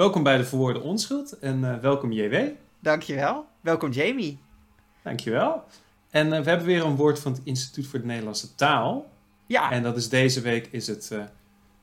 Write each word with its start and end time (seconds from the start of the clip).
Welkom 0.00 0.22
bij 0.22 0.36
de 0.36 0.44
Verwoorde 0.44 0.80
Onschuld 0.80 1.38
en 1.38 1.58
uh, 1.58 1.78
welkom 1.78 2.12
JW. 2.12 2.36
Dankjewel. 2.78 3.46
Welkom 3.60 3.90
Jamie. 3.90 4.38
Dankjewel. 5.02 5.64
En 6.10 6.26
uh, 6.26 6.40
we 6.40 6.48
hebben 6.48 6.66
weer 6.66 6.84
een 6.84 6.96
woord 6.96 7.18
van 7.18 7.32
het 7.32 7.40
Instituut 7.44 7.86
voor 7.86 8.00
de 8.00 8.06
Nederlandse 8.06 8.54
Taal. 8.54 9.10
Ja. 9.46 9.70
En 9.70 9.82
dat 9.82 9.96
is 9.96 10.08
deze 10.08 10.40
week 10.40 10.68
is 10.70 10.86
het 10.86 11.10
uh, 11.12 11.24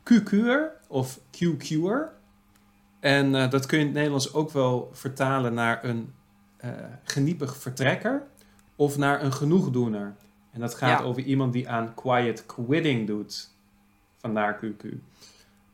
QQ'er 0.03 0.87
of 0.87 1.19
QQ'er. 1.19 2.09
En 2.99 3.31
dat 3.31 3.65
kun 3.65 3.77
je 3.77 3.83
in 3.83 3.89
het 3.89 3.95
Nederlands 3.95 4.33
ook 4.33 4.51
wel 4.51 4.89
vertalen 4.93 5.53
naar 5.53 5.83
een 5.83 6.13
geniepig 7.03 7.57
vertrekker 7.57 8.23
of 8.75 8.97
naar 8.97 9.23
een 9.23 9.33
genoegdoener. 9.33 10.15
En 10.51 10.59
dat 10.59 10.75
gaat 10.75 11.03
over 11.03 11.21
iemand 11.21 11.53
die 11.53 11.69
aan 11.69 11.93
quiet 11.93 12.45
quitting 12.45 13.07
doet. 13.07 13.49
Vandaar 14.17 14.59
QQ. 14.65 14.87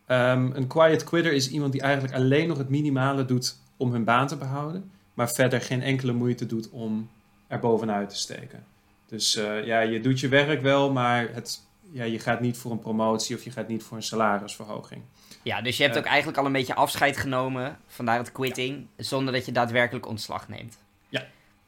Um, 0.08 0.52
een 0.56 0.68
quiet 0.68 1.04
quitter 1.04 1.34
is 1.34 1.50
iemand 1.50 1.72
die 1.72 1.82
eigenlijk 1.82 2.14
alleen 2.14 2.48
nog 2.48 2.58
het 2.58 2.70
minimale 2.70 3.26
doet 3.26 3.58
om 3.78 3.92
hun 3.92 4.04
baan 4.04 4.28
te 4.28 4.38
behouden, 4.38 4.92
maar 5.14 5.32
verder 5.32 5.62
geen 5.62 5.82
enkele 5.82 6.14
moeite 6.14 6.46
doet 6.46 6.70
om 6.70 7.10
er 7.48 7.60
bovenuit 7.60 8.10
te 8.10 8.16
steken. 8.16 8.66
Dus 9.06 9.36
uh, 9.36 9.66
ja, 9.66 9.80
je 9.80 10.00
doet 10.00 10.20
je 10.20 10.28
werk 10.28 10.62
wel, 10.62 10.92
maar 10.92 11.30
het, 11.32 11.62
ja, 11.92 12.04
je 12.04 12.20
gaat 12.20 12.42
niet 12.42 12.58
voor 12.58 12.72
een 12.72 12.80
promotie 12.80 13.36
of 13.36 13.44
je 13.44 13.52
gaat 13.52 13.68
niet 13.68 13.84
voor 13.84 13.98
een 13.98 14.04
salarisverhoging. 14.04 15.02
Ja, 15.42 15.62
dus 15.62 15.78
je 15.78 15.84
hebt 15.84 15.96
uh, 15.96 16.02
ook 16.02 16.08
eigenlijk 16.08 16.38
al 16.38 16.46
een 16.46 16.52
beetje 16.52 16.76
afscheid 16.76 17.18
genomen, 17.18 17.78
vandaar 17.88 18.18
het 18.18 18.32
quitting, 18.32 18.88
ja. 18.96 19.04
zonder 19.04 19.34
dat 19.34 19.46
je 19.46 19.52
daadwerkelijk 19.52 20.08
ontslag 20.08 20.48
neemt. 20.48 20.78
Ja, 21.10 21.26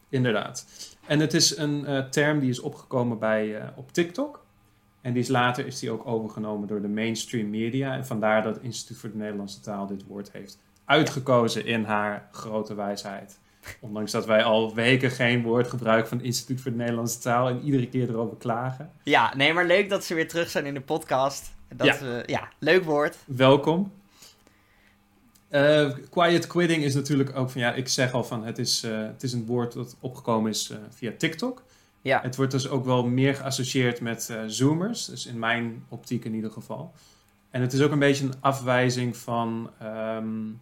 inderdaad. 0.09 0.66
En 1.06 1.20
het 1.20 1.34
is 1.34 1.58
een 1.58 1.84
uh, 1.88 2.00
term 2.00 2.40
die 2.40 2.50
is 2.50 2.59
opgekomen 2.59 3.20
bij, 3.20 3.73
op 3.76 3.94
TikTok. 3.94 4.45
En 5.05 5.14
die 5.14 5.22
is 5.22 5.27
later 5.27 5.66
is 5.66 5.80
die 5.80 5.91
ook 5.91 6.08
overgenomen 6.08 6.68
door 6.68 6.82
de 6.82 6.88
mainstream 6.88 7.50
media. 7.50 7.95
En 7.95 8.05
vandaar 8.05 8.44
dat 8.44 8.55
het 8.55 8.64
Instituut 8.64 8.98
voor 8.98 9.12
de 9.12 9.18
Nederlandse 9.18 9.59
Taal 9.59 9.88
dit 9.88 10.05
woord 10.05 10.31
heeft 10.31 10.59
uitgekozen 10.86 11.66
in 11.66 11.84
haar 11.84 12.28
grote 12.31 12.76
wijsheid. 12.76 13.40
Ondanks 13.80 14.12
dat 14.12 14.26
wij 14.26 14.44
al 14.44 14.76
weken 14.76 15.11
geen 15.11 15.44
woord 15.44 15.67
gebruiken 15.67 16.08
van 16.08 16.17
het 16.17 16.26
Instituut 16.26 16.61
voor 16.61 16.72
de 16.72 16.78
Nederlandse 16.78 17.20
Taal 17.20 17.50
en 17.50 17.61
iedere 17.61 17.89
keer 17.89 18.09
erover 18.09 18.38
klagen. 18.38 18.92
Ja, 19.03 19.36
nee, 19.36 19.53
maar 19.53 19.66
leuk 19.66 19.89
dat 19.89 20.03
ze 20.03 20.14
weer 20.14 20.28
terug 20.28 20.50
zijn 20.50 20.66
in 20.66 20.73
de 20.73 20.81
podcast. 20.81 21.53
Dat, 21.76 21.88
ja. 21.88 22.02
Uh, 22.02 22.23
ja, 22.26 22.50
leuk 22.59 22.83
woord. 22.83 23.17
Welkom. 23.26 23.92
Uh, 25.52 25.92
quiet 26.09 26.48
quitting 26.48 26.83
is 26.83 26.95
natuurlijk 26.95 27.36
ook 27.36 27.50
van 27.50 27.61
ja, 27.61 27.73
ik 27.73 27.88
zeg 27.88 28.14
al 28.14 28.23
van 28.23 28.45
het 28.45 28.58
is, 28.58 28.83
uh, 28.83 28.98
het 28.98 29.23
is 29.23 29.33
een 29.33 29.45
woord 29.45 29.73
dat 29.73 29.95
opgekomen 30.00 30.52
is 30.52 30.73
via 30.89 31.11
TikTok. 31.17 31.64
Ja. 32.06 32.22
Het 32.22 32.36
wordt 32.36 32.52
dus 32.52 32.70
ook 32.70 32.86
wel 32.86 33.06
meer 33.06 33.36
geassocieerd 33.36 34.02
met 34.02 34.30
uh, 34.31 34.42
zoomers, 34.48 35.06
dus 35.06 35.25
in 35.25 35.39
mijn 35.39 35.86
optiek 35.89 36.25
in 36.25 36.34
ieder 36.34 36.52
geval. 36.52 36.94
En 37.50 37.61
het 37.61 37.73
is 37.73 37.81
ook 37.81 37.92
een 37.92 38.00
beetje 38.00 38.25
een 38.25 38.34
afwijzing 38.39 39.17
van, 39.17 39.70
um, 39.84 40.59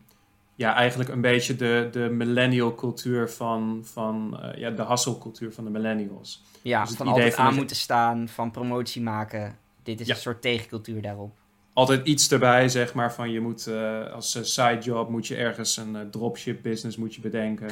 ja, 0.55 0.75
eigenlijk 0.75 1.09
een 1.09 1.21
beetje 1.21 1.55
de, 1.55 1.89
de 1.91 1.99
millennial 1.99 2.75
cultuur 2.75 3.29
van, 3.29 3.81
van 3.83 4.39
uh, 4.43 4.57
ja, 4.57 4.69
de 4.69 4.85
hustle-cultuur 4.85 5.53
van 5.53 5.63
de 5.63 5.69
millennials. 5.69 6.43
Ja, 6.61 6.85
dus 6.85 6.95
van 6.95 7.07
altijd 7.07 7.33
van 7.33 7.45
aan 7.45 7.55
moeten 7.55 7.75
staan, 7.75 8.27
van 8.27 8.51
promotie 8.51 9.01
maken. 9.01 9.57
Dit 9.83 9.99
is 9.99 10.07
ja. 10.07 10.13
een 10.13 10.19
soort 10.19 10.41
tegencultuur 10.41 11.01
daarop. 11.01 11.31
Altijd 11.73 12.05
iets 12.05 12.31
erbij, 12.31 12.69
zeg 12.69 12.93
maar, 12.93 13.13
van 13.13 13.31
je 13.31 13.39
moet 13.39 13.67
uh, 13.67 14.11
als 14.11 14.53
sidejob 14.53 15.09
moet 15.09 15.27
je 15.27 15.35
ergens 15.35 15.77
een 15.77 16.07
dropship 16.11 16.61
business 16.61 16.97
moet 16.97 17.15
je 17.15 17.21
bedenken. 17.21 17.69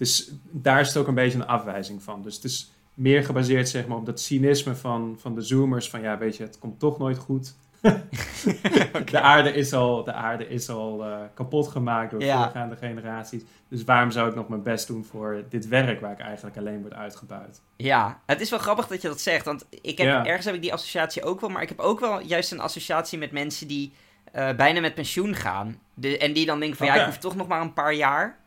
Dus 0.00 0.30
daar 0.50 0.80
is 0.80 0.88
het 0.88 0.96
ook 0.96 1.06
een 1.06 1.14
beetje 1.14 1.38
een 1.38 1.46
afwijzing 1.46 2.02
van. 2.02 2.22
Dus 2.22 2.34
het 2.34 2.44
is 2.44 2.70
meer 2.94 3.24
gebaseerd 3.24 3.68
zeg 3.68 3.86
maar, 3.86 3.96
op 3.96 4.06
dat 4.06 4.20
cynisme 4.20 4.74
van, 4.74 5.16
van 5.18 5.34
de 5.34 5.40
zoomers. 5.40 5.90
Van 5.90 6.00
ja, 6.00 6.18
weet 6.18 6.36
je, 6.36 6.42
het 6.42 6.58
komt 6.58 6.78
toch 6.78 6.98
nooit 6.98 7.18
goed. 7.18 7.54
okay. 7.82 9.04
De 9.04 9.20
aarde 9.20 9.52
is 9.52 9.72
al, 9.72 10.04
de 10.04 10.12
aarde 10.12 10.48
is 10.48 10.68
al 10.68 11.06
uh, 11.06 11.16
kapot 11.34 11.68
gemaakt 11.68 12.10
door 12.10 12.20
ja. 12.22 12.42
voorgaande 12.42 12.76
generaties. 12.76 13.42
Dus 13.68 13.84
waarom 13.84 14.10
zou 14.10 14.28
ik 14.28 14.34
nog 14.34 14.48
mijn 14.48 14.62
best 14.62 14.86
doen 14.86 15.04
voor 15.04 15.44
dit 15.48 15.68
werk 15.68 16.00
waar 16.00 16.12
ik 16.12 16.20
eigenlijk 16.20 16.56
alleen 16.56 16.80
word 16.80 16.94
uitgebuit? 16.94 17.60
Ja, 17.76 18.20
het 18.26 18.40
is 18.40 18.50
wel 18.50 18.58
grappig 18.58 18.86
dat 18.86 19.02
je 19.02 19.08
dat 19.08 19.20
zegt. 19.20 19.44
Want 19.44 19.66
ik 19.70 19.98
heb, 19.98 20.06
ja. 20.06 20.26
ergens 20.26 20.46
heb 20.46 20.54
ik 20.54 20.62
die 20.62 20.72
associatie 20.72 21.22
ook 21.22 21.40
wel. 21.40 21.50
Maar 21.50 21.62
ik 21.62 21.68
heb 21.68 21.78
ook 21.78 22.00
wel 22.00 22.20
juist 22.20 22.52
een 22.52 22.60
associatie 22.60 23.18
met 23.18 23.32
mensen 23.32 23.68
die 23.68 23.92
uh, 24.34 24.52
bijna 24.52 24.80
met 24.80 24.94
pensioen 24.94 25.34
gaan. 25.34 25.80
De, 25.94 26.18
en 26.18 26.32
die 26.32 26.46
dan 26.46 26.60
denken 26.60 26.78
van 26.78 26.86
okay. 26.86 26.98
ja, 26.98 27.04
ik 27.04 27.10
hoef 27.10 27.20
toch 27.20 27.36
nog 27.36 27.48
maar 27.48 27.60
een 27.60 27.72
paar 27.72 27.94
jaar. 27.94 28.39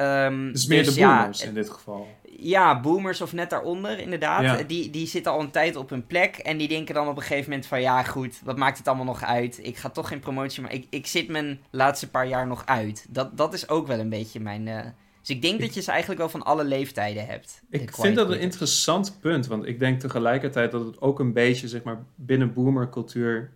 Um, 0.00 0.52
dus 0.52 0.66
meer 0.66 0.84
dus, 0.84 0.94
de 0.94 1.00
boomers 1.00 1.40
ja, 1.40 1.46
in 1.46 1.54
dit 1.54 1.70
geval. 1.70 2.08
Ja, 2.36 2.80
boomers 2.80 3.20
of 3.20 3.32
net 3.32 3.50
daaronder, 3.50 3.98
inderdaad. 3.98 4.42
Ja. 4.42 4.62
Die, 4.62 4.90
die 4.90 5.06
zitten 5.06 5.32
al 5.32 5.40
een 5.40 5.50
tijd 5.50 5.76
op 5.76 5.90
hun 5.90 6.06
plek. 6.06 6.36
En 6.36 6.58
die 6.58 6.68
denken 6.68 6.94
dan 6.94 7.08
op 7.08 7.16
een 7.16 7.22
gegeven 7.22 7.50
moment 7.50 7.66
van... 7.66 7.80
Ja, 7.80 8.02
goed, 8.02 8.40
wat 8.44 8.56
maakt 8.56 8.78
het 8.78 8.88
allemaal 8.88 9.04
nog 9.04 9.24
uit? 9.24 9.60
Ik 9.62 9.76
ga 9.76 9.88
toch 9.88 10.08
geen 10.08 10.20
promotie, 10.20 10.62
maar 10.62 10.72
ik, 10.72 10.86
ik 10.90 11.06
zit 11.06 11.28
mijn 11.28 11.60
laatste 11.70 12.10
paar 12.10 12.26
jaar 12.26 12.46
nog 12.46 12.66
uit. 12.66 13.06
Dat, 13.08 13.36
dat 13.36 13.54
is 13.54 13.68
ook 13.68 13.86
wel 13.86 13.98
een 13.98 14.08
beetje 14.08 14.40
mijn... 14.40 14.66
Uh... 14.66 14.80
Dus 15.20 15.36
ik 15.36 15.42
denk 15.42 15.54
ik, 15.54 15.60
dat 15.60 15.74
je 15.74 15.82
ze 15.82 15.90
eigenlijk 15.90 16.20
wel 16.20 16.28
van 16.28 16.42
alle 16.42 16.64
leeftijden 16.64 17.26
hebt. 17.26 17.62
Ik 17.70 17.94
vind 17.94 18.16
dat 18.16 18.30
een 18.30 18.40
interessant 18.40 19.18
punt. 19.20 19.46
Want 19.46 19.66
ik 19.66 19.78
denk 19.78 20.00
tegelijkertijd 20.00 20.70
dat 20.70 20.84
het 20.84 21.00
ook 21.00 21.20
een 21.20 21.32
beetje, 21.32 21.68
zeg 21.68 21.82
maar, 21.82 21.98
binnen 22.14 22.52
boomercultuur... 22.52 23.50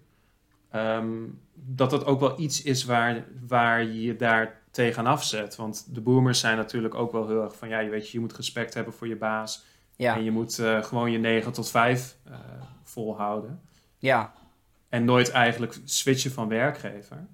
Um, 0.75 1.41
dat 1.55 1.93
het 1.93 2.05
ook 2.05 2.21
wel 2.21 2.41
iets 2.41 2.63
is 2.63 2.85
waar, 2.85 3.25
waar 3.47 3.85
je 3.85 4.17
daar 4.17 4.62
tegenaf 4.73 5.25
zet. 5.25 5.57
Want 5.57 5.95
de 5.95 6.01
boomers 6.01 6.41
zijn 6.41 6.57
natuurlijk 6.57 6.95
ook 6.95 7.13
wel 7.13 7.29
heel 7.29 7.43
erg 7.43 7.57
van... 7.57 7.69
ja, 7.69 7.79
je 7.79 7.91
weet 7.91 8.07
je, 8.07 8.13
je 8.13 8.21
moet 8.21 8.37
respect 8.37 8.75
hebben 8.75 8.95
voor 8.95 9.09
je 9.09 9.17
baas. 9.17 9.65
Ja. 9.97 10.17
En 10.17 10.25
je 10.25 10.31
moet 10.31 10.59
uh, 10.59 10.83
gewoon 10.83 11.11
je 11.11 11.19
9 11.19 11.53
tot 11.53 11.71
5 11.71 12.17
uh, 12.29 12.35
volhouden. 12.83 13.61
Ja. 13.99 14.33
En 14.89 15.05
nooit 15.05 15.31
eigenlijk 15.31 15.79
switchen 15.85 16.31
van 16.31 16.49
werkgever. 16.49 17.27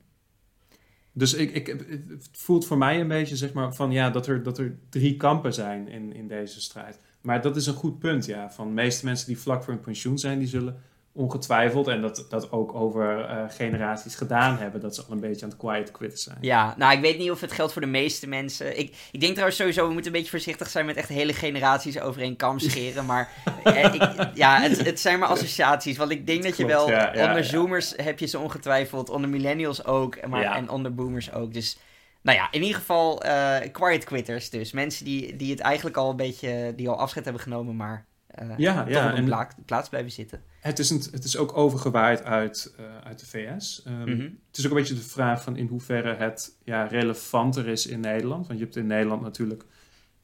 Dus 1.13 1.35
ik, 1.35 1.51
ik, 1.51 1.67
het 1.67 2.29
voelt 2.33 2.67
voor 2.67 2.79
mij 2.79 3.01
een 3.01 3.09
beetje 3.09 3.37
zeg 3.37 3.53
maar, 3.53 3.75
van 3.75 3.91
ja, 3.91 4.11
dat 4.11 4.27
er, 4.27 4.43
dat 4.43 4.59
er 4.59 4.79
drie 4.89 5.17
kampen 5.17 5.55
zijn 5.55 5.89
in, 5.89 6.13
in 6.13 6.29
deze 6.29 6.61
strijd. 6.61 7.01
Maar 7.21 7.43
dat 7.43 7.57
is 7.57 7.67
een 7.67 7.75
goed 7.75 7.99
punt, 7.99 8.27
ja. 8.27 8.51
Van 8.51 8.67
de 8.67 8.73
meeste 8.73 9.05
mensen 9.05 9.27
die 9.27 9.39
vlak 9.39 9.65
voor 9.65 9.73
hun 9.73 9.83
pensioen 9.83 10.19
zijn, 10.19 10.39
die 10.39 10.49
zullen 10.49 10.83
ongetwijfeld, 11.19 11.89
en 11.89 12.01
dat, 12.01 12.27
dat 12.29 12.53
ook 12.53 12.75
over 12.75 13.19
uh, 13.19 13.45
generaties 13.49 14.15
gedaan 14.15 14.59
hebben, 14.59 14.81
dat 14.81 14.95
ze 14.95 15.03
al 15.03 15.13
een 15.13 15.21
beetje 15.21 15.45
aan 15.45 15.51
het 15.51 15.59
quiet 15.59 15.91
quit 15.91 16.21
zijn. 16.21 16.39
Ja, 16.41 16.75
nou, 16.77 16.93
ik 16.93 17.01
weet 17.01 17.19
niet 17.19 17.31
of 17.31 17.41
het 17.41 17.53
geldt 17.53 17.73
voor 17.73 17.83
de 17.83 17.89
meeste 17.89 18.29
mensen. 18.29 18.79
Ik, 18.79 18.97
ik 19.11 19.21
denk 19.21 19.33
trouwens 19.33 19.59
sowieso, 19.59 19.87
we 19.87 19.93
moeten 19.93 20.13
een 20.13 20.17
beetje 20.17 20.31
voorzichtig 20.31 20.69
zijn 20.69 20.87
met 20.87 20.97
echt 20.97 21.09
hele 21.09 21.33
generaties 21.33 22.01
over 22.01 22.21
één 22.21 22.37
kam 22.37 22.59
scheren. 22.59 23.07
Maar 23.07 23.31
eh, 23.65 23.95
ik, 23.95 24.29
ja, 24.35 24.61
het, 24.61 24.85
het 24.85 25.01
zijn 25.01 25.19
maar 25.19 25.29
associaties. 25.29 25.97
Want 25.97 26.11
ik 26.11 26.27
denk 26.27 26.43
dat, 26.43 26.49
dat 26.51 26.59
je 26.59 26.67
wel, 26.67 26.91
ja, 26.91 27.15
ja, 27.15 27.29
onder 27.29 27.45
zoomers 27.45 27.93
heb 27.97 28.19
je 28.19 28.27
ze 28.27 28.39
ongetwijfeld, 28.39 29.11
onder 29.11 29.31
millennials 29.31 29.85
ook, 29.85 30.27
maar, 30.27 30.43
en 30.43 30.71
onder 30.71 30.95
boomers 30.95 31.33
ook. 31.33 31.55
Dus 31.55 31.79
nou 32.23 32.39
ja, 32.39 32.49
in 32.51 32.63
ieder 32.63 32.77
geval 32.77 33.27
uh, 33.27 33.57
quiet 33.73 34.05
quitters 34.05 34.51
dus. 34.51 34.73
Mensen 34.73 35.05
die, 35.05 35.37
die 35.37 35.51
het 35.51 35.61
eigenlijk 35.61 35.97
al 35.97 36.11
een 36.11 36.17
beetje, 36.17 36.73
die 36.77 36.89
al 36.89 36.99
afscheid 36.99 37.25
hebben 37.25 37.43
genomen, 37.43 37.77
maar 37.77 38.07
ja, 38.57 38.85
toch 38.85 38.93
ja, 38.93 39.17
een 39.17 39.25
pla 39.25 39.51
plaats 39.65 39.89
blijven 39.89 40.13
zitten. 40.13 40.43
Het 40.61 40.79
is, 40.79 40.91
een, 40.91 41.03
het 41.11 41.25
is 41.25 41.37
ook 41.37 41.57
overgewaaid 41.57 42.25
uit, 42.25 42.75
uh, 42.81 42.87
uit 43.05 43.19
de 43.19 43.27
VS. 43.27 43.85
Um, 43.87 43.93
mm 43.93 44.05
-hmm. 44.05 44.39
Het 44.47 44.59
is 44.59 44.65
ook 44.65 44.71
een 44.71 44.77
beetje 44.77 44.95
de 44.95 45.01
vraag 45.01 45.43
van 45.43 45.57
in 45.57 45.67
hoeverre 45.67 46.15
het 46.15 46.57
ja, 46.65 46.85
relevanter 46.85 47.69
is 47.69 47.87
in 47.87 48.01
Nederland. 48.01 48.47
Want 48.47 48.59
je 48.59 48.65
hebt 48.65 48.77
in 48.77 48.87
Nederland 48.87 49.23
natuurlijk... 49.23 49.65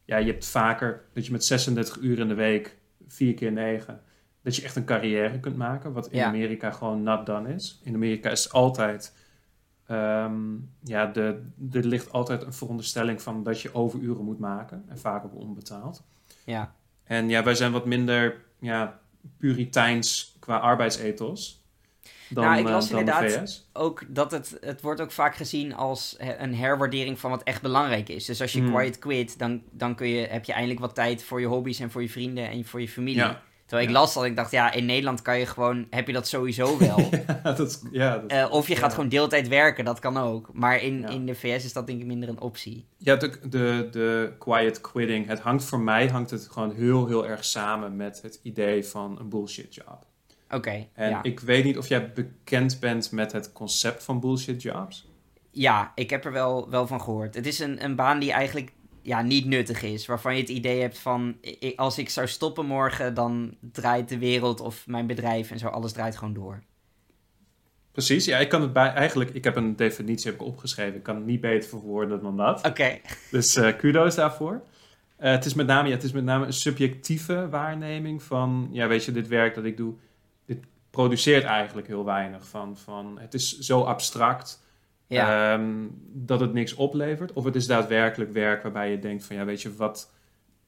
Ja, 0.04 0.16
je 0.16 0.30
hebt 0.30 0.46
vaker 0.46 1.04
dat 1.12 1.26
je 1.26 1.32
met 1.32 1.44
36 1.44 1.96
uur 1.96 2.18
in 2.18 2.28
de 2.28 2.34
week, 2.34 2.76
4 3.08 3.34
keer 3.34 3.52
9... 3.52 4.00
dat 4.42 4.56
je 4.56 4.62
echt 4.62 4.76
een 4.76 4.84
carrière 4.84 5.40
kunt 5.40 5.56
maken. 5.56 5.92
Wat 5.92 6.08
in 6.08 6.18
ja. 6.18 6.26
Amerika 6.26 6.70
gewoon 6.70 7.02
not 7.02 7.26
done 7.26 7.54
is. 7.54 7.80
In 7.82 7.94
Amerika 7.94 8.30
is 8.30 8.52
altijd... 8.52 9.12
Um, 9.90 10.70
ja, 10.82 11.06
de, 11.06 11.42
er 11.72 11.84
ligt 11.84 12.12
altijd 12.12 12.42
een 12.42 12.52
veronderstelling 12.52 13.22
van 13.22 13.42
dat 13.42 13.60
je 13.60 13.74
overuren 13.74 14.24
moet 14.24 14.38
maken. 14.38 14.84
En 14.88 14.98
vaak 14.98 15.24
ook 15.24 15.34
onbetaald. 15.34 16.02
Ja. 16.44 16.74
En 17.04 17.28
ja, 17.28 17.42
wij 17.42 17.54
zijn 17.54 17.72
wat 17.72 17.86
minder 17.86 18.44
ja, 18.58 19.00
puriteins 19.38 20.36
qua 20.38 20.56
arbeidsethos. 20.56 21.62
Dan, 22.28 22.44
nou, 22.44 22.58
ik 22.58 22.68
las 22.68 22.84
uh, 22.84 22.90
dan 22.90 22.98
inderdaad 22.98 23.66
ook 23.72 24.04
dat 24.08 24.30
het, 24.30 24.58
het 24.60 24.80
wordt 24.80 25.00
ook 25.00 25.12
vaak 25.12 25.36
gezien 25.36 25.74
als 25.74 26.16
een 26.18 26.54
herwaardering 26.54 27.18
van 27.18 27.30
wat 27.30 27.42
echt 27.42 27.62
belangrijk 27.62 28.08
is. 28.08 28.24
Dus 28.24 28.40
als 28.40 28.52
je 28.52 28.62
mm. 28.62 28.74
quiet 28.74 28.98
quit, 28.98 29.38
dan, 29.38 29.62
dan 29.70 29.94
kun 29.94 30.08
je, 30.08 30.26
heb 30.26 30.44
je 30.44 30.52
eindelijk 30.52 30.80
wat 30.80 30.94
tijd 30.94 31.24
voor 31.24 31.40
je 31.40 31.46
hobby's 31.46 31.80
en 31.80 31.90
voor 31.90 32.02
je 32.02 32.10
vrienden 32.10 32.48
en 32.50 32.64
voor 32.64 32.80
je 32.80 32.88
familie. 32.88 33.20
Ja. 33.20 33.42
Terwijl 33.74 33.92
ik 33.92 34.02
las 34.02 34.14
dat 34.14 34.24
ik 34.24 34.36
dacht, 34.36 34.50
ja, 34.50 34.72
in 34.72 34.86
Nederland 34.86 35.22
kan 35.22 35.38
je 35.38 35.46
gewoon, 35.46 35.86
heb 35.90 36.06
je 36.06 36.12
dat 36.12 36.28
sowieso 36.28 36.78
wel. 36.86 37.08
ja, 37.42 37.52
dat, 37.52 37.82
ja, 37.90 38.18
dat, 38.18 38.30
Eh, 38.30 38.46
of 38.50 38.68
je 38.68 38.76
gaat 38.76 38.90
ja. 38.90 38.94
gewoon 38.94 39.08
deeltijd 39.08 39.48
werken, 39.48 39.84
dat 39.84 39.98
kan 39.98 40.16
ook. 40.16 40.50
Maar 40.52 40.82
in, 40.82 41.08
in 41.08 41.26
de 41.26 41.34
VS 41.34 41.64
is 41.64 41.72
dat 41.72 41.86
denk 41.86 42.00
ik 42.00 42.06
minder 42.06 42.28
een 42.28 42.40
optie. 42.40 42.86
Ja, 42.96 43.16
de, 43.16 43.38
de, 43.48 43.88
de 43.90 44.32
quiet 44.38 44.80
quitting. 44.80 45.26
Het 45.26 45.40
hangt 45.40 45.64
voor 45.64 45.80
mij 45.80 46.08
hangt 46.08 46.30
het 46.30 46.48
gewoon 46.50 46.74
heel, 46.74 47.06
heel 47.06 47.26
erg 47.26 47.44
samen 47.44 47.96
met 47.96 48.22
het 48.22 48.40
idee 48.42 48.84
van 48.84 49.18
een 49.20 49.28
bullshit 49.28 49.74
job. 49.74 50.06
Oké, 50.50 50.86
En 50.92 51.18
ik 51.22 51.40
weet 51.40 51.64
niet 51.64 51.78
of 51.78 51.88
jij 51.88 52.12
bekend 52.12 52.80
bent 52.80 53.12
met 53.12 53.32
het 53.32 53.52
concept 53.52 54.04
van 54.04 54.20
bullshit 54.20 54.62
jobs. 54.62 55.08
Ja, 55.50 55.92
ik 55.94 56.10
heb 56.10 56.24
er 56.24 56.32
wel, 56.32 56.70
wel 56.70 56.86
van 56.86 57.00
gehoord. 57.00 57.34
Het 57.34 57.46
is 57.46 57.58
een, 57.58 57.84
een 57.84 57.96
baan 57.96 58.18
die 58.18 58.32
eigenlijk 58.32 58.72
ja, 59.04 59.22
niet 59.22 59.46
nuttig 59.46 59.82
is. 59.82 60.06
Waarvan 60.06 60.34
je 60.34 60.40
het 60.40 60.50
idee 60.50 60.80
hebt 60.80 60.98
van... 60.98 61.36
als 61.76 61.98
ik 61.98 62.08
zou 62.08 62.28
stoppen 62.28 62.66
morgen, 62.66 63.14
dan 63.14 63.56
draait 63.60 64.08
de 64.08 64.18
wereld 64.18 64.60
of 64.60 64.86
mijn 64.86 65.06
bedrijf 65.06 65.50
en 65.50 65.58
zo... 65.58 65.68
alles 65.68 65.92
draait 65.92 66.16
gewoon 66.16 66.34
door. 66.34 66.62
Precies, 67.92 68.24
ja, 68.24 68.38
ik 68.38 68.48
kan 68.48 68.62
het 68.62 68.72
bij, 68.72 68.92
eigenlijk, 68.92 69.30
ik 69.30 69.44
heb 69.44 69.56
een 69.56 69.76
definitie 69.76 70.30
heb 70.30 70.40
ik 70.40 70.46
opgeschreven. 70.46 70.94
Ik 70.94 71.02
kan 71.02 71.16
het 71.16 71.26
niet 71.26 71.40
beter 71.40 71.68
verwoorden 71.68 72.22
dan 72.22 72.36
dat. 72.36 72.66
Oké. 72.66 72.98
Dus 73.30 73.56
uh, 73.56 73.76
kudo's 73.76 74.14
daarvoor. 74.14 74.62
Uh, 75.20 75.30
het, 75.30 75.44
is 75.44 75.54
met 75.54 75.66
name, 75.66 75.88
ja, 75.88 75.94
het 75.94 76.02
is 76.02 76.12
met 76.12 76.24
name 76.24 76.46
een 76.46 76.52
subjectieve 76.52 77.48
waarneming 77.48 78.22
van, 78.22 78.68
ja, 78.72 78.86
weet 78.86 79.04
je, 79.04 79.12
dit 79.12 79.28
werk 79.28 79.54
dat 79.54 79.64
ik 79.64 79.76
doe, 79.76 79.94
dit 80.46 80.58
produceert 80.90 81.44
eigenlijk 81.44 81.86
heel 81.86 82.04
weinig 82.04 82.46
van. 82.46 82.76
van 82.76 83.18
het 83.18 83.34
is 83.34 83.58
zo 83.58 83.82
abstract 83.82 84.63
ja. 85.14 85.54
um, 85.54 86.00
dat 86.12 86.40
het 86.40 86.52
niks 86.52 86.74
oplevert. 86.74 87.32
Of 87.32 87.44
het 87.44 87.54
is 87.54 87.66
daadwerkelijk 87.66 88.32
werk 88.32 88.62
waarbij 88.62 88.90
je 88.90 88.98
denkt 88.98 89.24
van, 89.24 89.36
ja, 89.36 89.44
weet 89.44 89.62
je, 89.62 89.74
wat 89.74 90.12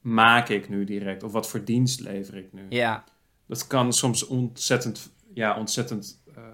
maak 0.00 0.48
ik 0.48 0.68
nu 0.68 0.84
direct? 0.84 1.22
Of 1.22 1.32
wat 1.32 1.48
voor 1.48 1.64
dienst 1.64 2.00
lever 2.00 2.36
ik 2.36 2.52
nu? 2.52 2.66
Ja. 2.68 3.04
Dat 3.46 3.66
kan 3.66 3.92
soms 3.92 4.26
ontzettend, 4.26 5.12
ja, 5.34 5.58
ontzettend 5.58 6.22
uh, 6.28 6.44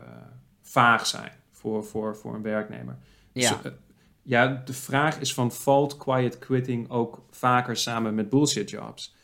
vaag 0.62 1.06
zijn 1.06 1.32
voor, 1.50 1.84
voor, 1.84 2.16
voor 2.16 2.34
een 2.34 2.42
werknemer. 2.42 2.98
Ja. 3.32 3.60
Dus, 3.62 3.72
uh, 3.72 3.78
ja, 4.22 4.62
de 4.64 4.72
vraag 4.72 5.20
is 5.20 5.34
van 5.34 5.52
valt 5.52 5.96
quiet 5.96 6.38
quitting 6.38 6.90
ook 6.90 7.22
vaker 7.30 7.76
samen 7.76 8.14
met 8.14 8.28
bullshit 8.28 8.70
jobs? 8.70 9.14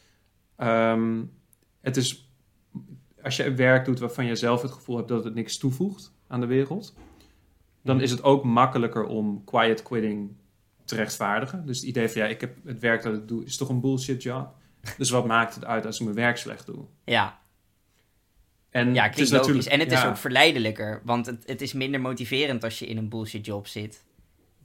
Um, 0.56 1.32
het 1.80 1.96
is, 1.96 2.30
als 3.22 3.36
je 3.36 3.54
werk 3.54 3.84
doet 3.84 3.98
waarvan 3.98 4.24
je 4.24 4.36
zelf 4.36 4.62
het 4.62 4.70
gevoel 4.70 4.96
hebt 4.96 5.08
dat 5.08 5.24
het 5.24 5.34
niks 5.34 5.58
toevoegt 5.58 6.12
aan 6.26 6.40
de 6.40 6.46
wereld, 6.46 6.94
dan 7.88 8.00
is 8.00 8.10
het 8.10 8.22
ook 8.22 8.44
makkelijker 8.44 9.04
om 9.06 9.44
quiet 9.44 9.82
quitting 9.82 10.30
te 10.84 10.94
rechtvaardigen. 10.94 11.66
Dus 11.66 11.78
het 11.78 11.86
idee 11.86 12.08
van 12.08 12.22
ja, 12.22 12.28
ik 12.28 12.40
heb 12.40 12.56
het 12.64 12.78
werk 12.78 13.02
dat 13.02 13.14
ik 13.14 13.28
doe 13.28 13.44
is 13.44 13.56
toch 13.56 13.68
een 13.68 13.80
bullshit 13.80 14.22
job. 14.22 14.54
Dus 14.98 15.10
wat 15.10 15.26
maakt 15.26 15.54
het 15.54 15.64
uit 15.64 15.86
als 15.86 15.98
ik 15.98 16.04
mijn 16.04 16.16
werk 16.16 16.36
slecht 16.36 16.66
doe? 16.66 16.84
Ja. 17.04 17.38
En 18.70 18.94
ja, 18.94 19.04
het 19.04 19.18
is 19.18 19.30
logisch. 19.30 19.66
En 19.66 19.80
het 19.80 19.92
is 19.92 20.04
ook 20.04 20.16
verleidelijker, 20.16 21.00
want 21.04 21.26
het, 21.26 21.42
het 21.46 21.60
is 21.60 21.72
minder 21.72 22.00
motiverend 22.00 22.64
als 22.64 22.78
je 22.78 22.86
in 22.86 22.96
een 22.96 23.08
bullshit 23.08 23.46
job 23.46 23.66
zit. 23.66 24.04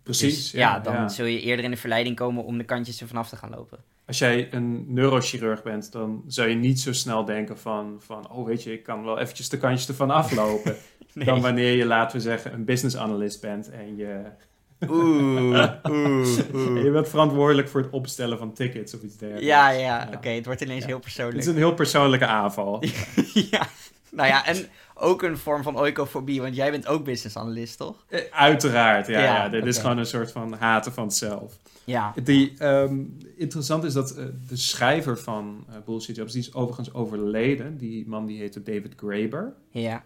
Precies. 0.03 0.35
Dus, 0.35 0.51
ja, 0.51 0.79
dan 0.79 1.09
zul 1.09 1.25
je 1.25 1.41
eerder 1.41 1.65
in 1.65 1.71
de 1.71 1.77
verleiding 1.77 2.15
komen 2.15 2.43
om 2.43 2.57
de 2.57 2.63
kantjes 2.63 3.01
er 3.01 3.07
vanaf 3.07 3.29
te 3.29 3.35
gaan 3.35 3.49
lopen. 3.49 3.79
Als 4.05 4.17
jij 4.17 4.53
een 4.53 4.93
neurochirurg 4.93 5.63
bent, 5.63 5.91
dan 5.91 6.23
zou 6.27 6.49
je 6.49 6.55
niet 6.55 6.79
zo 6.79 6.93
snel 6.93 7.25
denken 7.25 7.57
van, 7.57 7.95
van 7.99 8.31
oh 8.31 8.45
weet 8.45 8.63
je, 8.63 8.73
ik 8.73 8.83
kan 8.83 9.03
wel 9.03 9.19
eventjes 9.19 9.49
de 9.49 9.57
kantjes 9.57 9.87
ervan 9.87 10.11
aflopen. 10.11 10.75
Dan 11.13 11.41
wanneer 11.41 11.75
je, 11.75 11.85
laten 11.85 12.17
we 12.17 12.23
zeggen, 12.23 12.53
een 12.53 12.65
business 12.65 12.97
analyst 12.97 13.41
bent 13.41 13.69
en 13.69 13.95
je... 13.95 14.21
Oeh, 14.89 15.41
oeh, 15.41 16.25
oeh. 16.53 16.83
Je 16.83 16.89
bent 16.91 17.09
verantwoordelijk 17.09 17.69
voor 17.69 17.81
het 17.81 17.89
opstellen 17.91 18.37
van 18.37 18.53
tickets 18.53 18.93
of 18.95 19.01
iets 19.01 19.17
dergelijks. 19.17 19.47
Ja, 19.47 19.69
ja, 19.69 20.09
oké. 20.13 20.29
het 20.29 20.45
wordt 20.45 20.61
ineens 20.61 20.85
heel 20.85 20.99
persoonlijk. 20.99 21.37
Het 21.37 21.45
is 21.45 21.51
een 21.51 21.57
heel 21.57 21.73
persoonlijke 21.73 22.25
aanval. 22.25 22.83
ja. 23.51 23.67
Nou 24.11 24.27
ja, 24.27 24.45
en 24.45 24.67
ook 24.93 25.21
een 25.21 25.37
vorm 25.37 25.63
van 25.63 25.77
oikofobie, 25.77 26.41
want 26.41 26.55
jij 26.55 26.71
bent 26.71 26.87
ook 26.87 27.03
business 27.03 27.37
analyst, 27.37 27.77
toch? 27.77 28.05
Eh, 28.09 28.19
uiteraard, 28.31 29.07
ja. 29.07 29.23
ja, 29.23 29.49
dit 29.49 29.65
is 29.65 29.77
gewoon 29.77 29.97
een 29.97 30.05
soort 30.05 30.31
van 30.31 30.53
haten 30.53 30.93
van 30.93 31.03
het 31.03 31.13
zelf. 31.13 31.59
Ja. 31.83 32.13
Die, 32.23 32.65
um, 32.65 33.17
interessant 33.37 33.83
is 33.83 33.93
dat 33.93 34.17
uh, 34.17 34.25
de 34.47 34.57
schrijver 34.57 35.17
van 35.17 35.65
uh, 35.69 35.75
Bullshit 35.85 36.15
Jobs, 36.15 36.33
die 36.33 36.41
is 36.41 36.53
overigens 36.53 36.93
overleden. 36.93 37.77
Die 37.77 38.07
man 38.07 38.25
die 38.25 38.39
heette 38.39 38.63
David 38.63 38.93
Graeber. 38.95 39.53
Ja. 39.69 40.03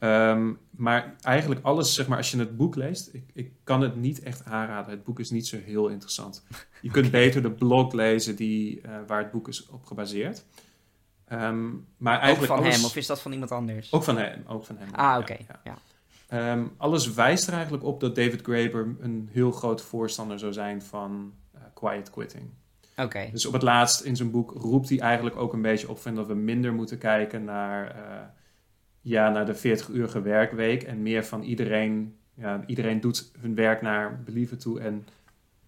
Um, 0.00 0.58
maar 0.70 1.16
eigenlijk 1.20 1.64
alles, 1.64 1.94
zeg 1.94 2.08
maar, 2.08 2.18
als 2.18 2.30
je 2.30 2.38
het 2.38 2.56
boek 2.56 2.74
leest, 2.74 3.14
ik, 3.14 3.30
ik 3.32 3.52
kan 3.64 3.80
het 3.80 3.96
niet 3.96 4.20
echt 4.20 4.44
aanraden. 4.44 4.90
Het 4.90 5.04
boek 5.04 5.20
is 5.20 5.30
niet 5.30 5.46
zo 5.46 5.56
heel 5.56 5.88
interessant. 5.88 6.44
Je 6.80 6.90
kunt 6.90 7.10
beter 7.10 7.42
de 7.42 7.50
blog 7.50 7.92
lezen 7.92 8.36
die, 8.36 8.80
uh, 8.80 8.96
waar 9.06 9.18
het 9.22 9.30
boek 9.30 9.48
is 9.48 9.66
op 9.66 9.84
gebaseerd. 9.84 10.44
Um, 11.32 11.86
maar 11.96 12.18
eigenlijk 12.20 12.52
ook 12.52 12.58
van 12.58 12.66
alles... 12.66 12.76
hem, 12.76 12.84
of 12.84 12.96
is 12.96 13.06
dat 13.06 13.20
van 13.20 13.32
iemand 13.32 13.52
anders? 13.52 13.92
Ook 13.92 14.02
van 14.02 14.16
hem, 14.16 14.42
ook 14.46 14.64
van 14.64 14.76
hem. 14.78 14.88
Ah, 14.94 15.18
oké. 15.20 15.32
Okay. 15.32 15.46
Ja, 15.64 15.78
ja. 16.28 16.52
um, 16.52 16.72
alles 16.76 17.14
wijst 17.14 17.46
er 17.46 17.52
eigenlijk 17.52 17.84
op 17.84 18.00
dat 18.00 18.14
David 18.14 18.42
Graeber 18.42 18.96
een 19.00 19.28
heel 19.32 19.50
groot 19.50 19.82
voorstander 19.82 20.38
zou 20.38 20.52
zijn 20.52 20.82
van 20.82 21.32
uh, 21.54 21.60
quiet 21.74 22.10
quitting. 22.10 22.44
Oké. 22.90 23.02
Okay. 23.02 23.30
Dus 23.30 23.46
op 23.46 23.52
het 23.52 23.62
laatst 23.62 24.00
in 24.00 24.16
zijn 24.16 24.30
boek 24.30 24.50
roept 24.50 24.88
hij 24.88 25.00
eigenlijk 25.00 25.36
ook 25.36 25.52
een 25.52 25.62
beetje 25.62 25.88
op 25.88 25.98
van 25.98 26.14
dat 26.14 26.26
we 26.26 26.34
minder 26.34 26.72
moeten 26.72 26.98
kijken 26.98 27.44
naar, 27.44 27.96
uh, 27.96 28.02
ja, 29.06 29.28
naar 29.28 29.46
de 29.46 29.56
40-urige 29.56 30.22
werkweek 30.22 30.82
en 30.82 31.02
meer 31.02 31.24
van 31.24 31.42
iedereen, 31.42 32.16
ja, 32.34 32.64
iedereen 32.66 33.00
doet 33.00 33.30
hun 33.40 33.54
werk 33.54 33.82
naar 33.82 34.22
believen 34.22 34.58
toe 34.58 34.80
en 34.80 35.06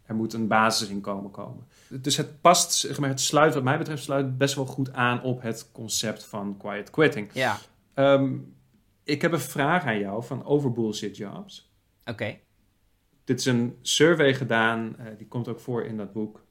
er 0.03 0.15
moet 0.15 0.33
een 0.33 0.47
basisinkomen 0.47 1.31
komen. 1.31 1.67
Dus 1.89 2.17
het 2.17 2.41
past, 2.41 2.73
zeg 2.73 2.99
maar, 2.99 3.09
het 3.09 3.21
sluit, 3.21 3.55
wat 3.55 3.63
mij 3.63 3.79
betreft, 3.79 4.03
sluit 4.03 4.39
best 4.39 4.55
wel 4.55 4.67
goed 4.67 4.93
aan 4.93 5.23
op 5.23 5.43
het 5.43 5.69
concept 5.73 6.25
van 6.25 6.57
quiet 6.57 6.91
quitting. 6.91 7.31
Ja. 7.33 7.59
Um, 7.95 8.55
ik 9.05 9.23
heb 9.23 9.33
een 9.33 9.41
vraag 9.41 9.85
aan 9.85 9.99
jou 9.99 10.25
van 10.25 10.45
over 10.45 10.73
bullshit 10.73 11.17
jobs. 11.17 11.73
Oké. 12.01 12.11
Okay. 12.11 12.41
Dit 13.25 13.39
is 13.39 13.47
een 13.47 13.77
survey 13.83 14.35
gedaan, 14.35 14.97
uh, 14.99 15.07
die 15.19 15.29
komt 15.29 15.49
ook 15.49 15.61
voor 15.61 15.85
in 15.85 15.97
dat 15.97 16.13
boek. 16.13 16.45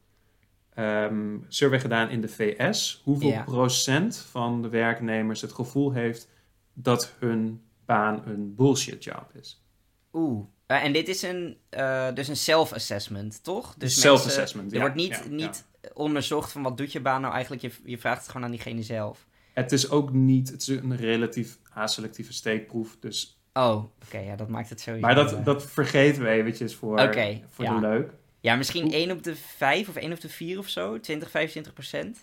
Um, 0.77 1.45
survey 1.47 1.79
gedaan 1.79 2.09
in 2.09 2.21
de 2.21 2.27
VS. 2.27 3.01
Hoeveel 3.03 3.29
ja. 3.29 3.43
procent 3.43 4.17
van 4.17 4.61
de 4.61 4.69
werknemers 4.69 5.41
het 5.41 5.51
gevoel 5.51 5.91
heeft 5.91 6.35
dat 6.79 7.13
hun 7.19 7.61
baan 7.85 8.21
een 8.25 8.55
bullshit 8.55 9.03
job 9.03 9.31
is? 9.33 9.63
Oeh. 10.13 10.45
Uh, 10.67 10.83
en 10.83 10.93
dit 10.93 11.07
is 11.07 11.21
een, 11.21 11.57
uh, 11.77 12.13
dus 12.13 12.27
een 12.27 12.35
self-assessment, 12.35 13.43
toch? 13.43 13.75
Dus 13.77 13.99
self-assessment, 13.99 14.71
Er 14.71 14.77
ja, 14.77 14.81
wordt 14.81 14.95
niet, 14.95 15.21
ja, 15.23 15.29
niet 15.29 15.65
onderzocht 15.93 16.51
van 16.51 16.61
wat 16.61 16.77
doet 16.77 16.91
je 16.91 16.99
baan 16.99 17.21
nou 17.21 17.33
eigenlijk. 17.33 17.61
Je, 17.61 17.71
je 17.83 17.97
vraagt 17.97 18.21
het 18.21 18.27
gewoon 18.27 18.45
aan 18.45 18.51
diegene 18.51 18.83
zelf. 18.83 19.27
Het 19.53 19.71
is 19.71 19.89
ook 19.89 20.11
niet, 20.11 20.51
het 20.51 20.61
is 20.61 20.67
een 20.67 20.95
relatief 20.95 21.59
aselectieve 21.73 22.33
steekproef, 22.33 22.97
dus... 22.99 23.41
Oh, 23.53 23.75
oké, 23.75 23.89
okay, 24.05 24.25
ja, 24.25 24.35
dat 24.35 24.47
maakt 24.47 24.69
het 24.69 24.81
sowieso... 24.81 25.05
Maar 25.05 25.15
dat, 25.15 25.45
dat 25.45 25.63
vergeten 25.63 26.23
we 26.23 26.29
eventjes 26.29 26.75
voor, 26.75 26.99
okay, 26.99 27.43
voor 27.49 27.65
de 27.65 27.79
leuk. 27.79 28.11
Ja, 28.39 28.55
misschien 28.55 28.91
1 28.91 29.11
op 29.11 29.23
de 29.23 29.35
5 29.35 29.89
of 29.89 29.95
1 29.95 30.11
op 30.11 30.21
de 30.21 30.29
4 30.29 30.59
of 30.59 30.67
zo, 30.67 30.99
20, 30.99 31.29
25 31.29 31.73
procent. 31.73 32.19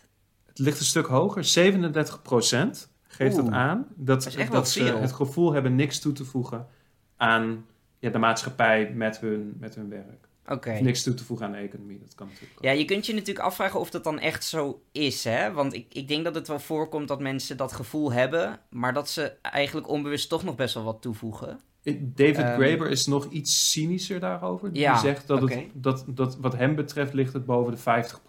Het 0.47 0.59
ligt 0.59 0.79
een 0.79 0.85
stuk 0.85 1.07
hoger, 1.07 1.45
37 1.45 2.23
procent 2.23 2.94
geeft 3.15 3.37
Oeh, 3.37 3.45
het 3.45 3.55
aan. 3.55 3.87
Dat, 3.95 4.23
dat, 4.23 4.51
dat 4.51 4.69
ze 4.69 4.83
het 4.83 5.13
gevoel 5.13 5.53
hebben 5.53 5.75
niks 5.75 6.01
toe 6.01 6.13
te 6.13 6.25
voegen 6.25 6.67
aan 7.17 7.67
ja, 7.99 8.11
de 8.11 8.19
maatschappij 8.19 8.93
met 8.95 9.21
hun, 9.21 9.55
met 9.59 9.75
hun 9.75 9.89
werk. 9.89 10.29
Oké. 10.45 10.53
Okay. 10.53 10.81
Niks 10.81 11.03
toe 11.03 11.15
te 11.15 11.25
voegen 11.25 11.47
aan 11.47 11.53
de 11.53 11.59
economie, 11.59 11.99
dat 11.99 12.15
kan 12.15 12.27
natuurlijk 12.27 12.59
ook. 12.59 12.65
Ja, 12.65 12.71
je 12.71 12.85
kunt 12.85 13.07
je 13.07 13.13
natuurlijk 13.13 13.47
afvragen 13.47 13.81
of 13.81 13.91
dat 13.91 14.05
dan 14.05 14.19
echt 14.19 14.45
zo 14.45 14.83
is, 14.93 15.25
hè? 15.25 15.53
Want 15.53 15.75
ik, 15.75 15.87
ik 15.93 16.09
denk 16.09 16.25
dat 16.25 16.35
het 16.35 16.49
wel 16.49 16.61
voorkomt 16.61 17.09
dat 17.09 17.21
mensen 17.21 17.57
dat 17.57 17.73
gevoel 17.73 18.13
hebben, 18.13 18.61
maar 18.71 18.93
dat 18.93 19.11
ze 19.11 19.33
eigenlijk 19.43 19.89
onbewust 19.89 20.29
toch 20.29 20.45
nog 20.45 20.55
best 20.55 20.75
wel 20.75 20.85
wat 20.85 21.03
toevoegen. 21.03 21.61
David 22.01 22.39
um, 22.39 22.55
Graeber 22.55 22.91
is 22.91 23.07
nog 23.07 23.31
iets 23.31 23.71
cynischer 23.71 24.21
daarover. 24.21 24.73
Die 24.73 24.83
ja, 24.83 24.99
zegt 24.99 25.27
dat, 25.27 25.43
okay. 25.43 25.57
het, 25.57 25.83
dat, 25.83 26.05
dat 26.09 26.37
wat 26.37 26.57
hem 26.57 26.75
betreft 26.75 27.13
ligt 27.13 27.33
het 27.33 27.47
boven 27.47 27.73
de 27.73 27.79
50 27.79 28.23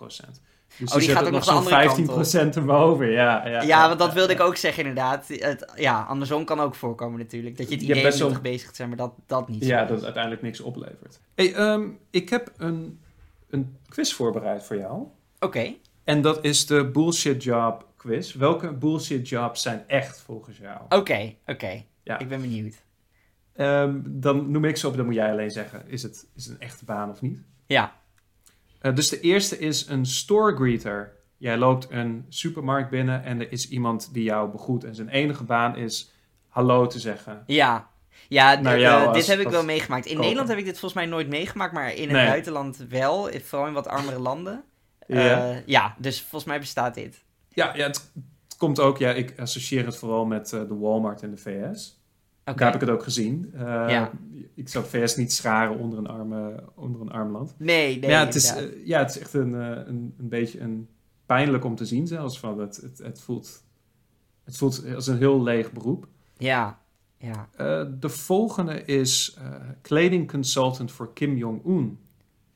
dus 0.78 0.94
oh, 0.94 1.00
die 1.00 1.10
gaat 1.10 1.26
ook 1.26 1.32
nog 1.32 1.46
de 1.46 1.52
andere 1.52 1.76
15 1.76 2.06
procent 2.06 2.56
erboven, 2.56 3.12
ja, 3.12 3.48
ja. 3.48 3.62
Ja, 3.62 3.88
want 3.88 4.00
dat 4.00 4.14
wilde 4.14 4.34
ik 4.34 4.40
ook 4.40 4.56
zeggen 4.56 4.86
inderdaad. 4.86 5.28
Het, 5.28 5.72
ja, 5.76 6.02
andersom 6.02 6.46
kan 6.46 6.60
ook 6.60 6.76
voorkomen 6.76 7.20
natuurlijk. 7.20 7.58
Dat 7.58 7.70
je 7.70 7.76
het 7.76 7.84
idee 7.84 8.04
hebt 8.04 8.18
wel... 8.18 8.42
bezig 8.42 8.70
te 8.70 8.76
zijn, 8.76 8.88
maar 8.88 8.98
dat, 8.98 9.14
dat 9.26 9.50
niet. 9.50 9.66
Ja, 9.66 9.86
dat 9.86 9.96
het 9.96 10.04
uiteindelijk 10.04 10.42
niks 10.42 10.60
oplevert. 10.60 11.20
Hey, 11.36 11.56
um, 11.56 12.00
ik 12.10 12.30
heb 12.30 12.52
een, 12.58 13.00
een 13.50 13.78
quiz 13.90 14.14
voorbereid 14.14 14.64
voor 14.64 14.78
jou. 14.78 14.94
Oké. 14.96 15.46
Okay. 15.46 15.80
En 16.04 16.22
dat 16.22 16.44
is 16.44 16.66
de 16.66 16.90
bullshit 16.92 17.44
job 17.44 17.88
quiz. 17.96 18.34
Welke 18.34 18.74
bullshit 18.74 19.30
jobs 19.30 19.62
zijn 19.62 19.84
echt 19.88 20.22
volgens 20.22 20.58
jou? 20.58 20.80
Oké, 20.84 20.96
okay, 20.96 21.38
oké. 21.42 21.52
Okay. 21.52 21.86
Ja. 22.04 22.20
Ik 22.20 22.28
ben 22.28 22.42
benieuwd. 22.42 22.84
Um, 23.58 24.04
dan 24.06 24.52
noem 24.52 24.66
ik 24.66 24.78
ze 24.78 24.88
op, 24.88 24.96
dan 24.96 25.06
moet 25.06 25.16
jij 25.16 25.32
alleen 25.32 25.52
zeggen, 25.52 25.84
is 25.88 26.04
het, 26.04 26.28
is 26.36 26.46
het 26.46 26.54
een 26.54 26.60
echte 26.60 26.86
baan 26.86 27.10
of 27.10 27.22
niet? 27.22 27.40
Ja. 27.66 27.94
Uh, 28.86 28.96
dus 28.96 29.10
de 29.10 29.20
eerste 29.20 29.60
is 29.60 29.88
een 29.88 30.06
store 30.06 30.56
greeter. 30.56 31.14
Jij 31.38 31.58
loopt 31.58 31.88
een 31.90 32.26
supermarkt 32.30 32.90
binnen 32.90 33.24
en 33.24 33.40
er 33.40 33.52
is 33.52 33.70
iemand 33.70 34.10
die 34.14 34.24
jou 34.24 34.52
begroet. 34.52 34.84
En 34.84 34.96
zijn 34.96 35.10
enige 35.10 35.44
baan 35.44 35.76
is 35.76 36.12
hallo 36.48 36.88
te 36.88 37.00
zeggen. 37.00 37.44
Ja, 37.46 37.90
ja 38.28 38.62
uh, 38.62 39.08
als- 39.08 39.18
dit 39.18 39.28
heb 39.28 39.40
ik 39.40 39.50
wel 39.50 39.64
meegemaakt. 39.64 40.06
In. 40.06 40.20
Nederland 40.20 40.48
heb 40.50 40.58
ik 40.58 40.66
dit 40.66 40.80
volgens 40.80 40.94
mij 40.94 41.06
nooit 41.06 41.28
meegemaakt, 41.28 41.74
maar 41.74 41.94
in 41.94 42.02
het 42.04 42.12
Nee. 42.18 42.28
buitenland 42.28 42.86
wel. 42.90 43.30
Vooral 43.44 43.68
in 43.68 43.74
wat 43.74 43.88
armere 43.88 44.20
landen. 44.20 44.64
Ja. 45.08 45.50
Eh, 45.50 45.58
ja, 45.66 45.96
dus 45.98 46.22
volgens 46.22 46.44
mij 46.46 46.60
bestaat 46.60 46.94
dit. 46.94 47.24
Ja, 47.50 47.76
ja 47.76 47.86
het, 47.88 48.12
het 48.48 48.58
komt 48.58 48.80
ook, 48.80 48.98
ja, 48.98 49.12
ik 49.12 49.40
associeer 49.40 49.86
het 49.86 49.98
vooral 49.98 50.26
met 50.26 50.54
eh, 50.54 50.60
de 50.68 50.76
Walmart 50.76 51.22
in 51.22 51.32
de 51.32 51.38
VS. 51.38 52.00
Oké. 52.46 52.58
Daar 52.58 52.72
heb 52.72 52.82
ik 52.82 52.88
het 52.88 52.98
ook 52.98 53.04
gezien. 53.04 53.52
Uh, 53.54 53.62
Ja. 53.62 54.12
Ik 54.54 54.70
zou 54.70 54.86
VS 54.86 55.16
niet 55.16 55.34
scharen 55.34 55.78
onder 55.78 56.00
een, 56.00 56.08
arme, 56.08 56.64
onder 56.76 57.02
een 57.02 57.12
arm 57.12 57.32
land. 57.32 57.56
Nee, 57.58 58.00
nee. 58.00 58.10
Ja, 58.10 58.26
het 58.26 58.36
is, 58.36 58.56
eh, 58.56 58.86
ja, 58.86 59.00
het 59.00 59.10
is 59.10 59.20
echt 59.20 59.34
een, 59.34 59.56
eh, 59.56 59.88
een, 59.88 60.14
een 60.18 60.30
beetje 60.30 60.60
een 60.60 60.88
pijnlijk 61.26 61.64
om 61.64 61.76
te 61.76 61.86
zien 61.86 62.08
zelfs. 62.08 62.40
Van 62.40 62.60
het, 62.60 62.76
het, 62.76 62.98
het, 62.98 63.22
voelt, 63.22 63.64
het 64.44 64.58
voelt 64.58 64.84
als 64.96 65.08
een 65.08 65.18
heel 65.18 65.44
leeg 65.44 65.72
beroep. 65.72 66.08
ja, 66.38 66.80
ja. 67.18 67.50
Eh, 67.56 67.86
de 68.00 68.10
volgende 68.10 68.86
is 68.86 69.36
eh, 69.38 69.54
kleding 69.82 70.32
consultant 70.32 70.92
voor 70.92 71.14
Kim 71.14 71.38
Jong-un. 71.38 72.00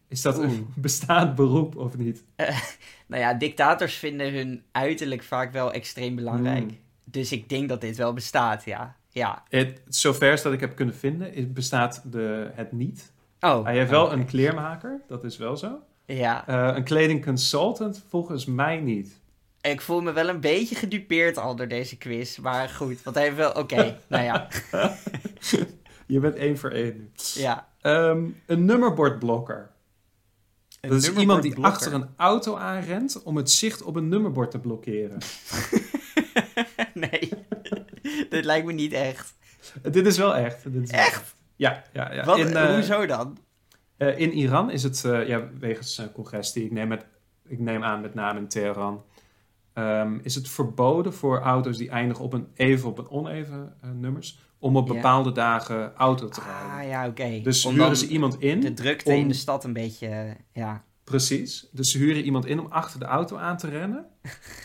Is 0.08 0.22
dat 0.22 0.38
een 0.38 0.68
bestaand 0.76 1.36
beroep 1.36 1.76
of 1.76 1.98
niet? 1.98 2.24
Nou 3.08 3.22
ja, 3.22 3.34
dictators 3.34 3.96
vinden 3.96 4.34
hun 4.34 4.64
uiterlijk 4.72 5.24
vaak 5.24 5.52
wel 5.52 5.72
extreem 5.74 6.16
belangrijk. 6.16 6.64
Mm. 6.64 6.78
Dus 7.04 7.32
ik 7.32 7.50
denk 7.50 7.70
dat 7.70 7.82
dit 7.82 7.98
wel 7.98 8.14
bestaat, 8.14 8.66
ja. 8.66 8.96
Ja. 9.10 9.44
Het, 9.50 9.82
zover 9.88 10.42
dat 10.44 10.54
ik 10.54 10.60
heb 10.60 10.76
kunnen 10.76 10.96
vinden, 10.96 11.54
bestaat 11.54 12.02
de, 12.12 12.52
het 12.54 12.72
niet. 12.72 13.12
Oh. 13.40 13.64
Hij 13.66 13.78
heeft 13.78 13.90
wel 13.90 14.12
een 14.12 14.26
kleermaker, 14.26 15.02
dat 15.08 15.24
is 15.24 15.38
wel 15.38 15.58
zo. 15.58 15.80
Ja. 16.06 16.50
Uh, 16.50 16.76
een 16.76 16.84
kledingconsultant 16.84 18.04
volgens 18.08 18.46
mij 18.46 18.80
niet. 18.80 19.20
Ik 19.62 19.82
voel 19.82 20.02
me 20.02 20.12
wel 20.12 20.30
een 20.30 20.40
beetje 20.40 20.76
gedupeerd 20.76 21.38
al 21.38 21.56
door 21.56 21.68
deze 21.68 21.98
quiz. 21.98 22.38
Maar 22.38 22.70
goed, 22.70 23.04
want 23.04 23.16
hij 23.16 23.26
heeft 23.26 23.38
wel... 23.38 23.52
Oké, 23.52 23.98
nou 24.08 24.24
ja. 24.24 24.48
Je 26.06 26.20
bent 26.20 26.36
één 26.36 26.58
voor 26.58 26.70
één 26.70 26.98
nu. 26.98 27.10
Ja. 27.34 27.68
Um, 27.82 28.42
een 28.46 28.66
nummerbordblokker. 28.66 29.72
Een 30.82 30.90
dat 30.90 31.02
is 31.02 31.12
iemand 31.12 31.44
die 31.44 31.58
achter 31.62 31.94
een 31.94 32.10
auto 32.16 32.56
aanrent 32.56 33.24
om 33.24 33.38
het 33.38 33.52
zicht 33.52 33.82
op 33.84 33.96
een 33.96 34.10
nummerbord 34.10 34.52
te 34.52 34.60
blokkeren. 34.60 35.18
nee, 36.94 37.30
dit 38.30 38.46
lijkt 38.46 38.66
me 38.66 38.74
niet 38.74 38.94
echt. 38.94 39.38
Dit 39.92 40.06
is 40.06 40.18
wel 40.18 40.36
echt. 40.36 40.74
Dit 40.74 40.84
is 40.84 40.90
echt? 40.90 41.36
Ja, 41.56 41.84
ja, 41.94 42.14
ja. 42.14 42.26
Wat, 42.26 42.38
in, 42.38 42.48
uh, 42.48 42.74
hoezo 42.74 43.06
dan? 43.06 43.38
Uh, 43.98 44.20
in 44.20 44.34
Iran 44.34 44.72
is 44.72 44.84
het, 44.84 45.04
uh, 45.06 45.28
ja, 45.28 45.50
wegens 45.60 45.98
een 45.98 46.12
congres 46.12 46.52
die 46.52 46.66
ik 46.66 46.72
neem, 46.72 46.88
met, 46.88 47.06
ik 47.48 47.60
neem 47.60 47.84
aan 47.84 48.02
met 48.02 48.14
name 48.14 48.40
in 48.40 48.48
Teheran, 48.48 49.04
um, 49.74 50.20
is 50.24 50.36
het 50.36 50.50
verboden 50.50 51.14
voor 51.14 51.40
auto's 51.40 51.78
die 51.78 51.90
eindigen 51.90 52.24
op 52.24 52.34
een 52.34 52.48
even 52.54 52.90
op 52.90 52.98
een 52.98 53.10
oneven 53.10 53.74
nummers, 53.94 54.40
om 54.60 54.78
op 54.78 54.88
bepaalde 54.88 55.32
dagen 55.32 55.96
auto 55.96 56.28
te 56.28 56.42
rijden. 56.42 56.72
Ah 56.72 56.88
ja, 56.88 57.08
oké. 57.08 57.42
Dus 57.44 57.66
om 57.66 57.74
huren 57.74 57.98
ze 57.98 58.08
iemand 58.08 58.42
in. 58.42 58.60
De 58.60 58.74
drukte 58.74 59.16
in 59.16 59.28
de 59.28 59.34
stad 59.34 59.64
een 59.64 59.74
beetje, 59.74 60.36
ja. 60.52 60.84
Precies. 61.04 61.68
Dus 61.72 61.92
ze 61.92 61.98
huren 61.98 62.24
iemand 62.24 62.46
in 62.46 62.60
om 62.60 62.66
achter 62.70 63.00
de 63.00 63.06
auto 63.06 63.38
aan 63.38 63.58
te 63.58 63.70
rennen. 63.70 64.06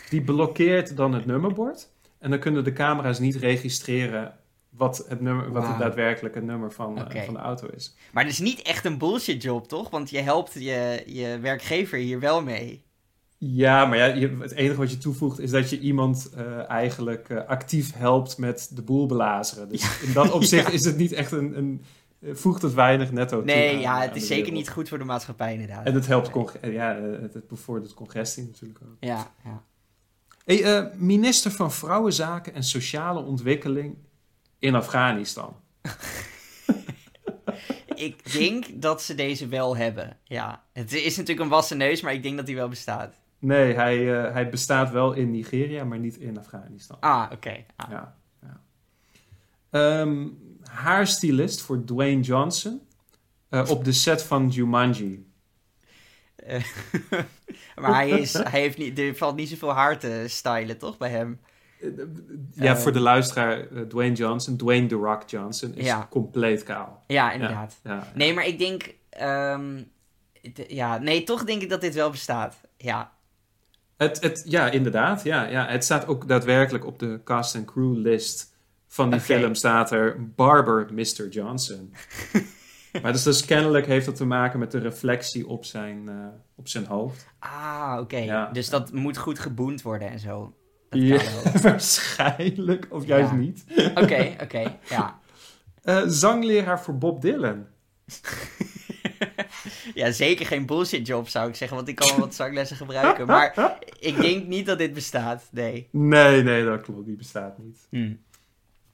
Die 0.09 0.21
blokkeert 0.21 0.97
dan 0.97 1.13
het 1.13 1.25
nummerbord. 1.25 1.93
En 2.25 2.31
dan 2.31 2.39
kunnen 2.39 2.63
de 2.63 2.73
camera's 2.73 3.19
niet 3.19 3.35
registreren 3.35 4.33
wat 4.69 5.05
het, 5.07 5.21
nummer, 5.21 5.51
wat 5.51 5.67
het 5.67 5.79
daadwerkelijk 5.79 6.35
het 6.35 6.43
nummer 6.43 6.71
van, 6.71 6.97
uh, 6.97 7.23
van 7.23 7.33
de 7.33 7.39
auto 7.39 7.67
is. 7.75 7.95
Maar 8.11 8.23
het 8.23 8.31
is 8.31 8.39
niet 8.39 8.61
echt 8.61 8.85
een 8.85 8.97
bullshit 8.97 9.43
job, 9.43 9.67
toch? 9.67 9.89
Want 9.89 10.09
je 10.09 10.19
helpt 10.19 10.53
je, 10.53 11.03
je 11.05 11.39
werkgever 11.41 11.97
hier 11.97 12.19
wel 12.19 12.43
mee. 12.43 12.83
Ja, 13.37 13.85
maar 13.85 13.97
ja, 13.97 14.05
je, 14.05 14.37
het 14.39 14.51
enige 14.51 14.77
wat 14.77 14.91
je 14.91 14.97
toevoegt 14.97 15.39
is 15.39 15.51
dat 15.51 15.69
je 15.69 15.79
iemand 15.79 16.31
uh, 16.37 16.69
eigenlijk 16.69 17.29
uh, 17.29 17.45
actief 17.47 17.93
helpt 17.93 18.37
met 18.37 18.69
de 18.73 18.81
boel 18.81 19.05
belazeren. 19.05 19.69
Dus 19.69 19.81
ja. 19.81 20.07
in 20.07 20.13
dat 20.13 20.31
opzicht 20.39 20.67
ja. 20.67 20.73
is 20.73 20.85
het 20.85 20.97
niet 20.97 21.11
echt 21.11 21.31
een, 21.31 21.57
een 21.57 21.81
voegt 22.33 22.61
het 22.61 22.73
weinig 22.73 23.11
netto 23.11 23.37
toe. 23.37 23.45
Nee, 23.45 23.79
ja, 23.79 24.01
het 24.01 24.15
is 24.15 24.27
zeker 24.27 24.51
niet 24.51 24.69
goed 24.69 24.89
voor 24.89 24.97
de 24.97 25.03
maatschappij 25.03 25.53
inderdaad. 25.53 25.85
En 25.85 25.93
het 25.93 26.07
helpt, 26.07 26.61
nee. 26.61 26.71
ja, 26.71 26.95
het, 27.21 27.47
bevordert 27.47 27.93
congressie 27.93 28.43
natuurlijk 28.43 28.79
ook. 28.83 28.97
Ja, 28.99 29.31
ja. 29.43 29.63
Hey, 30.45 30.79
uh, 30.79 30.85
minister 30.95 31.51
van 31.51 31.71
Vrouwenzaken 31.71 32.53
en 32.53 32.63
Sociale 32.63 33.19
Ontwikkeling 33.19 33.97
in 34.59 34.75
Afghanistan. 34.75 35.55
ik 37.95 38.33
denk 38.33 38.81
dat 38.81 39.01
ze 39.01 39.15
deze 39.15 39.47
wel 39.47 39.77
hebben. 39.77 40.17
Ja, 40.23 40.63
het 40.73 40.93
is 40.93 41.17
natuurlijk 41.17 41.45
een 41.45 41.51
wassen 41.51 41.77
neus, 41.77 42.01
maar 42.01 42.13
ik 42.13 42.23
denk 42.23 42.37
dat 42.37 42.45
die 42.45 42.55
wel 42.55 42.67
bestaat. 42.67 43.15
Nee, 43.39 43.73
hij, 43.73 43.97
uh, 43.97 44.33
hij 44.33 44.49
bestaat 44.49 44.91
wel 44.91 45.13
in 45.13 45.31
Nigeria, 45.31 45.83
maar 45.83 45.99
niet 45.99 46.17
in 46.17 46.37
Afghanistan. 46.37 46.97
Ah, 46.99 47.23
oké. 47.23 47.33
Okay. 47.33 47.65
Ah. 47.75 47.89
Ja, 47.89 48.15
ja. 48.41 50.01
Um, 50.01 50.37
haarstylist 50.61 51.61
voor 51.61 51.83
Dwayne 51.83 52.21
Johnson 52.21 52.81
uh, 53.49 53.69
op 53.69 53.83
de 53.83 53.91
set 53.91 54.23
van 54.23 54.49
Jumanji. 54.49 55.25
Uh, 56.49 56.63
maar 57.81 57.93
hij, 57.93 58.09
is, 58.09 58.33
hij 58.33 58.59
heeft 58.59 58.77
niet, 58.77 58.99
er 58.99 59.15
valt 59.15 59.35
niet 59.35 59.49
zoveel 59.49 59.73
haar 59.73 59.99
te 59.99 60.23
stylen, 60.27 60.77
toch, 60.77 60.97
bij 60.97 61.09
hem? 61.09 61.39
Ja, 62.53 62.77
voor 62.77 62.93
de 62.93 62.99
luisteraar, 62.99 63.67
Dwayne 63.87 64.15
Johnson, 64.15 64.57
Dwayne 64.57 64.87
The 64.87 64.95
Rock 64.95 65.29
Johnson, 65.29 65.75
is 65.75 65.85
ja. 65.85 66.07
compleet 66.09 66.63
kaal. 66.63 67.03
Ja, 67.07 67.31
inderdaad. 67.31 67.79
Ja, 67.83 67.93
ja, 67.93 68.11
nee, 68.13 68.33
maar 68.33 68.45
ik 68.45 68.59
denk... 68.59 68.93
Um, 69.21 69.93
ja, 70.67 70.97
nee, 70.97 71.23
toch 71.23 71.43
denk 71.43 71.61
ik 71.61 71.69
dat 71.69 71.81
dit 71.81 71.93
wel 71.95 72.09
bestaat. 72.09 72.55
Ja. 72.77 73.13
Het, 73.97 74.21
het, 74.21 74.43
ja, 74.45 74.69
inderdaad. 74.69 75.23
Ja, 75.23 75.43
ja. 75.43 75.67
Het 75.67 75.83
staat 75.83 76.07
ook 76.07 76.27
daadwerkelijk 76.27 76.85
op 76.85 76.99
de 76.99 77.21
cast 77.23 77.55
and 77.55 77.65
crew 77.65 77.97
list 77.97 78.53
van 78.87 79.09
die 79.09 79.19
okay. 79.19 79.37
film 79.37 79.55
staat 79.55 79.91
er 79.91 80.31
Barber 80.35 80.87
Mr. 80.93 81.27
Johnson. 81.29 81.93
maar 83.01 83.11
dus, 83.11 83.23
dus 83.23 83.45
kennelijk 83.45 83.85
heeft 83.85 84.05
dat 84.05 84.15
te 84.15 84.25
maken 84.25 84.59
met 84.59 84.71
de 84.71 84.79
reflectie 84.79 85.47
op 85.47 85.65
zijn, 85.65 86.09
uh, 86.09 86.27
op 86.55 86.67
zijn 86.67 86.85
hoofd. 86.85 87.27
Ah, 87.39 87.89
oké. 87.91 88.01
Okay. 88.01 88.25
Ja. 88.25 88.49
Dus 88.51 88.69
dat 88.69 88.91
moet 88.91 89.17
goed 89.17 89.39
geboend 89.39 89.81
worden 89.81 90.09
en 90.09 90.19
zo. 90.19 90.53
Ja, 90.89 91.21
waarschijnlijk. 91.61 92.87
Of 92.89 93.05
juist 93.05 93.29
ja. 93.29 93.35
niet. 93.35 93.65
Oké, 93.77 93.99
oké. 94.01 94.43
Okay, 94.43 94.79
ja. 94.89 95.19
Uh, 95.83 96.01
zangleraar 96.21 96.81
voor 96.81 96.97
Bob 96.97 97.21
Dylan. 97.21 97.65
ja, 99.93 100.11
zeker 100.11 100.45
geen 100.45 100.65
bullshit 100.65 101.07
job 101.07 101.27
zou 101.27 101.49
ik 101.49 101.55
zeggen, 101.55 101.77
want 101.77 101.89
ik 101.89 101.95
kan 101.95 102.07
wel 102.07 102.19
wat 102.19 102.35
zanglessen 102.35 102.77
gebruiken. 102.77 103.27
Maar 103.27 103.77
ik 103.99 104.21
denk 104.21 104.47
niet 104.47 104.65
dat 104.65 104.77
dit 104.77 104.93
bestaat, 104.93 105.47
nee. 105.51 105.87
Nee, 105.91 106.43
nee, 106.43 106.65
dat 106.65 106.81
klopt. 106.81 107.05
Die 107.05 107.15
bestaat 107.15 107.57
niet. 107.57 107.87
Hmm. 107.89 108.19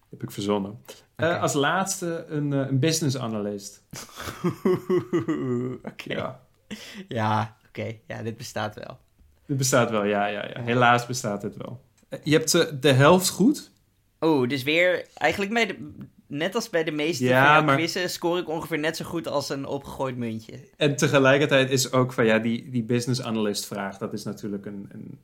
Heb 0.10 0.24
ik 0.24 0.32
verzonnen. 0.32 0.82
Okay. 1.22 1.36
Uh, 1.36 1.42
als 1.42 1.54
laatste 1.54 2.26
een, 2.30 2.52
uh, 2.52 2.60
een 2.60 2.80
business 2.80 3.18
analyst. 3.18 3.84
Oké. 4.44 5.78
Okay. 5.84 6.18
Ja, 6.18 6.40
ja 7.08 7.58
oké. 7.68 7.80
Okay. 7.80 8.02
Ja, 8.08 8.24
dit 8.24 8.38
bestaat 8.38 8.76
wel. 8.76 9.00
Dit 9.46 9.58
bestaat 9.58 9.90
wel, 9.90 10.04
ja, 10.04 10.26
ja, 10.26 10.46
ja. 10.54 10.62
Helaas 10.62 11.06
bestaat 11.06 11.42
het 11.42 11.58
wel. 11.58 11.82
Je 12.24 12.32
hebt 12.32 12.54
uh, 12.54 12.64
de 12.80 12.92
helft 12.92 13.30
goed. 13.30 13.72
Oh, 14.20 14.50
dus 14.50 14.64
weer 14.64 15.06
eigenlijk 15.14 15.54
bij 15.54 15.66
de, 15.66 15.92
net 16.28 16.56
als 16.56 16.70
bij 16.70 16.84
de 16.84 16.92
meeste 16.92 17.24
ja, 17.24 17.62
maar... 17.62 17.76
quizzen 17.76 18.10
scoor 18.10 18.38
ik 18.38 18.50
ongeveer 18.50 18.80
net 18.80 18.98
zo 18.98 19.06
goed 19.06 19.28
als 19.28 19.50
een 19.50 19.66
opgegooid 19.66 20.18
muntje. 20.18 20.54
En 20.78 20.96
tegelijkertijd 20.96 21.70
is 21.70 21.92
ook 21.92 22.14
van 22.14 22.26
ja, 22.26 22.40
die, 22.40 22.70
die 22.70 22.84
business 22.84 23.22
analyst 23.22 23.66
vraag, 23.66 23.98
dat 23.98 24.14
is 24.14 24.24
natuurlijk 24.24 24.66
een, 24.66 24.90
een, 24.92 25.20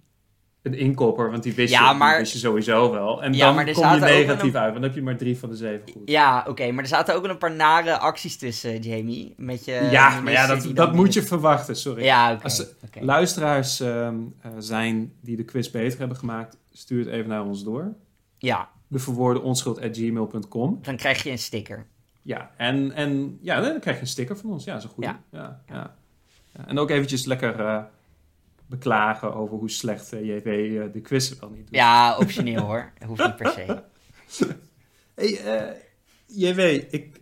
een 0.68 0.78
inkopper, 0.78 1.32
want 1.32 1.44
die 1.44 1.54
wist, 1.54 1.74
ja, 1.74 1.92
je, 1.92 1.98
maar... 1.98 2.10
die 2.10 2.20
wist 2.20 2.34
je 2.34 2.40
sowieso 2.40 2.92
wel. 2.92 3.24
En 3.24 3.34
ja, 3.34 3.46
dan 3.46 3.56
maar 3.56 3.74
kom 3.74 3.94
je 3.94 4.00
negatief 4.00 4.54
een... 4.54 4.60
uit, 4.60 4.72
want 4.72 4.74
dan 4.74 4.84
heb 4.84 4.96
je 4.96 5.02
maar 5.02 5.18
drie 5.18 5.38
van 5.38 5.50
de 5.50 5.56
zeven 5.56 5.92
goed. 5.94 6.10
Ja, 6.10 6.40
oké, 6.40 6.50
okay, 6.50 6.72
maar 6.72 6.84
er 6.84 6.90
zaten 6.90 7.16
ook 7.16 7.24
een 7.24 7.38
paar 7.38 7.56
nare 7.56 7.98
acties 7.98 8.38
tussen, 8.38 8.80
Jamie. 8.80 9.34
Met 9.38 9.66
je 9.66 9.88
ja, 9.92 10.20
maar 10.20 10.32
ja, 10.32 10.48
dat, 10.48 10.76
dat 10.76 10.94
moet 10.94 11.14
je 11.14 11.24
verwachten, 11.24 11.76
sorry. 11.76 12.04
Ja. 12.04 12.40
Als 12.44 12.66
okay. 12.86 13.04
luisteraars 13.04 13.82
uh, 13.82 14.10
zijn 14.58 15.14
die 15.22 15.36
de 15.36 15.44
quiz 15.44 15.70
beter 15.70 16.00
hebben 16.00 16.18
gemaakt, 16.18 16.58
stuur 16.72 17.00
het 17.00 17.08
even 17.08 17.30
naar 17.30 17.44
ons 17.44 17.64
door. 17.64 17.94
Ja. 18.38 18.70
De 18.88 19.00
verwoorden 19.00 19.44
onschuld.gmail.com. 19.44 20.80
Dan 20.82 20.96
krijg 20.96 21.24
je 21.24 21.30
een 21.30 21.40
sticker. 21.40 21.86
Ja, 22.22 22.52
en, 22.58 22.92
en 22.92 23.38
ja, 23.42 23.62
dan 23.62 23.80
krijg 23.80 23.96
je 23.96 24.02
een 24.02 24.08
sticker 24.08 24.38
van 24.38 24.50
ons. 24.50 24.64
Ja, 24.64 24.80
zo 24.80 24.90
goed. 24.90 25.04
Ja. 25.04 25.22
Ja, 25.32 25.62
ja. 25.68 25.96
ja. 26.54 26.68
En 26.68 26.80
ook 26.80 26.90
eventjes 26.90 27.26
lekker... 27.26 27.60
Uh, 27.60 27.84
beklagen 28.68 29.34
over 29.34 29.58
hoe 29.58 29.70
slecht 29.70 30.14
uh, 30.14 30.26
JW 30.26 30.48
uh, 30.48 30.94
de 30.94 31.02
quiz 31.02 31.40
wel 31.40 31.50
niet 31.50 31.66
doet. 31.66 31.76
Ja, 31.76 32.18
optioneel 32.18 32.62
hoor. 32.62 32.92
Hoeft 33.08 33.26
niet 33.26 33.36
per 33.36 33.52
se. 33.52 33.84
hey, 35.16 35.30
uh, 35.46 35.76
JW, 36.26 36.60
ik, 36.94 37.22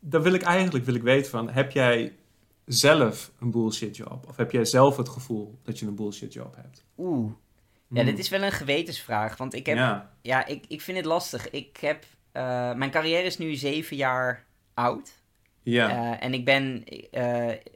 dan 0.00 0.22
wil 0.22 0.32
ik 0.32 0.42
eigenlijk 0.42 0.84
wil 0.84 0.94
ik 0.94 1.02
weten 1.02 1.30
van, 1.30 1.50
heb 1.50 1.70
jij 1.70 2.16
zelf 2.64 3.32
een 3.40 3.50
bullshit 3.50 3.96
job? 3.96 4.26
Of 4.28 4.36
heb 4.36 4.50
jij 4.50 4.64
zelf 4.64 4.96
het 4.96 5.08
gevoel 5.08 5.58
dat 5.62 5.78
je 5.78 5.86
een 5.86 5.94
bullshit 5.94 6.32
job 6.32 6.56
hebt? 6.56 6.84
Oeh. 6.98 7.32
Ja, 7.88 8.00
hmm. 8.00 8.10
dit 8.10 8.18
is 8.18 8.28
wel 8.28 8.42
een 8.42 8.52
gewetensvraag. 8.52 9.36
Want 9.36 9.54
ik 9.54 9.66
heb... 9.66 9.76
Ja, 9.76 10.10
ja 10.22 10.46
ik, 10.46 10.64
ik 10.68 10.80
vind 10.80 10.96
het 10.96 11.06
lastig. 11.06 11.50
Ik 11.50 11.76
heb... 11.76 12.04
mijn 12.76 12.90
carrière 12.90 13.22
is 13.22 13.38
nu 13.38 13.54
zeven 13.54 13.96
jaar 13.96 14.44
oud. 14.74 15.22
Ja. 15.62 16.20
en 16.20 16.34
ik 16.34 16.44
ben 16.44 16.84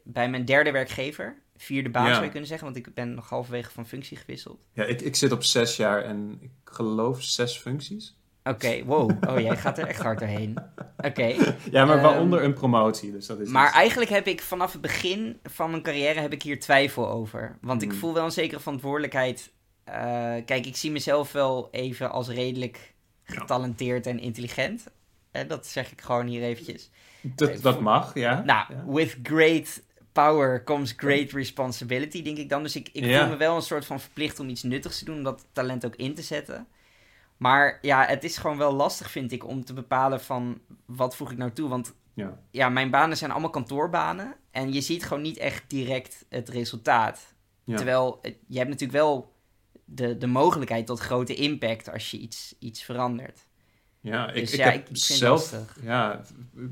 bij 0.04 0.30
mijn 0.30 0.44
derde 0.44 0.70
werkgever 0.70 1.42
vierde 1.58 1.90
baan 1.90 2.06
ja. 2.06 2.12
zou 2.12 2.24
je 2.24 2.30
kunnen 2.30 2.48
zeggen, 2.48 2.66
want 2.66 2.86
ik 2.86 2.94
ben 2.94 3.14
nog 3.14 3.28
halverwege 3.28 3.70
van 3.70 3.86
functie 3.86 4.16
gewisseld. 4.16 4.60
Ja, 4.72 4.84
ik, 4.84 5.00
ik 5.00 5.16
zit 5.16 5.32
op 5.32 5.44
zes 5.44 5.76
jaar 5.76 6.02
en 6.02 6.38
ik 6.40 6.50
geloof 6.64 7.22
zes 7.22 7.58
functies. 7.58 8.16
Oké, 8.48 8.66
okay, 8.66 8.84
wow. 8.84 9.10
Oh, 9.28 9.40
jij 9.40 9.56
gaat 9.56 9.78
er 9.78 9.86
echt 9.86 10.02
hard 10.02 10.18
doorheen. 10.18 10.56
Oké. 10.96 11.06
Okay. 11.06 11.36
Ja, 11.70 11.84
maar 11.84 12.00
waaronder 12.00 12.38
um, 12.38 12.44
een 12.44 12.54
promotie, 12.54 13.12
dus 13.12 13.26
dat 13.26 13.40
is... 13.40 13.48
Maar 13.48 13.72
eigenlijk 13.72 14.10
heb 14.10 14.26
ik 14.26 14.42
vanaf 14.42 14.72
het 14.72 14.80
begin 14.80 15.38
van 15.42 15.70
mijn 15.70 15.82
carrière 15.82 16.20
heb 16.20 16.32
ik 16.32 16.42
hier 16.42 16.60
twijfel 16.60 17.08
over. 17.08 17.58
Want 17.60 17.82
Hmm. 17.82 17.90
ik 17.90 17.96
voel 17.96 18.14
wel 18.14 18.24
een 18.24 18.30
zekere 18.30 18.60
verantwoordelijkheid. 18.60 19.52
Uh, 19.88 19.94
kijk, 20.44 20.66
ik 20.66 20.76
zie 20.76 20.90
mezelf 20.90 21.32
wel 21.32 21.68
even 21.70 22.10
als 22.10 22.28
redelijk 22.28 22.94
getalenteerd 23.22 24.06
en 24.06 24.18
intelligent. 24.18 24.86
Uh, 25.32 25.42
dat 25.48 25.66
zeg 25.66 25.92
ik 25.92 26.00
gewoon 26.00 26.26
hier 26.26 26.42
eventjes. 26.42 26.90
Dat, 27.20 27.62
dat 27.62 27.80
mag, 27.80 28.14
ja. 28.14 28.42
Nou, 28.44 28.74
ja. 28.74 28.84
with 28.86 29.16
great 29.22 29.82
power 30.22 30.64
comes 30.64 30.92
great 30.96 31.30
responsibility, 31.32 32.22
denk 32.22 32.36
ik 32.38 32.48
dan. 32.48 32.62
Dus 32.62 32.76
ik, 32.76 32.88
ik 32.92 33.04
Ja. 33.04 33.20
voel 33.20 33.28
me 33.28 33.36
wel 33.36 33.56
een 33.56 33.62
soort 33.62 33.84
van 33.84 34.00
verplicht 34.00 34.40
om 34.40 34.48
iets 34.48 34.62
nuttigs 34.62 34.98
te 34.98 35.04
doen, 35.04 35.16
om 35.16 35.22
dat 35.22 35.46
talent 35.52 35.86
ook 35.86 35.96
in 35.96 36.14
te 36.14 36.22
zetten. 36.22 36.66
Maar 37.36 37.78
ja, 37.82 38.04
het 38.06 38.24
is 38.24 38.36
gewoon 38.36 38.56
wel 38.58 38.72
lastig, 38.72 39.10
vind 39.10 39.32
ik, 39.32 39.46
om 39.46 39.64
te 39.64 39.72
bepalen 39.72 40.20
van 40.20 40.60
wat 40.86 41.16
voeg 41.16 41.30
ik 41.30 41.38
nou 41.38 41.52
toe. 41.52 41.68
Want 41.68 41.94
Ja. 42.14 42.38
ja, 42.50 42.68
mijn 42.68 42.90
banen 42.90 43.16
zijn 43.16 43.30
allemaal 43.30 43.50
kantoorbanen. 43.50 44.34
En 44.50 44.72
je 44.72 44.80
ziet 44.80 45.04
gewoon 45.04 45.22
niet 45.22 45.36
echt 45.36 45.64
direct 45.70 46.24
het 46.28 46.48
resultaat. 46.48 47.34
Ja. 47.64 47.76
Terwijl 47.76 48.18
het- 48.22 48.36
je 48.46 48.56
hebt 48.58 48.70
natuurlijk 48.70 48.98
wel 48.98 49.32
de, 49.84 50.18
de 50.18 50.26
mogelijkheid 50.26 50.86
tot 50.86 51.00
grote 51.00 51.34
impact 51.34 51.90
als 51.92 52.10
je 52.10 52.18
iets, 52.18 52.54
iets 52.58 52.82
verandert. 52.82 53.46
Ja, 54.00 54.30
ik, 54.30 54.40
dus 54.40 54.52
ik 54.52 54.60
heb 54.60 54.88
zelf, 54.92 55.54
ja, 55.82 56.22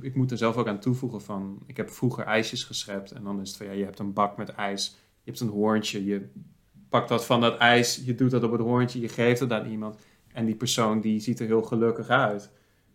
ik 0.01 0.15
moet 0.15 0.31
er 0.31 0.39
zelf 0.39 0.57
ook 0.57 0.69
aan 0.69 0.81
toevoegen 0.81 1.23
van, 1.23 1.59
ik 1.67 1.77
heb 1.77 1.91
vroeger 1.91 2.25
ijsjes 2.25 2.65
geschept 2.65 3.11
en 3.11 3.23
dan 3.23 3.41
is 3.41 3.49
het 3.49 3.57
van, 3.57 3.67
ja, 3.67 3.73
je 3.73 3.85
hebt 3.85 3.99
een 3.99 4.13
bak 4.13 4.37
met 4.37 4.49
ijs, 4.49 4.97
je 5.23 5.31
hebt 5.31 5.41
een 5.41 5.49
hoorntje, 5.49 6.05
je 6.05 6.29
pakt 6.89 7.09
wat 7.09 7.27
van 7.27 7.41
dat 7.41 7.59
ijs, 7.59 8.03
je 8.05 8.15
doet 8.15 8.31
dat 8.31 8.43
op 8.43 8.53
het 8.53 8.61
hoorntje, 8.61 9.01
je 9.01 9.09
geeft 9.09 9.41
het 9.41 9.53
aan 9.53 9.71
iemand 9.71 9.97
en 10.33 10.45
die 10.45 10.55
persoon 10.55 11.01
die 11.01 11.21
ziet 11.21 11.41
er 11.41 11.47
heel 11.47 11.63
gelukkig 11.63 12.09
uit. 12.09 12.51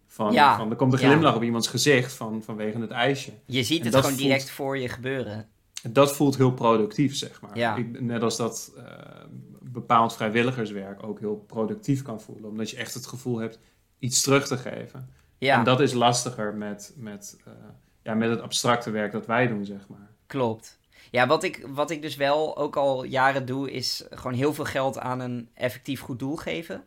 Van, 0.07 0.33
ja, 0.33 0.57
van 0.57 0.69
er 0.69 0.75
komt 0.75 0.93
een 0.93 0.99
glimlach 0.99 1.35
op 1.35 1.43
iemands 1.43 1.67
gezicht 1.67 2.13
van, 2.13 2.43
vanwege 2.43 2.79
het 2.79 2.91
ijsje. 2.91 3.31
Je 3.45 3.63
ziet 3.63 3.83
het 3.85 3.95
gewoon 3.95 4.15
direct 4.15 4.49
voor 4.49 4.77
je 4.77 4.89
gebeuren. 4.89 5.47
Dat 5.89 6.15
voelt 6.15 6.37
heel 6.37 6.53
productief, 6.53 7.15
zeg 7.15 7.41
maar. 7.41 7.57
Ja. 7.57 7.75
Ik, 7.75 8.01
net 8.01 8.21
als 8.21 8.37
dat 8.37 8.73
uh, 8.77 8.83
bepaald 9.61 10.15
vrijwilligerswerk 10.15 11.03
ook 11.03 11.19
heel 11.19 11.35
productief 11.47 12.01
kan 12.01 12.21
voelen. 12.21 12.49
Omdat 12.49 12.69
je 12.69 12.77
echt 12.77 12.93
het 12.93 13.07
gevoel 13.07 13.37
hebt 13.37 13.59
iets 14.01 14.21
terug 14.21 14.47
te 14.47 14.57
geven. 14.57 15.09
Ja. 15.37 15.57
En 15.57 15.63
dat 15.63 15.79
is 15.79 15.93
lastiger 15.93 16.53
met, 16.53 16.93
met, 16.95 17.37
uh, 17.47 17.53
ja, 18.01 18.13
met 18.13 18.29
het 18.29 18.41
abstracte 18.41 18.91
werk 18.91 19.11
dat 19.11 19.25
wij 19.25 19.47
doen, 19.47 19.65
zeg 19.65 19.87
maar. 19.87 20.09
Klopt. 20.27 20.79
Ja, 21.11 21.27
wat 21.27 21.43
ik, 21.43 21.65
wat 21.67 21.89
ik 21.91 22.01
dus 22.01 22.15
wel 22.15 22.57
ook 22.57 22.75
al 22.75 23.03
jaren 23.03 23.45
doe, 23.45 23.71
is 23.71 24.05
gewoon 24.09 24.33
heel 24.33 24.53
veel 24.53 24.65
geld 24.65 24.99
aan 24.99 25.19
een 25.19 25.49
effectief 25.53 26.01
goed 26.01 26.19
doel 26.19 26.35
geven. 26.35 26.83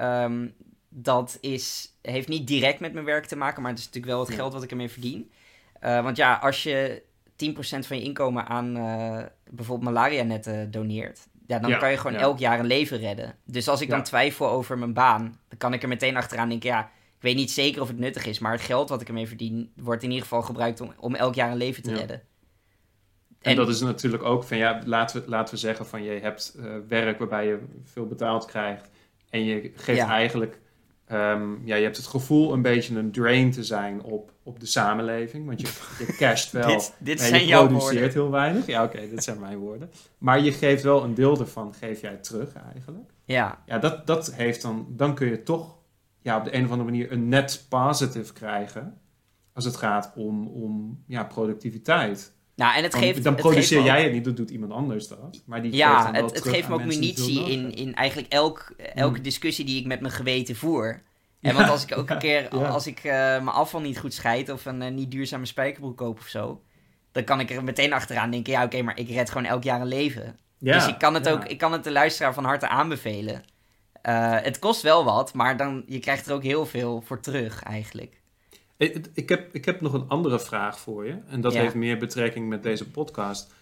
Um, 0.00 0.54
dat 0.88 1.38
is, 1.40 1.92
heeft 2.02 2.28
niet 2.28 2.46
direct 2.46 2.80
met 2.80 2.92
mijn 2.92 3.04
werk 3.04 3.26
te 3.26 3.36
maken, 3.36 3.62
maar 3.62 3.70
het 3.70 3.80
is 3.80 3.86
natuurlijk 3.86 4.12
wel 4.12 4.24
het 4.24 4.34
geld 4.34 4.52
wat 4.52 4.62
ik 4.62 4.70
ermee 4.70 4.90
verdien. 4.90 5.30
Uh, 5.84 6.02
want 6.02 6.16
ja, 6.16 6.34
als 6.34 6.62
je 6.62 7.02
10% 7.46 7.58
van 7.60 7.96
je 7.96 8.02
inkomen 8.02 8.46
aan 8.46 8.76
uh, 8.76 9.22
bijvoorbeeld 9.50 9.94
malaria-netten 9.94 10.70
doneert, 10.70 11.28
ja, 11.48 11.58
dan 11.58 11.78
kan 11.78 11.90
je 11.90 11.96
gewoon 11.96 12.16
elk 12.16 12.38
jaar 12.38 12.58
een 12.58 12.66
leven 12.66 12.98
redden. 12.98 13.34
Dus 13.44 13.68
als 13.68 13.80
ik 13.80 13.88
dan 13.88 14.02
twijfel 14.02 14.48
over 14.48 14.78
mijn 14.78 14.92
baan, 14.92 15.38
dan 15.48 15.58
kan 15.58 15.72
ik 15.72 15.82
er 15.82 15.88
meteen 15.88 16.16
achteraan 16.16 16.48
denken, 16.48 16.68
ja, 16.68 16.80
ik 17.16 17.22
weet 17.22 17.36
niet 17.36 17.50
zeker 17.50 17.82
of 17.82 17.88
het 17.88 17.98
nuttig 17.98 18.26
is, 18.26 18.38
maar 18.38 18.52
het 18.52 18.60
geld 18.60 18.88
wat 18.88 19.00
ik 19.00 19.08
ermee 19.08 19.28
verdien, 19.28 19.72
wordt 19.76 20.02
in 20.02 20.08
ieder 20.08 20.22
geval 20.22 20.42
gebruikt 20.42 20.80
om, 20.80 20.92
om 20.98 21.14
elk 21.14 21.34
jaar 21.34 21.50
een 21.50 21.56
leven 21.56 21.82
te 21.82 21.94
redden. 21.94 22.22
En, 23.40 23.56
dat 23.56 23.68
is 23.68 23.80
natuurlijk 23.80 24.22
ook 24.22 24.44
van, 24.44 24.56
ja, 24.56 24.82
laten 24.84 25.22
we, 25.22 25.28
laten 25.28 25.54
we 25.54 25.60
zeggen 25.60 25.86
van, 25.86 26.02
je 26.02 26.10
hebt 26.10 26.54
uh, 26.56 26.74
werk 26.88 27.18
waarbij 27.18 27.46
je 27.46 27.58
veel 27.84 28.06
betaald 28.06 28.44
krijgt 28.44 28.90
en 29.30 29.44
je 29.44 29.72
geeft 29.74 30.00
eigenlijk 30.00 30.58
Um, 31.12 31.60
ja, 31.64 31.76
je 31.76 31.82
hebt 31.82 31.96
het 31.96 32.06
gevoel 32.06 32.52
een 32.52 32.62
beetje 32.62 32.96
een 32.96 33.12
drain 33.12 33.50
te 33.50 33.64
zijn 33.64 34.02
op, 34.02 34.32
op 34.42 34.60
de 34.60 34.66
samenleving. 34.66 35.46
Want 35.46 35.60
je, 35.60 35.66
je 35.98 36.14
casht 36.16 36.52
wel. 36.52 36.66
dit, 36.66 36.94
dit 36.98 37.20
zijn 37.20 37.46
je 37.46 37.56
produceert 37.56 38.14
heel 38.14 38.30
weinig. 38.30 38.66
Ja, 38.66 38.84
oké, 38.84 39.08
dit 39.08 39.24
zijn 39.24 39.40
mijn 39.40 39.58
woorden. 39.58 39.90
Maar 40.18 40.40
je 40.40 40.52
geeft 40.52 40.82
wel 40.82 41.04
een 41.04 41.14
deel 41.14 41.38
ervan, 41.38 41.74
geef 41.74 42.00
jij 42.00 42.16
terug 42.16 42.52
eigenlijk. 42.72 43.10
Ja. 43.24 43.62
Ja, 43.66 43.78
dat, 43.78 44.06
dat 44.06 44.34
heeft 44.34 44.62
dan, 44.62 44.86
dan 44.90 45.14
kun 45.14 45.28
je 45.28 45.42
toch 45.42 45.76
ja, 46.20 46.36
op 46.36 46.44
de 46.44 46.54
een 46.54 46.64
of 46.64 46.70
andere 46.70 46.90
manier 46.90 47.12
een 47.12 47.28
net 47.28 47.66
positive 47.68 48.32
krijgen. 48.32 49.00
Als 49.52 49.64
het 49.64 49.76
gaat 49.76 50.12
om, 50.14 50.46
om 50.46 51.02
ja, 51.06 51.24
productiviteit. 51.24 52.32
Nou, 52.58 52.76
en 52.76 52.82
het 52.82 52.94
geeft, 52.94 53.24
dan 53.24 53.34
produceer 53.34 53.82
jij 53.82 54.02
het 54.02 54.12
niet, 54.12 54.24
dan 54.24 54.34
doet 54.34 54.50
iemand 54.50 54.72
anders 54.72 55.08
dat. 55.08 55.42
Maar 55.46 55.62
die 55.62 55.72
ja, 55.72 56.00
geeft 56.00 56.16
het, 56.16 56.34
het 56.34 56.48
geeft 56.48 56.68
me 56.68 56.74
ook 56.74 56.84
munitie 56.84 57.50
in, 57.50 57.74
in 57.74 57.94
eigenlijk 57.94 58.32
elk, 58.32 58.72
elke 58.94 59.20
discussie 59.20 59.64
die 59.64 59.80
ik 59.80 59.86
met 59.86 60.00
mijn 60.00 60.12
geweten 60.12 60.56
voer. 60.56 61.02
En 61.40 61.54
want 61.54 61.68
als 61.68 61.82
ik 61.82 61.96
ook 61.96 62.10
een 62.10 62.18
keer, 62.18 62.48
als 62.48 62.86
ik 62.86 62.98
uh, 62.98 63.12
mijn 63.12 63.48
afval 63.48 63.80
niet 63.80 63.98
goed 63.98 64.14
scheid 64.14 64.48
of 64.48 64.64
een 64.64 64.82
uh, 64.82 64.88
niet 64.88 65.10
duurzame 65.10 65.46
spijkerbroek 65.46 65.96
koop 65.96 66.18
of 66.18 66.26
zo, 66.26 66.62
dan 67.12 67.24
kan 67.24 67.40
ik 67.40 67.50
er 67.50 67.64
meteen 67.64 67.92
achteraan 67.92 68.30
denken, 68.30 68.52
ja 68.52 68.64
oké, 68.64 68.82
maar 68.82 68.98
ik 68.98 69.08
red 69.08 69.30
gewoon 69.30 69.46
elk 69.46 69.62
jaar 69.62 69.80
een 69.80 69.86
leven. 69.86 70.38
dus 70.58 70.86
ik 70.86 70.98
kan 70.98 71.14
het 71.14 71.28
ook, 71.28 71.44
ik 71.44 71.58
kan 71.58 71.72
het 71.72 71.84
de 71.84 71.92
luisteraar 71.92 72.34
van 72.34 72.44
harte 72.44 72.68
aanbevelen. 72.68 73.42
Uh, 74.08 74.36
het 74.40 74.58
kost 74.58 74.82
wel 74.82 75.04
wat, 75.04 75.34
maar 75.34 75.56
dan, 75.56 75.82
je 75.86 75.98
krijgt 75.98 76.26
er 76.26 76.32
ook 76.32 76.42
heel 76.42 76.66
veel 76.66 77.02
voor 77.06 77.20
terug 77.20 77.62
eigenlijk. 77.62 78.17
Ik, 78.78 79.06
ik, 79.12 79.28
heb, 79.28 79.54
ik 79.54 79.64
heb 79.64 79.80
nog 79.80 79.92
een 79.92 80.08
andere 80.08 80.40
vraag 80.40 80.80
voor 80.80 81.06
je. 81.06 81.18
En 81.28 81.40
dat 81.40 81.54
heeft 81.54 81.74
meer 81.74 81.98
betrekking 81.98 82.48
met 82.48 82.62
deze 82.62 82.90
podcast. 82.90 83.52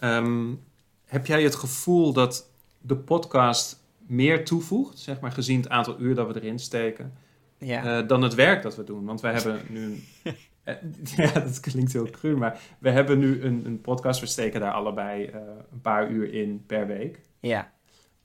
Um, 0.00 0.60
heb 1.04 1.26
jij 1.26 1.42
het 1.42 1.54
gevoel 1.54 2.12
dat 2.12 2.50
de 2.80 2.96
podcast 2.96 3.82
meer 3.98 4.44
toevoegt, 4.44 4.98
zeg 4.98 5.20
maar, 5.20 5.32
gezien 5.32 5.60
het 5.60 5.68
aantal 5.68 6.00
uur 6.00 6.14
dat 6.14 6.26
we 6.26 6.40
erin 6.40 6.58
steken, 6.58 7.12
ja. 7.58 8.00
uh, 8.00 8.08
dan 8.08 8.22
het 8.22 8.34
werk 8.34 8.62
dat 8.62 8.76
we 8.76 8.84
doen? 8.84 9.04
Want 9.04 9.20
wij 9.20 9.32
hebben 9.32 9.60
nu. 9.68 10.02
Eh, 10.68 10.74
ja, 11.16 11.32
dat 11.32 11.60
klinkt 11.60 11.92
heel 11.92 12.10
cru, 12.10 12.36
maar 12.36 12.60
we 12.78 12.90
hebben 12.90 13.18
nu 13.18 13.42
een, 13.42 13.66
een 13.66 13.80
podcast. 13.80 14.20
We 14.20 14.26
steken 14.26 14.60
daar 14.60 14.72
allebei 14.72 15.26
uh, 15.26 15.34
een 15.72 15.80
paar 15.80 16.10
uur 16.10 16.32
in 16.32 16.64
per 16.66 16.86
week. 16.86 17.20
Ja. 17.40 17.72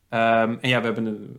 Um, 0.09 0.57
en 0.59 0.69
ja, 0.69 0.79
we 0.79 0.85
hebben 0.85 1.05
een, 1.05 1.37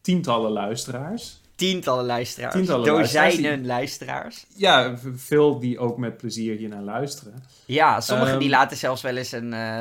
tientallen 0.00 0.50
luisteraars 0.50 1.40
tientallen 1.60 2.04
luisteraars. 2.04 2.54
Tientallen 2.54 2.86
dozijnen 2.86 3.66
luisteraars, 3.66 4.46
Ja, 4.56 4.98
veel 5.14 5.58
die 5.58 5.78
ook 5.78 5.98
met 5.98 6.16
plezier 6.16 6.56
hier 6.56 6.68
naar 6.68 6.82
luisteren. 6.82 7.42
Ja, 7.64 8.00
sommigen 8.00 8.38
die 8.38 8.48
ehm, 8.48 8.58
laten 8.58 8.76
zelfs 8.76 9.02
wel 9.02 9.16
eens 9.16 9.32
een, 9.32 9.52
uh, 9.52 9.80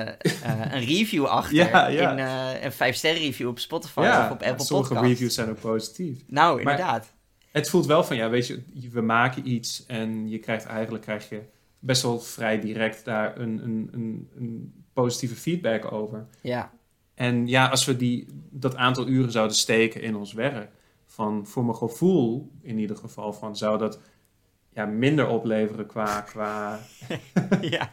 een 0.71 0.85
review 0.85 1.25
achter. 1.39 1.55
ja, 1.55 1.87
ja. 1.87 2.11
In, 2.11 2.17
uh, 2.17 2.63
een 2.63 3.13
review 3.13 3.47
op 3.47 3.59
Spotify 3.59 4.01
ja, 4.01 4.25
of 4.25 4.31
op 4.31 4.41
Apple 4.41 4.65
sommige 4.65 4.93
Sommige 4.93 5.13
reviews 5.13 5.33
zijn 5.33 5.49
ook 5.49 5.59
positief. 5.59 6.19
Nou, 6.27 6.59
inderdaad. 6.59 7.13
het 7.51 7.69
voelt 7.69 7.85
wel 7.85 8.03
van, 8.03 8.15
ja, 8.15 8.29
weet 8.29 8.47
je, 8.47 8.61
we 8.91 9.01
maken 9.01 9.49
iets 9.51 9.85
en 9.85 10.29
je 10.29 10.39
krijgt 10.39 10.65
eigenlijk 10.65 11.03
krijg 11.03 11.29
je 11.29 11.41
best 11.79 12.01
wel 12.01 12.19
vrij 12.19 12.59
direct 12.59 13.05
daar 13.05 13.37
een, 13.37 13.63
een, 13.63 13.89
een, 13.91 14.29
een 14.37 14.73
positieve 14.93 15.35
feedback 15.35 15.91
over. 15.91 16.27
Ja. 16.41 16.71
En 17.15 17.47
ja, 17.47 17.67
als 17.67 17.85
we 17.85 17.95
die, 17.95 18.27
dat 18.49 18.75
aantal 18.75 19.07
uren 19.07 19.31
zouden 19.31 19.55
steken 19.55 20.01
in 20.01 20.15
ons 20.15 20.33
werk, 20.33 20.69
van 21.19 21.47
voor 21.47 21.65
mijn 21.65 21.77
gevoel 21.77 22.51
in 22.61 22.77
ieder 22.77 22.95
geval 22.95 23.33
van 23.33 23.55
zou 23.55 23.77
dat 23.77 23.99
ja, 24.73 24.85
minder 24.85 25.27
opleveren 25.27 25.85
qua, 25.85 26.21
qua 26.21 26.79
ja. 27.61 27.89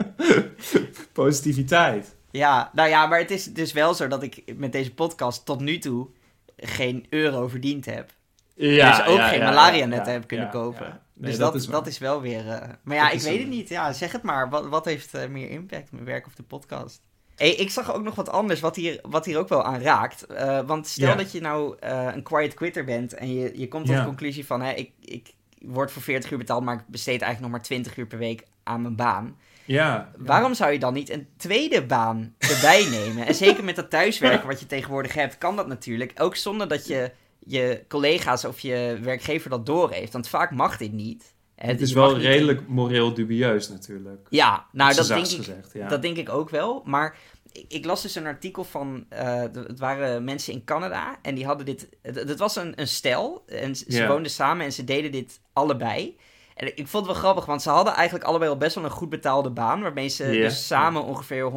positiviteit. 1.12 2.16
Ja, 2.30 2.70
nou 2.72 2.88
ja, 2.88 3.06
maar 3.06 3.18
het 3.18 3.30
is 3.30 3.44
dus 3.44 3.72
wel 3.72 3.94
zo 3.94 4.08
dat 4.08 4.22
ik 4.22 4.56
met 4.56 4.72
deze 4.72 4.94
podcast 4.94 5.44
tot 5.44 5.60
nu 5.60 5.78
toe 5.78 6.08
geen 6.56 7.06
euro 7.10 7.48
verdiend 7.48 7.84
heb. 7.84 8.12
Ja, 8.54 8.96
dus 8.96 9.06
ook 9.06 9.20
geen 9.20 9.40
malaria-netten 9.42 10.12
heb 10.12 10.26
kunnen 10.26 10.50
kopen. 10.50 11.00
dus 11.14 11.36
dat, 11.36 11.54
is, 11.54 11.66
dat 11.66 11.86
is 11.86 11.98
wel 11.98 12.20
weer... 12.20 12.46
Uh... 12.46 12.60
Maar 12.82 12.96
ja, 12.96 13.10
ik 13.10 13.20
weet 13.20 13.38
het 13.38 13.48
niet. 13.48 13.68
Ja, 13.68 13.92
zeg 13.92 14.12
het 14.12 14.22
maar. 14.22 14.50
Wat, 14.50 14.66
wat 14.66 14.84
heeft 14.84 15.14
uh, 15.14 15.26
meer 15.26 15.50
impact, 15.50 15.92
mijn 15.92 16.04
werk 16.04 16.26
of 16.26 16.34
de 16.34 16.42
podcast? 16.42 17.02
Hey, 17.36 17.54
ik 17.54 17.70
zag 17.70 17.94
ook 17.94 18.02
nog 18.02 18.14
wat 18.14 18.30
anders 18.30 18.60
wat 18.60 18.76
hier, 18.76 19.00
wat 19.02 19.24
hier 19.24 19.38
ook 19.38 19.48
wel 19.48 19.64
aan 19.64 19.80
raakt. 19.80 20.26
Uh, 20.30 20.60
want 20.66 20.86
stel 20.86 21.16
dat 21.16 21.32
je 21.32 21.40
nou 21.40 21.76
uh, 21.84 22.08
een 22.14 22.22
quiet 22.22 22.54
quitter 22.54 22.84
bent 22.84 23.14
en 23.14 23.34
je, 23.34 23.52
je 23.58 23.68
komt 23.68 23.86
tot 23.86 23.96
de 23.96 24.04
conclusie 24.04 24.46
van... 24.46 24.62
Hè, 24.62 24.72
ik, 24.72 24.90
ik 25.00 25.34
word 25.58 25.92
voor 25.92 26.02
40 26.02 26.30
uur 26.30 26.38
betaald, 26.38 26.64
maar 26.64 26.74
ik 26.74 26.86
besteed 26.86 27.22
eigenlijk 27.22 27.40
nog 27.40 27.50
maar 27.50 27.62
20 27.62 27.96
uur 27.96 28.06
per 28.06 28.18
week 28.18 28.42
aan 28.62 28.82
mijn 28.82 28.96
baan. 28.96 29.36
Ja, 29.64 30.10
Waarom 30.16 30.54
zou 30.54 30.72
je 30.72 30.78
dan 30.78 30.92
niet 30.92 31.10
een 31.10 31.28
tweede 31.36 31.86
baan 31.86 32.34
erbij 32.38 32.86
nemen? 32.98 33.26
En 33.26 33.34
zeker 33.34 33.64
met 33.64 33.76
dat 33.76 33.90
thuiswerken 33.90 34.48
wat 34.48 34.60
je 34.60 34.66
tegenwoordig 34.66 35.14
hebt, 35.14 35.38
kan 35.38 35.56
dat 35.56 35.66
natuurlijk. 35.66 36.12
Ook 36.16 36.36
zonder 36.36 36.68
dat 36.68 36.86
je 36.86 37.12
je 37.38 37.84
collega's 37.88 38.44
of 38.44 38.60
je 38.60 38.98
werkgever 39.02 39.50
dat 39.50 39.66
doorheeft. 39.66 40.12
Want 40.12 40.28
vaak 40.28 40.50
mag 40.50 40.76
dit 40.76 40.92
niet. 40.92 41.34
Het 41.56 41.80
is 41.80 41.92
wel 41.92 42.18
redelijk 42.18 42.68
moreel 42.68 43.14
dubieus 43.14 43.68
natuurlijk. 43.68 44.26
Ja, 44.30 44.66
nou 44.72 44.94
dat 44.94 45.06
denk, 45.06 45.26
ik, 45.26 45.64
ja. 45.72 45.88
dat 45.88 46.02
denk 46.02 46.16
ik 46.16 46.28
ook 46.28 46.50
wel. 46.50 46.82
Maar 46.84 47.16
ik, 47.52 47.64
ik 47.68 47.84
las 47.84 48.02
dus 48.02 48.14
een 48.14 48.26
artikel 48.26 48.64
van, 48.64 49.06
uh, 49.12 49.40
het 49.52 49.78
waren 49.78 50.24
mensen 50.24 50.52
in 50.52 50.64
Canada 50.64 51.18
en 51.22 51.34
die 51.34 51.46
hadden 51.46 51.66
dit, 51.66 51.88
het, 52.02 52.38
was 52.38 52.56
een, 52.56 52.80
een 52.80 52.88
stel 52.88 53.44
en 53.46 53.76
ze 53.76 54.06
woonden 54.06 54.30
samen 54.30 54.64
en 54.64 54.72
ze 54.72 54.84
deden 54.84 55.12
dit 55.12 55.40
allebei. 55.52 56.16
En 56.54 56.66
ik 56.66 56.88
vond 56.88 57.06
het 57.06 57.12
wel 57.12 57.22
grappig, 57.22 57.46
want 57.46 57.62
ze 57.62 57.70
hadden 57.70 57.94
eigenlijk 57.94 58.24
allebei 58.24 58.50
al 58.50 58.56
best 58.56 58.74
wel 58.74 58.84
een 58.84 58.90
goed 58.90 59.08
betaalde 59.08 59.50
baan, 59.50 59.80
waarmee 59.80 60.08
ze 60.08 60.30
dus 60.30 60.66
samen 60.66 61.02
ongeveer 61.02 61.52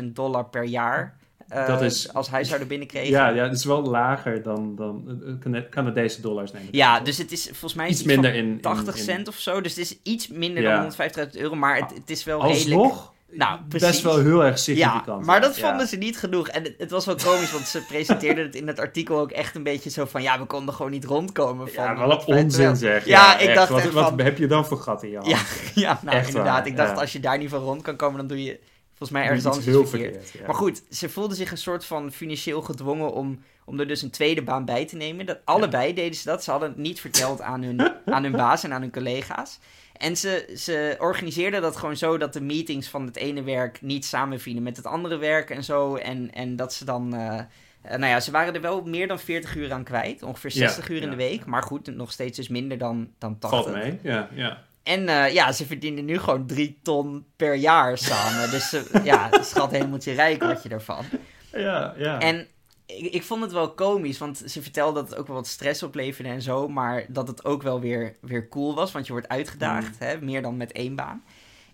150.000 0.00 0.04
dollar 0.04 0.44
per 0.44 0.64
jaar 0.64 1.18
uh, 1.54 1.66
dat 1.66 1.82
is, 1.82 2.12
als 2.12 2.30
hij 2.30 2.44
zou 2.44 2.60
er 2.60 2.66
binnenkregen. 2.66 3.10
Ja, 3.10 3.28
ja, 3.28 3.42
het 3.42 3.52
is 3.52 3.64
wel 3.64 3.82
lager 3.82 4.42
dan, 4.42 4.74
dan 4.76 5.20
uh, 5.46 5.60
Canadese 5.70 6.20
dollars 6.20 6.52
nemen. 6.52 6.68
Ja, 6.70 7.00
dus 7.00 7.18
het 7.18 7.32
is 7.32 7.44
volgens 7.44 7.74
mij 7.74 7.88
iets 7.88 8.02
minder 8.02 8.34
in 8.34 8.60
80 8.60 8.98
cent 8.98 9.28
of 9.28 9.36
zo. 9.36 9.60
Dus 9.60 9.76
het 9.76 9.80
is 9.80 9.98
iets 10.02 10.28
minder 10.28 10.62
dan 10.62 10.92
150.000 10.92 11.30
euro, 11.32 11.54
maar 11.54 11.76
het, 11.76 11.94
het 11.94 12.10
is 12.10 12.24
wel 12.24 12.42
Alsnog, 12.42 12.64
redelijk... 12.64 13.12
Nou, 13.36 13.60
precies. 13.68 13.88
Best 13.88 14.02
wel 14.02 14.18
heel 14.18 14.44
erg 14.44 14.58
significant. 14.58 15.20
Ja, 15.20 15.26
maar 15.26 15.40
dat 15.40 15.58
vonden 15.58 15.86
ze 15.86 15.96
niet 15.96 16.18
genoeg. 16.18 16.48
En 16.48 16.62
het, 16.62 16.74
het, 16.78 16.90
was 16.90 17.06
wel 17.06 17.14
komisch, 17.24 17.52
want 17.52 17.66
ze 17.66 17.84
presenteerden 17.92 18.44
het 18.44 18.54
in 18.54 18.66
het 18.66 18.78
artikel 18.78 19.18
ook 19.18 19.30
echt 19.30 19.54
een 19.54 19.62
beetje 19.62 19.90
zo 19.90 20.04
van... 20.04 20.22
Ja, 20.22 20.38
we 20.38 20.44
konden 20.44 20.74
gewoon 20.74 20.90
niet 20.90 21.04
rondkomen. 21.04 21.68
Van, 21.72 21.84
ja, 21.84 21.98
wel 21.98 22.22
een 22.26 22.36
onzin 22.44 22.76
zeg. 22.76 23.04
Ja, 23.04 23.38
ik 23.38 23.54
dacht 23.54 23.68
wat, 23.68 23.90
wat 23.90 24.12
heb 24.16 24.38
je 24.38 24.46
dan 24.46 24.66
voor 24.66 24.78
gat 24.78 25.02
in 25.02 25.10
je 25.10 25.16
hand? 25.16 25.28
Ja, 25.28 25.38
ja 25.82 26.00
nou 26.02 26.16
echt 26.16 26.28
inderdaad. 26.28 26.66
Ik 26.66 26.76
dacht, 26.76 26.98
als 26.98 27.12
je 27.12 27.20
daar 27.20 27.38
niet 27.38 27.50
van 27.50 27.60
rond 27.60 27.82
kan 27.82 27.96
komen, 27.96 28.18
dan 28.18 28.26
doe 28.26 28.44
je 28.44 28.60
volgens 28.94 29.10
mij 29.10 29.22
ergens 29.22 29.46
anders 29.46 29.66
heel 29.66 29.86
verkeerd. 29.86 30.46
Maar 30.46 30.54
goed, 30.54 30.82
ze 30.90 31.08
voelden 31.08 31.36
zich 31.36 31.50
een 31.50 31.58
soort 31.58 31.84
van 31.84 32.12
financieel 32.12 32.62
gedwongen 32.62 33.12
om, 33.12 33.42
om 33.64 33.80
er 33.80 33.88
dus 33.88 34.02
een 34.02 34.10
tweede 34.10 34.42
baan 34.42 34.64
bij 34.64 34.86
te 34.86 34.96
nemen. 34.96 35.26
Dat, 35.26 35.38
allebei 35.44 35.94
deden 35.94 36.14
ze 36.14 36.24
dat. 36.24 36.44
Ze 36.44 36.50
hadden 36.50 36.68
het 36.68 36.78
niet 36.78 37.00
verteld 37.00 37.40
aan 37.40 37.62
hun, 37.62 37.92
aan 38.14 38.22
hun 38.22 38.32
baas 38.32 38.64
en 38.64 38.72
aan 38.72 38.80
hun 38.80 38.92
collega's. 38.92 39.58
En 39.96 40.16
ze, 40.16 40.54
ze 40.56 40.96
organiseerden 40.98 41.62
dat 41.62 41.76
gewoon 41.76 41.96
zo 41.96 42.18
dat 42.18 42.32
de 42.32 42.40
meetings 42.40 42.88
van 42.88 43.06
het 43.06 43.16
ene 43.16 43.42
werk 43.42 43.82
niet 43.82 44.04
samenvielen 44.04 44.62
met 44.62 44.76
het 44.76 44.86
andere 44.86 45.16
werk 45.16 45.50
en 45.50 45.64
zo. 45.64 45.96
En, 45.96 46.32
en 46.32 46.56
dat 46.56 46.72
ze 46.72 46.84
dan. 46.84 47.14
Uh, 47.14 47.40
nou 47.88 48.06
ja, 48.06 48.20
ze 48.20 48.30
waren 48.30 48.54
er 48.54 48.60
wel 48.60 48.82
meer 48.82 49.08
dan 49.08 49.18
40 49.18 49.56
uur 49.56 49.72
aan 49.72 49.84
kwijt. 49.84 50.22
Ongeveer 50.22 50.50
60 50.50 50.88
uur 50.88 51.02
in 51.02 51.10
de 51.10 51.16
week. 51.16 51.46
Maar 51.46 51.62
goed, 51.62 51.96
nog 51.96 52.12
steeds 52.12 52.36
dus 52.36 52.48
minder 52.48 52.78
dan, 52.78 53.08
dan 53.18 53.38
80. 53.38 53.62
Valt 53.62 53.76
mee, 53.76 53.98
ja. 54.02 54.28
ja. 54.34 54.64
En 54.84 55.32
ja, 55.32 55.52
ze 55.52 55.66
verdienen 55.66 56.04
nu 56.04 56.18
gewoon 56.18 56.46
3 56.46 56.78
ton 56.82 57.24
per 57.36 57.54
jaar 57.54 57.98
samen. 57.98 58.50
dus 58.50 58.76
ja, 59.04 59.30
schat 59.40 59.70
helemaal 59.70 59.98
rijk 60.02 60.42
word 60.42 60.62
je 60.62 60.68
ervan. 60.68 61.04
Ja, 61.52 61.94
ja. 61.96 62.18
En 62.18 62.46
ik, 62.86 63.12
ik, 63.12 63.22
vond 63.22 63.42
het 63.42 63.52
wel 63.52 63.74
komisch, 63.74 64.18
want 64.18 64.42
ze 64.46 64.62
vertelde 64.62 65.00
dat 65.00 65.10
het 65.10 65.18
ook 65.18 65.26
wel 65.26 65.36
wat 65.36 65.46
stress 65.46 65.82
opleverde 65.82 66.30
en 66.30 66.42
zo. 66.42 66.68
Maar 66.68 67.04
dat 67.08 67.28
het 67.28 67.44
ook 67.44 67.62
wel 67.62 67.80
weer, 67.80 68.16
weer 68.20 68.48
cool 68.48 68.74
was, 68.74 68.92
want 68.92 69.06
je 69.06 69.12
wordt 69.12 69.28
uitgedaagd, 69.28 70.00
mm. 70.00 70.06
hè, 70.06 70.20
meer 70.20 70.42
dan 70.42 70.56
met 70.56 70.72
één 70.72 70.94
baan. 70.94 71.24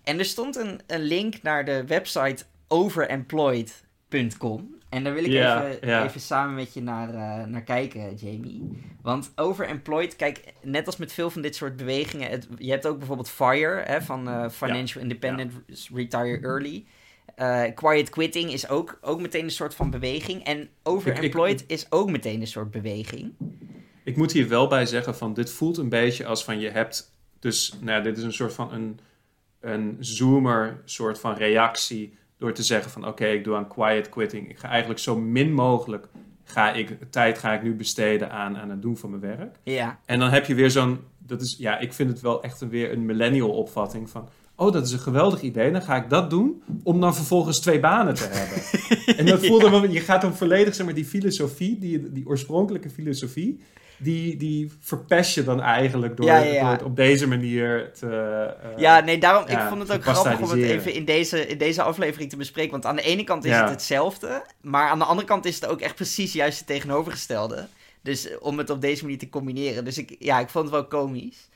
En 0.03 0.19
er 0.19 0.25
stond 0.25 0.55
een, 0.55 0.81
een 0.87 1.01
link 1.01 1.41
naar 1.41 1.65
de 1.65 1.85
website 1.85 2.45
overemployed.com. 2.67 4.80
En 4.91 5.03
daar 5.03 5.13
wil 5.13 5.23
ik 5.23 5.31
even, 5.31 6.03
even 6.03 6.21
samen 6.21 6.55
met 6.55 6.73
je 6.73 6.81
naar, 6.81 7.09
uh, 7.13 7.45
naar 7.45 7.63
kijken, 7.63 8.15
Jamie. 8.15 8.61
Want 9.01 9.31
overemployed, 9.35 10.15
kijk, 10.15 10.53
net 10.61 10.85
als 10.85 10.97
met 10.97 11.13
veel 11.13 11.29
van 11.29 11.41
dit 11.41 11.55
soort 11.55 11.75
bewegingen. 11.75 12.29
Het, 12.29 12.47
je 12.57 12.71
hebt 12.71 12.87
ook 12.87 12.97
bijvoorbeeld 12.97 13.29
FIRE, 13.29 13.83
hè, 13.85 14.01
van 14.01 14.27
uh, 14.27 14.49
Financial 14.49 15.03
Independent 15.03 15.53
Retire 15.93 16.39
Early. 16.41 16.85
Uh, 17.37 17.63
quiet 17.75 18.09
quitting 18.09 18.51
is 18.51 18.69
ook, 18.69 18.97
ook 19.01 19.21
meteen 19.21 19.43
een 19.43 19.51
soort 19.51 19.75
van 19.75 19.89
beweging. 19.89 20.43
En 20.43 20.69
overemployed 20.83 21.63
is 21.67 21.85
ook 21.89 22.11
meteen 22.11 22.41
een 22.41 22.47
soort 22.47 22.71
beweging. 22.71 23.33
Ik 24.03 24.17
moet 24.17 24.31
hier 24.31 24.47
wel 24.47 24.67
bij 24.67 24.85
zeggen 24.85 25.15
van 25.15 25.33
dit 25.33 25.51
voelt 25.51 25.77
een 25.77 25.89
beetje 25.89 26.25
als 26.25 26.43
van 26.43 26.59
je 26.59 26.69
hebt... 26.69 27.11
Dus 27.39 27.73
nou 27.79 27.97
ja, 27.97 28.03
dit 28.03 28.17
is 28.17 28.23
een 28.23 28.33
soort 28.33 28.53
van 28.53 28.73
een, 28.73 28.99
een 29.59 29.97
zoomer 29.99 30.81
soort 30.85 31.19
van 31.19 31.35
reactie... 31.35 32.19
door 32.41 32.53
te 32.53 32.63
zeggen 32.63 32.91
van 32.91 33.07
oké, 33.07 33.25
ik 33.25 33.43
doe 33.43 33.55
aan 33.55 33.67
quiet 33.67 34.09
quitting. 34.09 34.49
Ik 34.49 34.57
ga 34.57 34.67
eigenlijk 34.67 34.99
zo 34.99 35.17
min 35.17 35.53
mogelijk 35.53 36.07
ga 36.43 36.73
ik, 36.73 36.97
tijd 37.09 37.37
ga 37.37 37.53
ik 37.53 37.63
nu 37.63 37.73
besteden 37.73 38.31
aan, 38.31 38.57
aan 38.57 38.69
het 38.69 38.81
doen 38.81 38.97
van 38.97 39.09
mijn 39.09 39.21
werk. 39.21 39.55
Ja. 39.63 39.99
En 40.05 40.19
dan 40.19 40.29
heb 40.29 40.45
je 40.45 40.55
weer 40.55 40.71
zo'n... 40.71 40.99
Dat 41.17 41.41
is, 41.41 41.55
ja, 41.59 41.79
ik 41.79 41.93
vind 41.93 42.09
het 42.09 42.21
wel 42.21 42.43
echt 42.43 42.61
een, 42.61 42.69
weer 42.69 42.91
een 42.91 43.05
millennial 43.05 43.49
opvatting 43.49 44.09
van 44.09 44.29
oh, 44.61 44.71
dat 44.71 44.85
is 44.85 44.91
een 44.91 44.99
geweldig 44.99 45.41
idee, 45.41 45.71
dan 45.71 45.81
ga 45.81 45.95
ik 45.95 46.09
dat 46.09 46.29
doen, 46.29 46.63
om 46.83 47.01
dan 47.01 47.15
vervolgens 47.15 47.59
twee 47.59 47.79
banen 47.79 48.13
te 48.13 48.27
hebben. 48.31 49.17
en 49.17 49.25
dat 49.25 49.45
voelde 49.45 49.69
ja. 49.69 49.87
je 49.93 49.99
gaat 49.99 50.21
dan 50.21 50.35
volledig, 50.35 50.75
zeg 50.75 50.85
maar, 50.85 50.95
die 50.95 51.05
filosofie, 51.05 51.79
die, 51.79 52.11
die 52.11 52.27
oorspronkelijke 52.27 52.89
filosofie, 52.89 53.59
die, 53.97 54.37
die 54.37 54.71
verpest 54.79 55.35
je 55.35 55.43
dan 55.43 55.61
eigenlijk 55.61 56.17
door, 56.17 56.25
door 56.25 56.69
het 56.69 56.83
op 56.83 56.95
deze 56.95 57.27
manier 57.27 57.91
te. 57.93 58.55
Uh, 58.63 58.79
ja, 58.79 58.99
nee, 58.99 59.17
daarom. 59.17 59.47
ik 59.47 59.59
vond 59.69 59.81
het 59.81 59.91
ook 59.91 60.03
grappig 60.03 60.41
om 60.41 60.49
het 60.49 60.69
even 60.69 60.93
in 60.93 61.05
deze, 61.05 61.47
in 61.47 61.57
deze 61.57 61.81
aflevering 61.81 62.29
te 62.29 62.37
bespreken. 62.37 62.71
Want 62.71 62.85
aan 62.85 62.95
de 62.95 63.01
ene 63.01 63.23
kant 63.23 63.45
is 63.45 63.55
het 63.55 63.69
hetzelfde, 63.69 64.43
maar 64.61 64.89
aan 64.89 64.99
de 64.99 65.05
andere 65.05 65.27
kant 65.27 65.45
is 65.45 65.55
het 65.55 65.67
ook 65.67 65.81
echt 65.81 65.95
precies 65.95 66.33
juist 66.33 66.57
het 66.57 66.67
tegenovergestelde. 66.67 67.67
Dus 68.01 68.37
om 68.39 68.57
het 68.57 68.69
op 68.69 68.81
deze 68.81 69.03
manier 69.03 69.19
te 69.19 69.29
combineren. 69.29 69.85
Dus 69.85 69.97
ik, 69.97 70.15
ja, 70.19 70.39
ik 70.39 70.49
vond 70.49 70.65
het 70.65 70.73
wel 70.73 70.87
komisch. 70.87 71.49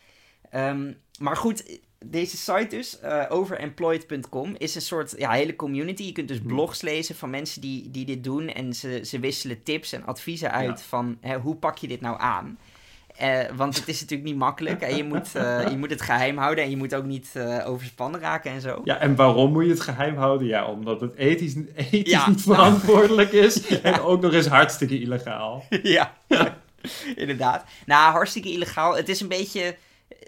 Um, 0.56 0.98
maar 1.20 1.36
goed, 1.36 1.80
deze 2.06 2.38
site 2.38 2.68
dus, 2.70 3.00
uh, 3.04 3.24
overemployed.com, 3.30 4.56
is 4.58 4.76
een 4.76 4.82
soort 4.82 5.14
ja, 5.18 5.32
hele 5.32 5.56
community. 5.56 6.04
Je 6.04 6.12
kunt 6.12 6.28
dus 6.28 6.38
hmm. 6.38 6.48
blogs 6.48 6.82
lezen 6.82 7.16
van 7.16 7.30
mensen 7.30 7.62
die, 7.62 7.92
die 7.92 8.06
dit 8.06 8.24
doen. 8.24 8.50
En 8.50 8.74
ze, 8.74 9.02
ze 9.04 9.20
wisselen 9.20 9.64
tips 9.64 9.92
en 9.92 10.06
adviezen 10.06 10.52
uit 10.52 10.82
van 10.82 11.18
hè, 11.22 11.38
hoe 11.38 11.56
pak 11.56 11.78
je 11.78 11.88
dit 11.88 12.02
nou 12.02 12.20
aan. 12.20 12.58
Uh, 13.22 13.40
want 13.56 13.76
het 13.76 13.88
is 13.88 14.02
natuurlijk 14.02 14.30
niet 14.30 14.40
makkelijk. 14.40 14.82
En 14.82 14.98
je 14.98 15.04
moet, 15.14 15.30
uh, 15.36 15.68
je 15.70 15.78
moet 15.78 15.90
het 15.90 16.02
geheim 16.02 16.38
houden 16.38 16.64
en 16.64 16.70
je 16.70 16.78
moet 16.78 16.96
ook 16.96 17.06
niet 17.06 17.32
overspannen 17.66 18.20
raken 18.20 18.52
en 18.52 18.62
zo. 18.62 18.82
Ja, 18.84 18.98
en 18.98 19.16
waarom 19.16 19.52
moet 19.52 19.64
je 19.64 19.70
het 19.70 19.82
geheim 19.82 20.16
houden? 20.16 20.48
Ja, 20.48 20.66
omdat 20.66 21.02
het 21.02 21.16
ethisch, 21.16 21.56
ethisch 21.76 22.26
niet 22.28 22.42
verantwoordelijk 22.42 23.32
is. 23.48 23.80
En 23.82 24.00
ook 24.00 24.22
nog 24.22 24.34
eens 24.34 24.48
hartstikke 24.48 25.00
illegaal. 25.00 25.66
ja, 25.98 26.14
inderdaad. 27.16 27.66
Nou, 27.86 28.12
hartstikke 28.12 28.52
illegaal. 28.52 28.96
Het 28.96 29.10
is 29.10 29.22
een 29.22 29.28
beetje 29.28 29.76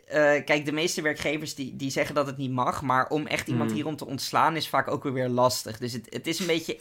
uh, 0.08 0.14
kijk, 0.16 0.66
de 0.66 0.72
meeste 0.72 1.02
werkgevers 1.02 1.56
die, 1.56 1.76
die 1.76 1.90
zeggen 1.90 2.16
dat 2.16 2.28
het 2.28 2.38
niet 2.38 2.52
mag. 2.52 2.82
Maar 2.82 3.08
om 3.08 3.28
echt 3.28 3.48
iemand 3.48 3.70
mm. 3.70 3.76
hierom 3.76 3.96
te 3.96 4.06
ontslaan 4.06 4.56
is 4.56 4.70
vaak 4.70 4.88
ook 4.88 5.04
weer 5.04 5.30
lastig. 5.30 5.78
Dus 5.78 5.94
het, 5.94 6.08
het 6.10 6.28
is 6.28 6.40
een 6.40 6.48
beetje 6.48 6.80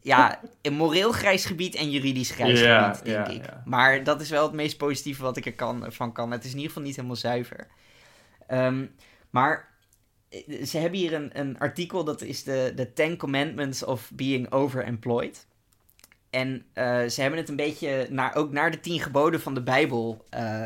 ja, 0.00 0.40
een 0.62 0.74
moreel 0.74 1.12
grijs 1.12 1.44
gebied 1.44 1.74
en 1.74 1.90
juridisch 1.90 2.30
grijs 2.30 2.60
gebied, 2.60 3.04
denk 3.04 3.28
ik. 3.28 3.50
Maar 3.64 4.04
dat 4.04 4.20
is 4.20 4.30
wel 4.30 4.42
het 4.42 4.52
meest 4.52 4.76
positieve 4.76 5.22
wat 5.22 5.36
ik 5.36 5.46
er 5.46 5.54
kan, 5.54 5.92
van 5.92 6.12
kan. 6.12 6.30
Het 6.30 6.44
is 6.44 6.50
in 6.50 6.56
ieder 6.56 6.70
geval 6.70 6.86
niet 6.86 6.96
helemaal 6.96 7.16
zuiver. 7.16 7.66
Um, 8.50 8.94
maar 9.30 9.68
eh, 10.28 10.64
ze 10.64 10.78
hebben 10.78 10.98
hier 10.98 11.14
een, 11.14 11.38
een 11.38 11.58
artikel, 11.58 12.04
dat 12.04 12.22
is 12.22 12.42
de, 12.42 12.72
de 12.76 12.92
Ten 12.92 13.16
Commandments 13.16 13.84
of 13.84 14.10
Being 14.14 14.52
Overemployed. 14.52 15.46
En 16.32 16.64
uh, 16.74 17.08
ze 17.08 17.20
hebben 17.20 17.38
het 17.38 17.48
een 17.48 17.56
beetje 17.56 18.06
naar, 18.10 18.34
ook 18.34 18.52
naar 18.52 18.70
de 18.70 18.80
tien 18.80 19.00
geboden 19.00 19.40
van 19.40 19.54
de 19.54 19.62
Bijbel 19.62 20.24
uh, 20.34 20.62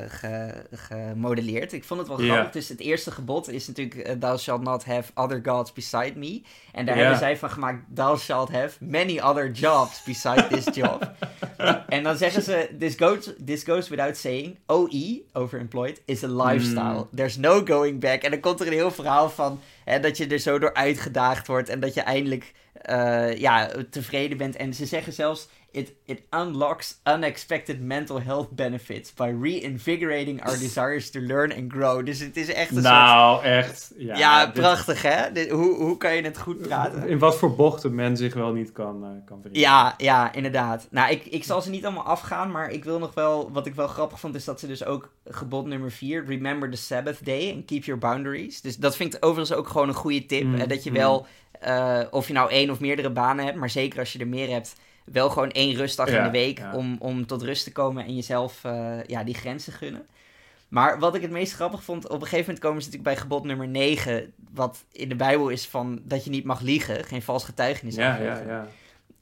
gemodelleerd. 0.73 1.73
Ik 1.73 1.85
vond 1.85 2.01
het 2.01 2.09
wel 2.09 2.19
grappig. 2.19 2.53
Dus 2.53 2.69
het 2.69 2.81
eerste 2.81 3.11
gebod 3.11 3.49
is 3.49 3.67
natuurlijk... 3.67 4.09
Uh, 4.09 4.15
Thou 4.15 4.39
shalt 4.39 4.63
not 4.63 4.85
have 4.85 5.13
other 5.15 5.41
gods 5.45 5.73
beside 5.73 6.13
me. 6.19 6.43
En 6.73 6.87
daar 6.87 6.97
hebben 6.97 7.19
zij 7.19 7.37
van 7.37 7.51
gemaakt... 7.51 7.85
Thou 7.95 8.19
shalt 8.19 8.53
have 8.53 8.85
many 8.85 9.21
other 9.21 9.51
jobs 9.51 10.03
beside 10.03 10.47
this 10.47 10.75
job. 10.75 11.13
en 11.89 12.03
dan 12.03 12.17
zeggen 12.17 12.43
ze... 12.43 12.69
This 12.79 12.95
goes, 12.97 13.33
this 13.45 13.63
goes 13.63 13.89
without 13.89 14.17
saying... 14.17 14.59
OE, 14.67 15.23
overemployed, 15.33 16.03
is 16.05 16.25
a 16.25 16.29
lifestyle. 16.29 17.07
Mm. 17.11 17.17
There's 17.17 17.37
no 17.37 17.65
going 17.65 18.01
back. 18.01 18.23
En 18.23 18.31
dan 18.31 18.41
komt 18.41 18.61
er 18.61 18.67
een 18.67 18.73
heel 18.73 18.91
verhaal 18.91 19.31
van... 19.31 19.61
Hè, 19.85 20.01
dat 20.01 20.17
je 20.17 20.27
er 20.27 20.39
zo 20.39 20.59
door 20.59 20.75
uitgedaagd 20.75 21.47
wordt. 21.47 21.69
En 21.69 21.81
dat 21.81 21.95
je 21.95 22.01
eindelijk 22.01 22.53
ja, 23.39 23.71
tevreden 23.91 24.39
bent. 24.39 24.57
En 24.57 24.75
ze 24.75 24.87
zeggen 24.87 25.13
zelfs: 25.13 25.49
it, 25.71 25.93
it 26.05 26.23
unlocks 26.31 27.01
unexpected 27.05 27.81
mental 27.81 28.21
health 28.21 28.49
benefits 28.51 29.15
by 29.15 29.35
reinvigorating 29.41 30.43
our 30.43 30.57
desires 30.67 31.11
to 31.11 31.21
learn 31.21 31.53
and 31.53 31.73
grow. 31.73 32.07
Dus 32.07 32.21
het 32.21 32.37
is 32.37 32.53
echt 32.53 32.77
een 32.77 32.83
nou, 32.83 33.43
echt. 33.43 33.93
Ja, 33.97 34.17
ja 34.17 34.51
prachtig 34.51 35.03
hè? 35.03 35.49
hoe, 35.51 35.75
hoe 35.75 35.97
kan 35.97 36.17
je 36.17 36.23
het 36.23 36.39
goed 36.39 36.61
praten? 36.61 37.09
In 37.09 37.19
wat 37.19 37.37
voor 37.37 37.55
bochten 37.55 37.95
men 37.95 38.17
zich 38.17 38.35
wel 38.35 38.53
niet 38.53 38.73
kan, 38.73 39.05
uh, 39.05 39.09
kan 39.25 39.43
Ja, 39.53 39.95
ja, 39.97 40.33
inderdaad. 40.33 40.87
Nou, 40.91 41.11
ik, 41.11 41.27
ik 41.27 41.45
zal 41.45 41.63
ze 41.63 41.71
niet 41.71 41.85
allemaal 41.85 42.05
afgaan, 42.05 42.51
maar 42.51 42.71
ik 42.71 42.85
wil 42.85 42.99
nog 42.99 43.15
wel, 43.15 43.53
wat 43.53 43.67
ik 43.67 43.75
wel 43.75 43.89
grappig 43.89 44.21
vond, 44.21 44.35
is 44.35 44.45
dat 44.45 44.61
ze 44.61 44.67
dus 44.67 44.85
ook 44.85 45.13
gebod 45.25 45.67
nummer 45.67 45.91
4, 45.91 46.25
remember 46.27 46.71
the 46.71 46.77
Sabbath 46.77 47.25
day 47.25 47.53
and 47.55 47.65
keep 47.65 47.85
your 47.85 48.01
boundaries. 48.01 48.61
Dus 48.61 48.77
dat 48.77 48.97
vind 48.97 49.15
ik 49.15 49.25
overigens 49.25 49.59
ook 49.59 49.69
gewoon 49.69 49.89
een 49.89 49.95
goede 49.95 50.27
tip. 50.27 50.45
Mm, 50.45 50.69
dat 50.69 50.85
je 50.85 50.91
mm. 50.91 50.97
wel 50.97 51.27
uh, 51.67 52.01
of 52.11 52.27
je 52.27 52.33
nou 52.33 52.51
één 52.51 52.71
of 52.71 52.81
meerdere 52.81 53.11
banen 53.11 53.45
hebt, 53.45 53.57
maar 53.57 53.71
zeker 53.71 53.99
als 53.99 54.13
je 54.13 54.19
er 54.19 54.29
meer 54.29 54.51
hebt, 54.51 54.77
wel 55.13 55.31
gewoon 55.31 55.51
één 55.51 55.75
rustdag 55.75 56.09
in 56.09 56.23
de 56.23 56.31
week 56.31 56.63
om, 56.73 56.97
om 56.99 57.27
tot 57.27 57.43
rust 57.43 57.65
te 57.65 57.73
komen 57.73 58.05
en 58.05 58.15
jezelf 58.15 58.65
uh, 58.65 59.05
ja, 59.05 59.25
die 59.25 59.35
grenzen 59.35 59.73
gunnen. 59.73 60.07
Maar 60.69 60.99
wat 60.99 61.15
ik 61.15 61.23
het 61.23 61.31
meest 61.31 61.53
grappig 61.53 61.83
vond, 61.83 62.05
op 62.05 62.21
een 62.21 62.21
gegeven 62.21 62.45
moment 62.45 62.59
komen 62.59 62.83
ze 62.83 62.89
natuurlijk 62.89 63.15
bij 63.15 63.23
gebod 63.23 63.45
nummer 63.45 63.69
9, 63.69 64.33
wat 64.53 64.85
in 64.93 65.09
de 65.09 65.17
Bijbel 65.17 65.49
is 65.49 65.67
van 65.67 66.01
dat 66.05 66.25
je 66.25 66.31
niet 66.31 66.45
mag 66.45 66.61
liegen, 66.61 67.05
geen 67.05 67.23
vals 67.23 67.45
getuigenis 67.45 67.95
ja, 67.95 68.17
ja, 68.17 68.43
ja. 68.47 68.69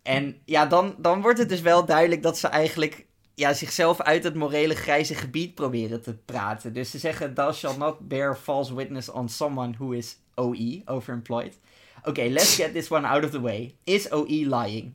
En 0.02 0.36
ja, 0.44 0.66
dan, 0.66 0.94
dan 0.98 1.20
wordt 1.20 1.38
het 1.38 1.48
dus 1.48 1.60
wel 1.60 1.84
duidelijk 1.84 2.22
dat 2.22 2.38
ze 2.38 2.48
eigenlijk 2.48 3.06
ja, 3.34 3.52
zichzelf 3.52 4.00
uit 4.00 4.24
het 4.24 4.34
morele 4.34 4.74
grijze 4.74 5.14
gebied 5.14 5.54
proberen 5.54 6.02
te 6.02 6.14
praten. 6.14 6.72
Dus 6.72 6.90
ze 6.90 6.98
zeggen, 6.98 7.34
thou 7.34 7.52
shall 7.52 7.76
not 7.76 8.08
bear 8.08 8.36
false 8.36 8.74
witness 8.74 9.10
on 9.10 9.28
someone 9.28 9.72
who 9.72 9.90
is 9.90 10.18
OE, 10.34 10.82
overemployed. 10.84 11.58
Okay, 12.02 12.30
let's 12.30 12.56
get 12.56 12.72
this 12.72 12.90
one 12.90 13.06
out 13.06 13.24
of 13.24 13.30
the 13.30 13.40
way. 13.40 13.74
Is 13.84 14.12
OE 14.12 14.46
lying? 14.46 14.94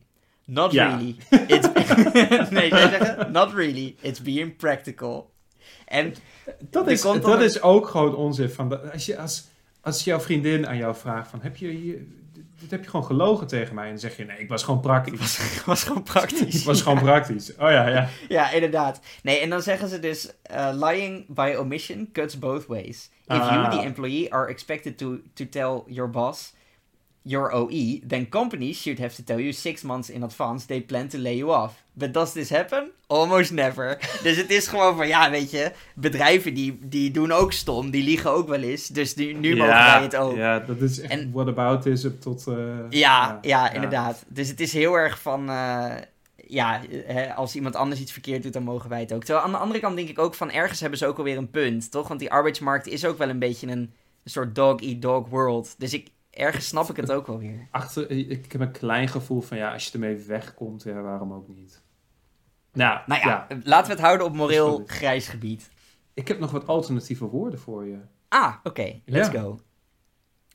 Not 0.50 0.72
really. 0.72 1.16
It's 1.46 1.68
nee, 2.50 2.68
zij 2.68 2.88
zeggen, 2.88 3.32
not 3.32 3.52
really. 3.52 3.96
It's 4.00 4.22
being 4.22 4.56
practical. 4.56 5.30
En 5.84 6.14
dat 6.70 6.88
is, 6.88 7.02
dat 7.02 7.40
is 7.40 7.62
ook 7.62 7.88
gewoon 7.88 8.14
onzin. 8.14 8.50
Van 8.50 8.92
als, 8.92 9.06
je, 9.06 9.18
als, 9.18 9.48
als 9.80 10.04
jouw 10.04 10.20
vriendin 10.20 10.66
aan 10.66 10.76
jou 10.76 10.94
vraagt 10.94 11.30
van, 11.30 11.40
heb 11.42 11.56
je 11.56 11.68
hier... 11.68 11.98
Dit 12.60 12.70
heb 12.70 12.84
je 12.84 12.90
gewoon 12.90 13.06
gelogen 13.06 13.46
tegen 13.46 13.74
mij. 13.74 13.84
En 13.84 13.90
dan 13.90 13.98
zeg 13.98 14.16
je, 14.16 14.24
nee, 14.24 14.38
ik 14.38 14.48
was 14.48 14.62
gewoon 14.62 14.80
praktisch. 14.80 15.12
Ik 15.12 15.20
was, 15.20 15.64
was 15.64 15.82
gewoon 15.84 16.02
praktisch. 16.02 16.54
ik 16.54 16.64
was 16.64 16.82
gewoon 16.82 16.98
praktisch. 16.98 17.54
Oh 17.58 17.70
ja, 17.70 17.88
ja. 17.88 18.08
Ja, 18.28 18.50
inderdaad. 18.50 19.00
Nee, 19.22 19.38
en 19.38 19.50
dan 19.50 19.62
zeggen 19.62 19.88
ze 19.88 19.98
dus, 19.98 20.32
uh, 20.52 20.70
lying 20.72 21.24
by 21.28 21.54
omission 21.58 22.08
cuts 22.12 22.38
both 22.38 22.66
ways. 22.66 23.10
If 23.26 23.36
you, 23.36 23.48
ah. 23.48 23.70
the 23.70 23.82
employee, 23.84 24.32
are 24.32 24.48
expected 24.48 24.98
to, 24.98 25.18
to 25.34 25.48
tell 25.48 25.82
your 25.86 26.10
boss 26.10 26.52
your 27.22 27.54
OE, 27.54 28.00
then 28.06 28.28
companies 28.28 28.80
should 28.80 28.98
have 28.98 29.14
to 29.14 29.22
tell 29.22 29.38
you 29.38 29.52
six 29.52 29.82
months 29.82 30.10
in 30.10 30.22
advance 30.22 30.66
they 30.66 30.80
plan 30.80 31.08
to 31.08 31.18
lay 31.18 31.36
you 31.36 31.50
off. 31.50 31.82
But 31.92 32.14
does 32.14 32.32
this 32.32 32.50
happen? 32.50 32.90
Almost 33.06 33.52
never. 33.52 33.98
dus 34.22 34.36
het 34.36 34.50
is 34.50 34.66
gewoon 34.66 34.96
van, 34.96 35.08
ja, 35.08 35.30
weet 35.30 35.50
je, 35.50 35.72
bedrijven 35.94 36.54
die, 36.54 36.78
die 36.82 37.10
doen 37.10 37.32
ook 37.32 37.52
stom, 37.52 37.90
die 37.90 38.02
liegen 38.02 38.30
ook 38.30 38.48
wel 38.48 38.60
eens. 38.60 38.86
Dus 38.86 39.14
nu, 39.14 39.32
nu 39.32 39.56
mogen 39.56 39.74
wij 39.74 40.02
het 40.02 40.16
ook. 40.16 40.36
Ja, 40.36 40.58
dat 40.58 40.80
is 40.80 41.00
echt 41.00 41.12
en, 41.12 41.32
what 41.32 41.48
about 41.48 41.86
is 41.86 42.02
het 42.02 42.22
tot... 42.22 42.44
Uh, 42.48 42.56
ja, 42.90 43.38
ja, 43.42 43.72
inderdaad. 43.72 44.24
Dus 44.28 44.48
het 44.48 44.60
is 44.60 44.72
heel 44.72 44.94
erg 44.94 45.20
van... 45.20 45.50
Uh, 45.50 45.94
ja, 46.46 46.80
hè, 47.06 47.34
als 47.34 47.54
iemand 47.54 47.76
anders 47.76 48.00
iets 48.00 48.12
verkeerd 48.12 48.42
doet, 48.42 48.52
dan 48.52 48.62
mogen 48.62 48.88
wij 48.88 49.00
het 49.00 49.12
ook. 49.12 49.24
Terwijl 49.24 49.46
aan 49.46 49.52
de 49.52 49.58
andere 49.58 49.80
kant 49.80 49.96
denk 49.96 50.08
ik 50.08 50.18
ook 50.18 50.34
van 50.34 50.50
ergens 50.50 50.80
hebben 50.80 50.98
ze 50.98 51.06
ook 51.06 51.18
alweer 51.18 51.36
een 51.36 51.50
punt, 51.50 51.90
toch? 51.90 52.08
Want 52.08 52.20
die 52.20 52.30
arbeidsmarkt 52.30 52.86
is 52.86 53.04
ook 53.04 53.18
wel 53.18 53.28
een 53.28 53.38
beetje 53.38 53.66
een, 53.66 53.78
een 54.24 54.30
soort 54.30 54.54
dog-eat-dog 54.54 55.28
world. 55.28 55.74
Dus 55.78 55.92
ik, 55.92 56.08
ergens 56.40 56.66
snap 56.66 56.90
ik 56.90 56.96
het 56.96 57.12
ook 57.12 57.26
wel 57.26 57.38
weer. 57.38 57.68
Achter, 57.70 58.10
ik 58.10 58.52
heb 58.52 58.60
een 58.60 58.72
klein 58.72 59.08
gevoel 59.08 59.40
van 59.40 59.56
ja, 59.56 59.72
als 59.72 59.84
je 59.84 59.92
ermee 59.92 60.16
wegkomt, 60.16 60.82
ja, 60.82 61.00
waarom 61.00 61.32
ook 61.32 61.48
niet? 61.48 61.82
Nou, 62.72 63.00
nou 63.06 63.20
ja, 63.20 63.46
laten 63.62 63.86
we 63.86 63.92
het 63.92 64.04
houden 64.06 64.26
op 64.26 64.34
moreel 64.34 64.82
grijs 64.86 65.28
gebied. 65.28 65.70
Ik 66.14 66.28
heb 66.28 66.38
nog 66.38 66.50
wat 66.50 66.66
alternatieve 66.66 67.24
woorden 67.24 67.58
voor 67.58 67.86
je. 67.86 67.98
Ah, 68.28 68.54
oké. 68.62 69.00
Let's 69.04 69.28
go. 69.28 69.60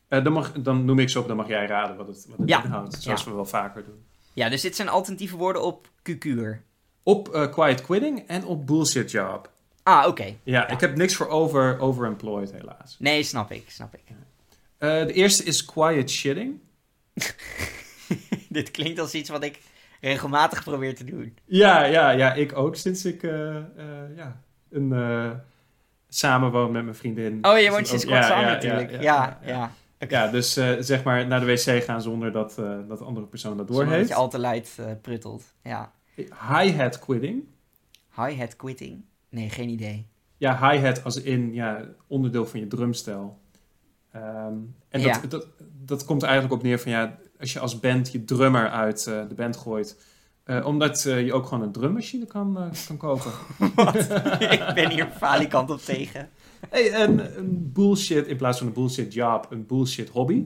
Uh, 0.09 0.23
dan, 0.23 0.33
mag, 0.33 0.51
dan 0.51 0.85
noem 0.85 0.99
ik 0.99 1.09
ze 1.09 1.19
op, 1.19 1.27
dan 1.27 1.37
mag 1.37 1.47
jij 1.47 1.65
raden 1.65 1.97
wat 1.97 2.07
het, 2.07 2.25
wat 2.29 2.37
het 2.37 2.49
inhoudt. 2.49 3.01
Zoals 3.01 3.23
we 3.23 3.31
wel 3.31 3.45
vaker 3.45 3.83
doen. 3.83 4.05
Ja, 4.33 4.49
dus 4.49 4.61
dit 4.61 4.75
zijn 4.75 4.89
alternatieve 4.89 5.37
woorden 5.37 5.63
op 5.63 5.89
QQ'er. 6.09 6.57
Op 7.03 7.35
uh, 7.35 7.51
quiet 7.51 7.81
quitting 7.81 8.27
en 8.27 8.45
op 8.45 8.67
bullshit 8.67 9.11
job. 9.11 9.51
Ah, 9.83 10.07
oké. 10.07 10.35
Ja, 10.43 10.67
ik 10.67 10.79
heb 10.79 10.95
niks 10.95 11.15
voor 11.15 11.27
over, 11.27 11.79
overemployed 11.79 12.51
helaas. 12.51 12.95
Nee, 12.99 13.23
snap 13.23 13.51
ik, 13.51 13.69
snap 13.69 13.93
ik. 13.93 14.03
Uh, 14.85 15.07
de 15.07 15.13
eerste 15.13 15.43
is 15.43 15.65
quiet 15.65 16.09
shitting. 16.09 16.59
Dit 18.49 18.71
klinkt 18.71 18.99
als 18.99 19.13
iets 19.13 19.29
wat 19.29 19.43
ik 19.43 19.59
regelmatig 20.01 20.63
probeer 20.63 20.95
te 20.95 21.03
doen. 21.03 21.37
Ja, 21.45 21.83
ja, 21.83 22.09
ja 22.09 22.33
ik 22.33 22.57
ook 22.57 22.75
sinds 22.75 23.05
ik 23.05 23.23
uh, 23.23 23.55
ja, 24.15 24.41
een, 24.69 25.41
samenwoon 26.07 26.71
met 26.71 26.83
mijn 26.83 26.95
vriendin. 26.95 27.45
Oh, 27.45 27.59
je 27.59 27.69
woont 27.69 27.87
sinds 27.87 28.05
kort 28.05 28.23
samen 28.23 28.45
natuurlijk. 28.45 28.91
Ja, 28.91 29.39
ja. 29.45 29.71
ja, 29.99 30.07
ja. 30.07 30.27
dus 30.27 30.53
zeg 30.79 31.03
maar 31.03 31.27
naar 31.27 31.39
de 31.39 31.45
wc 31.45 31.83
gaan 31.83 32.01
zonder 32.01 32.31
dat, 32.31 32.55
dat 32.87 33.01
andere 33.01 33.25
persoon 33.25 33.57
dat 33.57 33.67
doorheeft. 33.67 33.99
Dat 33.99 34.07
je 34.07 34.15
al 34.15 34.29
te 34.29 34.39
luid 34.39 34.79
pruttelt, 35.01 35.43
ja. 35.63 35.91
Hi-hat 36.15 36.99
quitting. 36.99 37.43
Hi-hat 38.15 38.55
quitting? 38.55 39.05
Nee, 39.29 39.49
geen 39.49 39.69
idee. 39.69 40.07
Ja, 40.37 40.71
hi-hat 40.71 41.03
als 41.03 41.21
in 41.21 41.53
ja, 41.53 41.85
onderdeel 42.07 42.45
van 42.45 42.59
je 42.59 42.67
drumstel. 42.67 43.39
Um, 44.15 44.75
en 44.89 45.01
dat, 45.01 45.21
dat, 45.29 45.47
dat 45.85 46.05
komt 46.05 46.23
eigenlijk 46.23 46.53
op 46.53 46.63
neer 46.63 46.79
van 46.79 46.91
ja, 46.91 47.17
als 47.39 47.53
je 47.53 47.59
als 47.59 47.79
band 47.79 48.11
je 48.11 48.23
drummer 48.23 48.69
uit 48.69 49.05
uh, 49.09 49.27
de 49.27 49.35
band 49.35 49.57
gooit. 49.57 50.03
Uh, 50.45 50.65
omdat 50.65 51.05
uh, 51.05 51.25
je 51.25 51.33
ook 51.33 51.47
gewoon 51.47 51.63
een 51.63 51.71
drummachine 51.71 52.25
kan, 52.25 52.71
kan 52.87 52.97
kopen. 52.97 53.31
Wat? 53.75 53.95
Ik 54.39 54.71
ben 54.73 54.89
hier 54.89 55.09
falikant 55.17 55.69
op 55.69 55.79
tegen. 55.79 56.29
Hey, 56.69 57.03
een, 57.03 57.37
een 57.37 57.71
bullshit, 57.73 58.27
in 58.27 58.37
plaats 58.37 58.57
van 58.57 58.67
een 58.67 58.73
bullshit 58.73 59.13
job, 59.13 59.47
een 59.49 59.65
bullshit 59.65 60.09
hobby. 60.09 60.45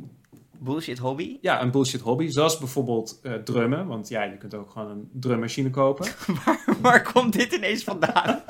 Bullshit 0.59 0.97
hobby? 0.97 1.37
Ja, 1.41 1.61
een 1.61 1.71
bullshit 1.71 2.01
hobby. 2.01 2.27
Zoals 2.27 2.57
bijvoorbeeld 2.57 3.19
uh, 3.23 3.33
drummen. 3.33 3.87
Want 3.87 4.09
ja, 4.09 4.23
je 4.23 4.37
kunt 4.37 4.53
ook 4.53 4.69
gewoon 4.69 4.89
een 4.89 5.09
drummachine 5.13 5.69
kopen. 5.69 6.07
waar, 6.45 6.63
waar 6.81 7.11
komt 7.11 7.33
dit 7.33 7.51
ineens 7.51 7.83
vandaan? 7.83 8.41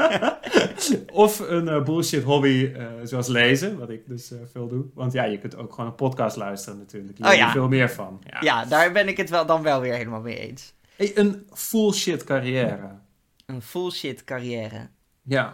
of 1.11 1.39
een 1.39 1.65
uh, 1.65 1.83
bullshit 1.83 2.23
hobby 2.23 2.73
uh, 2.77 2.87
zoals 3.03 3.27
lezen. 3.27 3.77
Wat 3.77 3.89
ik 3.89 4.07
dus 4.07 4.31
veel 4.51 4.67
doe. 4.67 4.85
Want 4.93 5.13
ja, 5.13 5.23
je 5.23 5.37
kunt 5.37 5.55
ook 5.55 5.73
gewoon 5.73 5.89
een 5.89 5.95
podcast 5.95 6.35
luisteren 6.35 6.79
natuurlijk. 6.79 7.17
Je 7.17 7.25
oh, 7.25 7.33
ja. 7.33 7.51
veel 7.51 7.67
meer 7.67 7.89
van. 7.89 8.21
Ja. 8.29 8.37
ja. 8.41 8.65
daar 8.65 8.91
ben 8.91 9.07
ik 9.07 9.17
het 9.17 9.29
wel, 9.29 9.45
dan 9.45 9.61
wel 9.61 9.81
weer 9.81 9.93
helemaal 9.93 10.21
mee 10.21 10.37
eens. 10.37 10.73
Hey, 10.95 11.11
een 11.15 11.47
full 11.53 11.91
shit 11.91 12.23
carrière. 12.23 12.89
Een 13.45 13.61
full 13.61 13.91
shit 13.91 14.23
carrière. 14.23 14.89
Ja 15.23 15.51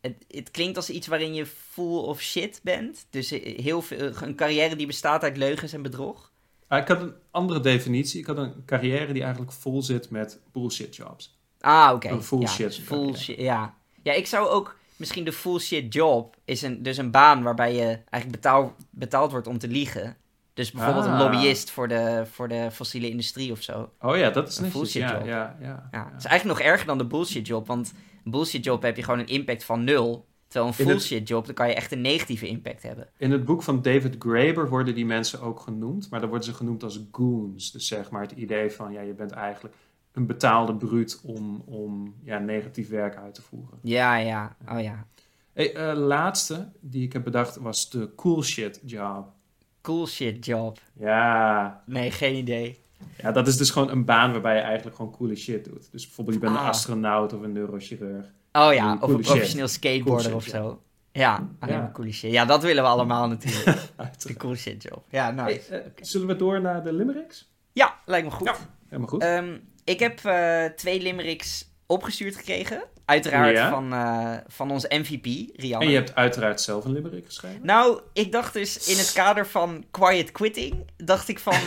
het, 0.00 0.24
het, 0.28 0.50
klinkt 0.50 0.76
als 0.76 0.90
iets 0.90 1.06
waarin 1.06 1.34
je 1.34 1.46
full 1.46 1.98
of 1.98 2.20
shit 2.20 2.60
bent. 2.62 3.06
Dus 3.10 3.30
heel 3.56 3.82
veel, 3.82 4.12
een 4.22 4.34
carrière 4.34 4.76
die 4.76 4.86
bestaat 4.86 5.22
uit 5.22 5.36
leugens 5.36 5.72
en 5.72 5.82
bedrog. 5.82 6.32
Ah, 6.68 6.78
ik 6.78 6.88
had 6.88 7.00
een 7.00 7.14
andere 7.30 7.60
definitie. 7.60 8.20
Ik 8.20 8.26
had 8.26 8.38
een 8.38 8.64
carrière 8.66 9.12
die 9.12 9.22
eigenlijk 9.22 9.52
vol 9.52 9.82
zit 9.82 10.10
met 10.10 10.40
bullshit 10.52 10.96
jobs. 10.96 11.38
Ah, 11.60 11.90
oké. 11.94 12.08
Een 12.08 12.22
full 12.22 12.46
shit. 12.46 12.66
Dus 12.66 12.78
full 12.78 13.14
shit. 13.14 13.38
Ja. 13.38 13.74
ja, 14.02 14.12
ik 14.12 14.26
zou 14.26 14.48
ook 14.48 14.76
misschien 14.96 15.24
de 15.24 15.32
full 15.32 15.58
shit 15.58 15.94
job 15.94 16.36
is 16.44 16.62
een, 16.62 16.82
dus 16.82 16.96
een 16.96 17.10
baan 17.10 17.42
waarbij 17.42 17.74
je 17.74 17.86
eigenlijk 18.10 18.30
betaal, 18.30 18.74
betaald 18.90 19.30
wordt 19.30 19.46
om 19.46 19.58
te 19.58 19.68
liegen. 19.68 20.16
Dus 20.54 20.70
bijvoorbeeld 20.70 21.04
een 21.04 21.12
ah. 21.12 21.18
lobbyist 21.18 21.70
voor 21.70 21.88
de, 21.88 22.26
voor 22.30 22.48
de 22.48 22.70
fossiele 22.72 23.10
industrie 23.10 23.52
of 23.52 23.62
zo. 23.62 23.90
Oh 24.00 24.16
ja, 24.16 24.30
dat 24.30 24.48
is 24.48 24.58
een 24.58 24.70
bullshit 24.70 25.10
job. 25.10 25.24
Ja, 25.24 25.56
ja, 25.60 25.88
ja, 25.90 26.04
Het 26.12 26.18
is 26.18 26.24
eigenlijk 26.24 26.58
nog 26.58 26.68
erger 26.68 26.86
dan 26.86 26.98
de 26.98 27.06
bullshit 27.06 27.46
job, 27.46 27.66
want 27.66 27.92
een 28.24 28.30
bullshit 28.30 28.64
job 28.64 28.82
heb 28.82 28.96
je 28.96 29.02
gewoon 29.02 29.18
een 29.18 29.26
impact 29.26 29.64
van 29.64 29.84
nul. 29.84 30.28
Terwijl 30.48 30.74
een 30.78 30.86
bullshit 30.86 31.28
job, 31.28 31.46
dan 31.46 31.54
kan 31.54 31.68
je 31.68 31.74
echt 31.74 31.92
een 31.92 32.00
negatieve 32.00 32.46
impact 32.46 32.82
hebben. 32.82 33.08
In 33.16 33.30
het 33.30 33.44
boek 33.44 33.62
van 33.62 33.82
David 33.82 34.16
Graeber 34.18 34.68
worden 34.68 34.94
die 34.94 35.06
mensen 35.06 35.40
ook 35.40 35.60
genoemd, 35.60 36.10
maar 36.10 36.20
dan 36.20 36.28
worden 36.28 36.48
ze 36.48 36.54
genoemd 36.54 36.82
als 36.82 37.00
goons. 37.12 37.72
Dus 37.72 37.86
zeg 37.86 38.10
maar 38.10 38.22
het 38.22 38.32
idee 38.32 38.70
van, 38.70 38.92
ja, 38.92 39.00
je 39.00 39.12
bent 39.12 39.30
eigenlijk 39.30 39.74
een 40.12 40.26
betaalde 40.26 40.74
bruut 40.74 41.20
om, 41.24 41.62
om 41.66 42.14
ja, 42.22 42.38
negatief 42.38 42.88
werk 42.88 43.16
uit 43.16 43.34
te 43.34 43.42
voeren. 43.42 43.78
Ja, 43.82 44.16
ja, 44.16 44.56
oh 44.68 44.80
ja. 44.80 45.06
Hey, 45.52 45.92
uh, 45.92 45.98
laatste 45.98 46.72
die 46.80 47.04
ik 47.04 47.12
heb 47.12 47.24
bedacht 47.24 47.56
was 47.56 47.90
de 47.90 48.14
cool 48.14 48.42
shit 48.42 48.80
job. 48.84 49.32
Cool 49.80 50.06
shit 50.06 50.44
job. 50.44 50.78
Ja. 50.92 51.82
Nee, 51.86 52.10
geen 52.10 52.34
idee. 52.34 52.79
Ja, 53.16 53.32
dat 53.32 53.46
is 53.46 53.56
dus 53.56 53.70
gewoon 53.70 53.90
een 53.90 54.04
baan 54.04 54.32
waarbij 54.32 54.54
je 54.54 54.60
eigenlijk 54.60 54.96
gewoon 54.96 55.12
coole 55.12 55.36
shit 55.36 55.64
doet. 55.64 55.88
Dus 55.92 56.04
bijvoorbeeld 56.04 56.36
je 56.36 56.42
bent 56.42 56.56
een 56.56 56.62
ah. 56.62 56.68
astronaut 56.68 57.32
of 57.32 57.42
een 57.42 57.52
neurochirurg. 57.52 58.26
Oh 58.52 58.72
ja, 58.72 58.98
of 59.00 59.10
een 59.10 59.20
professioneel 59.20 59.68
skateboarder 59.68 60.34
of 60.34 60.44
zo. 60.44 60.82
Ja, 61.12 61.48
alleen 61.58 61.74
ja. 61.74 61.90
coole 61.92 62.12
shit. 62.12 62.32
Ja, 62.32 62.44
dat 62.44 62.62
willen 62.62 62.82
we 62.82 62.88
allemaal 62.88 63.28
natuurlijk. 63.28 63.78
de 64.26 64.36
cool 64.36 64.54
shit 64.54 64.82
job. 64.82 65.04
Ja, 65.08 65.30
nice. 65.30 65.60
Hey, 65.68 65.80
uh, 65.80 65.86
Zullen 66.00 66.26
we 66.26 66.36
door 66.36 66.60
naar 66.60 66.84
de 66.84 66.92
limericks? 66.92 67.52
Ja, 67.72 67.98
lijkt 68.04 68.26
me 68.26 68.32
goed. 68.32 68.46
Ja, 68.46 68.56
helemaal 68.86 69.08
goed. 69.08 69.22
Um, 69.22 69.68
ik 69.84 69.98
heb 69.98 70.20
uh, 70.26 70.64
twee 70.64 71.02
limericks 71.02 71.70
opgestuurd 71.86 72.36
gekregen. 72.36 72.82
Uiteraard 73.10 73.58
van, 73.58 73.92
uh, 73.92 74.34
van 74.46 74.70
onze 74.70 74.90
MVP, 74.90 75.50
Rianne. 75.60 75.84
En 75.84 75.90
je 75.90 75.96
hebt 75.96 76.14
uiteraard 76.14 76.60
zelf 76.60 76.84
een 76.84 76.92
limerick 76.92 77.26
geschreven? 77.26 77.60
Nou, 77.62 78.00
ik 78.12 78.32
dacht 78.32 78.52
dus 78.52 78.88
in 78.88 78.98
het 78.98 79.12
kader 79.12 79.46
van 79.46 79.84
quiet 79.90 80.32
quitting... 80.32 80.74
dacht 80.96 81.28
ik 81.28 81.38
van, 81.38 81.58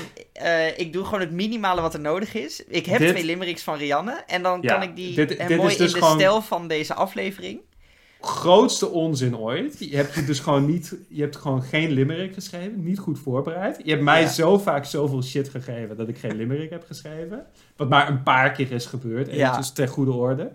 uh, 0.42 0.78
ik 0.84 0.94
doe 0.94 1.04
gewoon 1.04 1.20
het 1.20 1.32
minimale 1.32 1.82
wat 1.82 1.94
er 1.94 2.00
nodig 2.00 2.34
is. 2.34 2.64
Ik 2.68 2.86
heb 2.86 2.98
twee 2.98 3.26
limericks 3.26 3.64
van 3.64 3.78
Rianne... 3.78 4.24
en 4.28 4.44
dan 4.44 4.62
kan 4.62 4.82
ik 4.82 4.96
die 4.96 5.16
dit, 5.16 5.30
dit 5.30 5.58
mooi 5.58 5.78
dus 5.78 5.94
in 5.94 6.00
de 6.00 6.06
stijl 6.06 6.42
van 6.42 6.68
deze 6.68 6.94
aflevering... 6.94 7.62
Grootste 8.26 8.90
onzin 8.90 9.38
ooit. 9.38 9.76
Je 9.80 9.96
hebt 9.96 10.28
dus 10.28 10.40
gewoon 10.40 10.66
niet, 10.66 10.96
je 11.08 11.22
hebt 11.22 11.36
gewoon 11.36 11.62
geen 11.62 11.92
limerick 11.92 12.34
geschreven, 12.34 12.84
niet 12.84 13.00
goed 13.00 13.20
voorbereid. 13.20 13.80
Je 13.84 13.90
hebt 13.92 14.04
mij 14.04 14.22
ja. 14.22 14.28
zo 14.28 14.58
vaak 14.58 14.86
zoveel 14.86 15.24
shit 15.24 15.50
gegeven 15.50 15.98
dat 15.98 16.08
ik 16.08 16.18
geen 16.18 16.36
limerick 16.36 16.70
heb 16.70 16.84
geschreven. 16.88 17.46
Wat 17.76 17.90
maar 17.90 18.10
een 18.10 18.24
paar 18.24 18.52
keer 18.52 18.72
is 18.72 18.86
gebeurd, 18.86 19.28
en 19.28 19.38
ja. 19.38 19.58
dus 19.58 19.72
ter 19.72 19.88
goede 19.88 20.12
orde. 20.12 20.52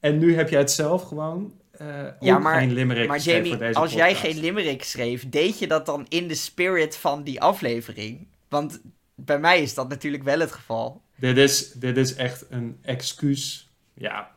En 0.00 0.18
nu 0.18 0.34
heb 0.34 0.48
jij 0.48 0.58
het 0.58 0.70
zelf 0.70 1.02
gewoon 1.02 1.52
uh, 1.80 2.06
ja, 2.20 2.38
maar, 2.38 2.58
geen 2.58 2.72
limerick 2.72 3.08
maar 3.08 3.18
Jamie, 3.18 3.50
voor 3.50 3.58
deze 3.58 3.78
als 3.78 3.92
jij 3.92 4.14
geen 4.14 4.38
limerick 4.38 4.84
schreef, 4.84 5.28
deed 5.28 5.58
je 5.58 5.66
dat 5.66 5.86
dan 5.86 6.06
in 6.08 6.28
de 6.28 6.34
spirit 6.34 6.96
van 6.96 7.22
die 7.22 7.40
aflevering? 7.40 8.26
Want 8.48 8.80
bij 9.14 9.38
mij 9.38 9.62
is 9.62 9.74
dat 9.74 9.88
natuurlijk 9.88 10.22
wel 10.22 10.38
het 10.38 10.52
geval. 10.52 11.02
Dit 11.16 11.36
is, 11.36 11.72
dit 11.72 11.96
is 11.96 12.14
echt 12.14 12.46
een 12.50 12.78
excuus. 12.82 13.70
Ja, 13.94 14.30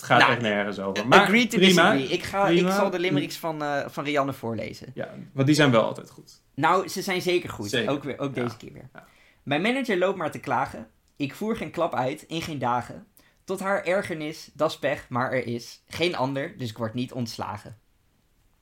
het 0.00 0.02
gaat 0.02 0.18
nou, 0.18 0.32
echt 0.32 0.40
nergens 0.40 0.78
over. 0.78 1.08
Maar 1.08 1.20
agree 1.20 1.46
to 1.46 1.58
prima, 1.58 1.92
disagree. 1.92 2.18
Ik, 2.18 2.22
ga, 2.22 2.48
ik 2.48 2.68
zal 2.68 2.90
de 2.90 2.98
limericks 2.98 3.36
van, 3.36 3.62
uh, 3.62 3.80
van 3.86 4.04
Rianne 4.04 4.32
voorlezen. 4.32 4.90
Ja, 4.94 5.08
want 5.32 5.46
die 5.46 5.56
zijn 5.56 5.70
wel 5.70 5.82
altijd 5.82 6.10
goed. 6.10 6.42
Nou, 6.54 6.88
ze 6.88 7.02
zijn 7.02 7.22
zeker 7.22 7.48
goed. 7.48 7.70
Zeker. 7.70 7.90
Ook, 7.90 8.02
weer, 8.02 8.18
ook 8.18 8.34
deze 8.34 8.56
keer 8.56 8.72
weer. 8.72 8.88
Ja. 8.92 9.06
Mijn 9.42 9.62
manager 9.62 9.98
loopt 9.98 10.18
maar 10.18 10.30
te 10.30 10.40
klagen. 10.40 10.88
Ik 11.16 11.34
voer 11.34 11.56
geen 11.56 11.70
klap 11.70 11.94
uit 11.94 12.22
in 12.22 12.42
geen 12.42 12.58
dagen. 12.58 13.06
Tot 13.50 13.60
haar 13.60 13.84
ergernis, 13.84 14.50
dat 14.52 14.70
is 14.70 14.78
pech, 14.78 15.08
maar 15.08 15.32
er 15.32 15.46
is 15.46 15.82
geen 15.88 16.16
ander, 16.16 16.58
dus 16.58 16.70
ik 16.70 16.78
word 16.78 16.94
niet 16.94 17.12
ontslagen. 17.12 17.78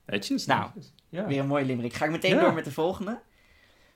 Netjes. 0.05 0.45
Nou, 0.45 0.69
Ja. 1.09 1.25
weer 1.27 1.39
een 1.39 1.47
mooie 1.47 1.65
limerick. 1.65 1.93
Ga 1.93 2.05
ik 2.05 2.11
meteen 2.11 2.35
ja. 2.35 2.41
door 2.41 2.53
met 2.53 2.65
de 2.65 2.71
volgende. 2.71 3.19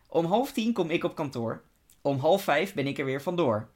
Om 0.07 0.25
half 0.25 0.51
tien 0.51 0.73
kom 0.73 0.89
ik 0.89 1.03
op 1.03 1.15
kantoor. 1.15 1.61
Om 2.01 2.17
half 2.19 2.43
vijf 2.43 2.73
ben 2.73 2.87
ik 2.87 2.97
er 2.99 3.05
weer 3.05 3.21
vandoor. 3.21 3.69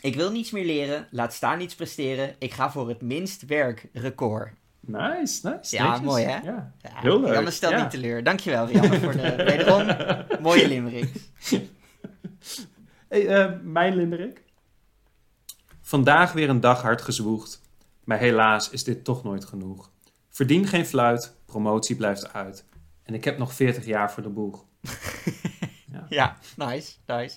Ik 0.00 0.14
wil 0.14 0.30
niets 0.30 0.50
meer 0.50 0.64
leren, 0.64 1.08
laat 1.10 1.32
staan 1.34 1.58
niets 1.58 1.74
presteren. 1.74 2.34
Ik 2.38 2.52
ga 2.52 2.70
voor 2.70 2.88
het 2.88 3.00
minst 3.02 3.46
werk 3.46 3.88
record. 3.92 4.52
Nice, 4.80 5.48
nice. 5.48 5.76
Ja, 5.76 5.84
netjes. 5.88 6.06
mooi 6.06 6.24
hè? 6.24 6.38
Ja, 6.38 6.72
heel 6.80 7.20
leuk. 7.20 7.30
Rianne 7.30 7.50
stelt 7.50 7.76
niet 7.76 7.90
teleur. 7.90 8.24
Dankjewel 8.24 8.66
Rianne 8.66 9.00
voor 9.00 9.12
de 9.12 9.34
wederom 9.50 9.86
mooie 10.42 10.68
limerick. 10.68 11.12
Hey, 13.08 13.22
uh, 13.48 13.52
mijn 13.62 13.96
limerick. 13.96 14.44
Vandaag 15.86 16.32
weer 16.32 16.48
een 16.48 16.60
dag 16.60 16.82
hard 16.82 17.02
gezwoegd. 17.02 17.60
Maar 18.04 18.18
helaas 18.18 18.70
is 18.70 18.84
dit 18.84 19.04
toch 19.04 19.24
nooit 19.24 19.44
genoeg. 19.44 19.90
Verdien 20.30 20.66
geen 20.66 20.86
fluit, 20.86 21.36
promotie 21.44 21.96
blijft 21.96 22.32
uit. 22.32 22.64
En 23.02 23.14
ik 23.14 23.24
heb 23.24 23.38
nog 23.38 23.54
40 23.54 23.84
jaar 23.84 24.12
voor 24.12 24.22
de 24.22 24.28
boeg. 24.28 24.64
ja. 25.92 26.06
ja, 26.08 26.36
nice, 26.56 26.92
nice. 27.06 27.36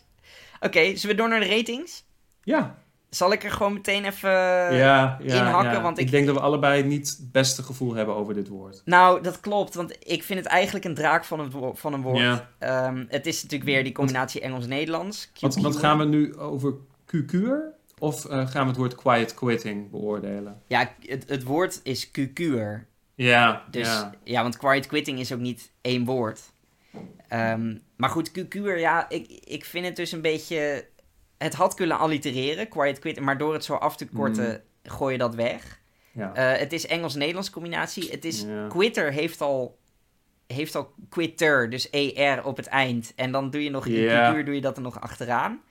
Oké, 0.56 0.66
okay, 0.66 0.96
zullen 0.96 1.16
we 1.16 1.22
door 1.22 1.30
naar 1.30 1.40
de 1.40 1.56
ratings? 1.56 2.06
Ja. 2.44 2.78
Zal 3.10 3.32
ik 3.32 3.44
er 3.44 3.52
gewoon 3.52 3.74
meteen 3.74 4.06
even 4.06 4.30
ja, 4.30 4.72
ja, 4.76 5.18
inhakken? 5.22 5.72
Ja. 5.72 5.82
Want 5.82 5.98
ik... 5.98 6.06
ik... 6.06 6.12
denk 6.12 6.26
dat 6.26 6.36
we 6.36 6.42
allebei 6.42 6.84
niet 6.84 7.10
het 7.10 7.32
beste 7.32 7.64
gevoel 7.64 7.94
hebben 7.94 8.16
over 8.16 8.34
dit 8.34 8.48
woord. 8.48 8.82
Nou, 8.86 9.22
dat 9.22 9.40
klopt. 9.40 9.76
Want 9.76 9.96
ik 10.00 10.24
vind 10.24 10.40
het 10.40 10.48
eigenlijk 10.48 10.86
een 10.86 10.96
draak 10.96 11.26
van, 11.26 11.52
wo 11.52 11.74
van 11.74 11.94
een 11.94 12.02
woord. 12.02 12.44
Um, 12.60 13.06
het 13.10 13.26
is 13.26 13.44
natuurlijk 13.44 13.70
weer 13.70 13.84
die 13.84 13.94
combinatie 13.94 14.42
Engels-Nederlands. 14.42 15.32
Wat, 15.40 15.56
wat 15.56 15.76
gaan 15.76 15.98
we 15.98 16.06
nu 16.06 16.38
over 16.38 16.74
QQ'er? 17.06 17.78
Of 18.00 18.26
uh, 18.26 18.48
gaan 18.48 18.62
we 18.62 18.68
het 18.68 18.78
woord 18.78 18.96
quiet 18.96 19.34
quitting 19.34 19.90
beoordelen? 19.90 20.62
Ja, 20.68 20.94
het, 21.06 21.30
het 21.30 21.44
woord 21.44 21.80
is 21.84 22.08
QQ'er. 22.08 22.88
Ja, 23.16 23.64
dus, 23.72 23.88
ja. 23.88 24.14
ja. 24.24 24.42
want 24.42 24.58
quiet 24.58 24.88
quitting 24.88 25.20
is 25.20 25.34
ook 25.34 25.40
niet 25.40 25.72
één 25.82 26.06
woord. 26.06 26.42
Um, 27.34 27.82
maar 27.96 28.10
goed, 28.10 28.32
QQ'er, 28.40 28.80
ja, 28.80 29.10
ik, 29.10 29.28
ik 29.44 29.66
vind 29.66 29.86
het 29.86 29.96
dus 29.96 30.12
een 30.12 30.22
beetje 30.22 30.86
het 31.38 31.54
had 31.54 31.74
kunnen 31.74 31.98
allitereren, 31.98 32.70
quiet 32.70 33.00
quit, 33.00 33.20
maar 33.20 33.38
door 33.38 33.54
het 33.54 33.64
zo 33.64 33.74
af 33.74 33.96
te 33.96 34.08
korten, 34.08 34.64
mm. 34.84 34.92
gooi 34.92 35.12
je 35.12 35.18
dat 35.18 35.36
weg. 35.36 35.80
Ja. 36.12 36.54
Uh, 36.54 36.60
het 36.60 36.74
is 36.74 36.86
Engels-Nederlands 36.86 37.50
combinatie. 37.50 38.10
Het 38.10 38.26
is, 38.26 38.46
Quitter 38.70 39.12
heeft 39.12 39.42
al, 39.42 39.78
heeft 40.48 40.76
al 40.76 40.94
quitter, 41.10 41.70
dus 41.70 41.90
ER 41.90 42.46
op 42.46 42.58
het 42.58 42.68
eind. 42.68 43.14
En 43.16 43.32
dan 43.32 43.50
doe 43.50 43.64
je 43.64 43.70
nog, 43.70 43.86
in 43.86 43.94
yeah. 43.94 44.46
doe 44.46 44.56
je 44.56 44.62
dat 44.62 44.76
er 44.78 44.84
nog 44.84 45.02
achteraan. 45.02 45.62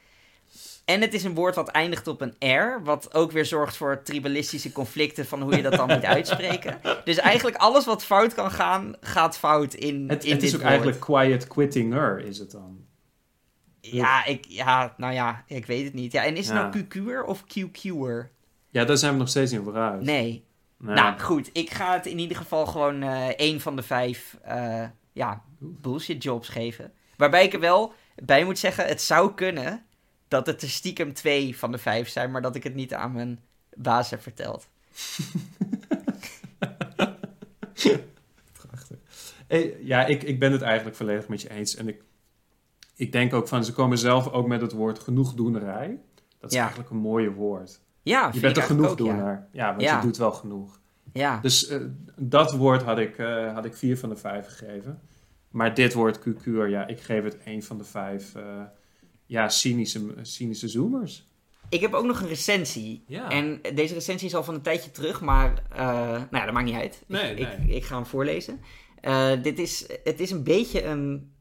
En 0.84 1.00
het 1.00 1.14
is 1.14 1.24
een 1.24 1.34
woord 1.34 1.54
wat 1.54 1.68
eindigt 1.68 2.06
op 2.06 2.20
een 2.20 2.34
R, 2.60 2.82
wat 2.84 3.14
ook 3.14 3.32
weer 3.32 3.44
zorgt 3.46 3.76
voor 3.76 4.02
tribalistische 4.02 4.72
conflicten 4.72 5.26
van 5.26 5.42
hoe 5.42 5.56
je 5.56 5.62
dat 5.62 5.72
dan 5.72 5.88
moet 5.88 6.04
uitspreken. 6.18 6.80
Dus 7.04 7.16
eigenlijk 7.16 7.56
alles 7.56 7.84
wat 7.84 8.04
fout 8.04 8.34
kan 8.34 8.50
gaan, 8.50 8.94
gaat 9.00 9.38
fout 9.38 9.74
in 9.74 10.08
Het, 10.08 10.24
in 10.24 10.32
het 10.32 10.42
is 10.42 10.54
ook 10.54 10.62
eigenlijk 10.62 11.00
quiet 11.00 11.46
quittinger, 11.46 12.18
is 12.18 12.38
het 12.38 12.50
dan? 12.50 12.86
Ja, 13.80 14.24
ik, 14.24 14.44
ja, 14.48 14.94
nou 14.96 15.12
ja, 15.12 15.44
ik 15.46 15.66
weet 15.66 15.84
het 15.84 15.94
niet. 15.94 16.12
Ja, 16.12 16.24
en 16.24 16.36
is 16.36 16.48
het 16.48 16.54
nou 16.54 16.84
QQ'er 16.84 17.26
of 17.26 17.44
QQ'er? 17.44 18.30
Ja, 18.70 18.84
daar 18.84 18.96
zijn 18.96 19.12
we 19.12 19.18
nog 19.18 19.28
steeds 19.28 19.52
in 19.52 19.62
vooruit. 19.62 20.02
Nee. 20.02 20.46
Nou, 20.78 21.20
goed. 21.20 21.50
Ik 21.52 21.70
ga 21.70 21.92
het 21.92 22.06
in 22.06 22.18
ieder 22.18 22.36
geval 22.36 22.66
gewoon 22.66 23.02
uh, 23.02 23.26
één 23.26 23.60
van 23.60 23.76
de 23.76 23.82
vijf 23.82 24.38
uh, 24.48 24.84
ja, 25.12 25.42
bullshit 25.58 26.22
jobs 26.22 26.48
geven. 26.48 26.92
Waarbij 27.16 27.44
ik 27.44 27.52
er 27.52 27.60
wel 27.60 27.92
bij 28.14 28.44
moet 28.44 28.58
zeggen, 28.58 28.86
het 28.86 29.02
zou 29.02 29.34
kunnen 29.34 29.86
dat 30.28 30.46
het 30.46 30.62
er 30.62 30.68
stiekem 30.68 31.12
twee 31.12 31.58
van 31.58 31.72
de 31.72 31.78
vijf 31.78 32.08
zijn, 32.08 32.30
maar 32.30 32.42
dat 32.42 32.56
ik 32.56 32.62
het 32.62 32.74
niet 32.74 32.94
aan 32.94 33.12
mijn 33.12 33.40
baas 33.74 34.10
heb 34.10 34.22
verteld. 34.22 34.68
Prachtig. 38.52 38.98
Hey, 39.46 39.76
ja, 39.80 40.06
ik, 40.06 40.22
ik 40.22 40.38
ben 40.38 40.52
het 40.52 40.62
eigenlijk 40.62 40.96
volledig 40.96 41.28
met 41.28 41.42
je 41.42 41.50
eens. 41.50 41.76
En 41.76 41.88
ik, 41.88 42.02
ik 42.94 43.12
denk 43.12 43.34
ook 43.34 43.48
van, 43.48 43.64
ze 43.64 43.72
komen 43.72 43.98
zelf 43.98 44.28
ook 44.28 44.46
met 44.46 44.60
het 44.60 44.72
woord 44.72 44.98
genoegdoenerij. 44.98 45.98
Dat 46.38 46.50
is 46.50 46.56
eigenlijk 46.56 46.90
een 46.90 46.96
mooie 46.96 47.32
woord. 47.32 47.80
Ja, 48.02 48.30
je 48.32 48.40
bent 48.40 48.56
een 48.56 48.62
genoegdoener. 48.62 49.48
Ja. 49.52 49.66
ja, 49.66 49.76
want 49.76 49.82
je 49.82 49.98
doet 50.02 50.16
wel 50.16 50.32
genoeg. 50.32 50.80
Ja. 51.12 51.40
Dus 51.40 51.70
uh, 51.70 51.84
dat 52.16 52.52
woord 52.52 52.82
had 52.82 52.98
ik, 52.98 53.18
uh, 53.18 53.54
had 53.54 53.64
ik 53.64 53.74
vier 53.74 53.98
van 53.98 54.08
de 54.08 54.16
vijf 54.16 54.46
gegeven. 54.46 55.00
Maar 55.50 55.74
dit 55.74 55.94
woord 55.94 56.18
QQ'er, 56.18 56.68
ja, 56.68 56.86
ik 56.86 57.00
geef 57.00 57.24
het 57.24 57.38
één 57.38 57.62
van 57.62 57.78
de 57.78 57.84
vijf. 57.84 58.34
Uh, 58.36 58.62
ja, 59.28 59.48
cynische, 59.48 60.14
cynische 60.22 60.68
zoomers. 60.68 61.26
Ik 61.68 61.80
heb 61.80 61.94
ook 61.94 62.04
nog 62.04 62.20
een 62.20 62.28
recensie. 62.28 63.04
Ja. 63.06 63.30
En 63.30 63.60
deze 63.74 63.94
recensie 63.94 64.28
is 64.28 64.34
al 64.34 64.44
van 64.44 64.54
een 64.54 64.62
tijdje 64.62 64.90
terug, 64.90 65.20
maar 65.20 65.62
uh, 65.72 65.78
nou 66.10 66.26
ja, 66.30 66.44
dat 66.44 66.54
maakt 66.54 66.66
niet 66.66 66.74
uit. 66.74 67.02
Nee, 67.06 67.30
ik, 67.30 67.58
nee. 67.58 67.68
Ik, 67.68 67.74
ik, 67.74 67.84
ga 67.84 67.94
hem 67.94 68.06
voorlezen. 68.06 68.60
Uh, 69.02 69.42
dit 69.42 69.58
is, 69.58 69.86
het 70.04 70.20
is 70.20 70.30
een 70.30 70.42
beetje 70.42 70.84
een 70.84 71.32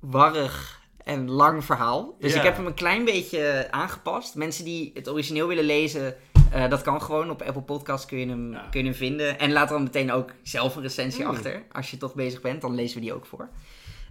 warrig 0.00 0.84
en 1.04 1.30
lang 1.30 1.64
verhaal. 1.64 2.16
Dus 2.18 2.34
ik 2.34 2.42
heb 2.42 2.56
hem 2.56 2.66
een 2.66 2.74
klein 2.74 3.04
beetje 3.04 3.68
aangepast. 3.70 4.34
Mensen 4.34 4.64
die 4.64 4.90
het 4.94 5.08
origineel 5.08 5.46
willen 5.46 5.64
lezen, 5.64 6.14
uh, 6.54 6.68
dat 6.68 6.82
kan 6.82 7.02
gewoon. 7.02 7.30
Op 7.30 7.42
Apple 7.42 7.62
Podcast 7.62 8.06
kun 8.06 8.18
je 8.18 8.26
hem, 8.26 8.52
ja. 8.52 8.66
kun 8.70 8.80
je 8.80 8.86
hem 8.86 8.96
vinden. 8.96 9.38
En 9.38 9.52
laat 9.52 9.68
dan 9.68 9.82
meteen 9.82 10.12
ook 10.12 10.32
zelf 10.42 10.76
een 10.76 10.82
recensie 10.82 11.24
mm. 11.24 11.30
achter. 11.30 11.62
Als 11.72 11.90
je 11.90 11.96
toch 11.96 12.14
bezig 12.14 12.40
bent, 12.40 12.60
dan 12.60 12.74
lezen 12.74 12.96
we 12.96 13.02
die 13.02 13.14
ook 13.14 13.26
voor. 13.26 13.48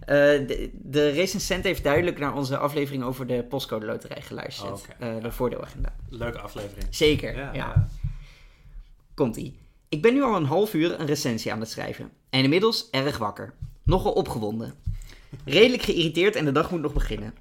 Uh, 0.06 0.14
de, 0.14 0.70
de 0.72 1.08
recensent 1.08 1.64
heeft 1.64 1.82
duidelijk 1.82 2.18
naar 2.18 2.34
onze 2.34 2.56
aflevering 2.56 3.02
over 3.02 3.26
de 3.26 3.42
postcode 3.42 3.86
loterij 3.86 4.22
geluisterd. 4.22 4.72
Oh, 4.72 4.78
okay. 4.96 5.16
uh, 5.16 5.22
de 5.22 5.32
voordeelagenda. 5.32 5.94
Leuke 6.08 6.38
aflevering. 6.38 6.86
Zeker, 6.90 7.36
ja. 7.36 7.52
ja. 7.52 7.88
Komt-ie. 9.14 9.58
Ik 9.88 10.02
ben 10.02 10.14
nu 10.14 10.22
al 10.22 10.36
een 10.36 10.44
half 10.44 10.74
uur 10.74 11.00
een 11.00 11.06
recensie 11.06 11.52
aan 11.52 11.60
het 11.60 11.70
schrijven. 11.70 12.10
En 12.30 12.42
inmiddels 12.42 12.90
erg 12.90 13.18
wakker. 13.18 13.54
Nogal 13.82 14.12
opgewonden. 14.12 14.74
Redelijk 15.44 15.82
geïrriteerd 15.82 16.36
en 16.36 16.44
de 16.44 16.52
dag 16.52 16.70
moet 16.70 16.80
nog 16.80 16.92
beginnen. 16.92 17.34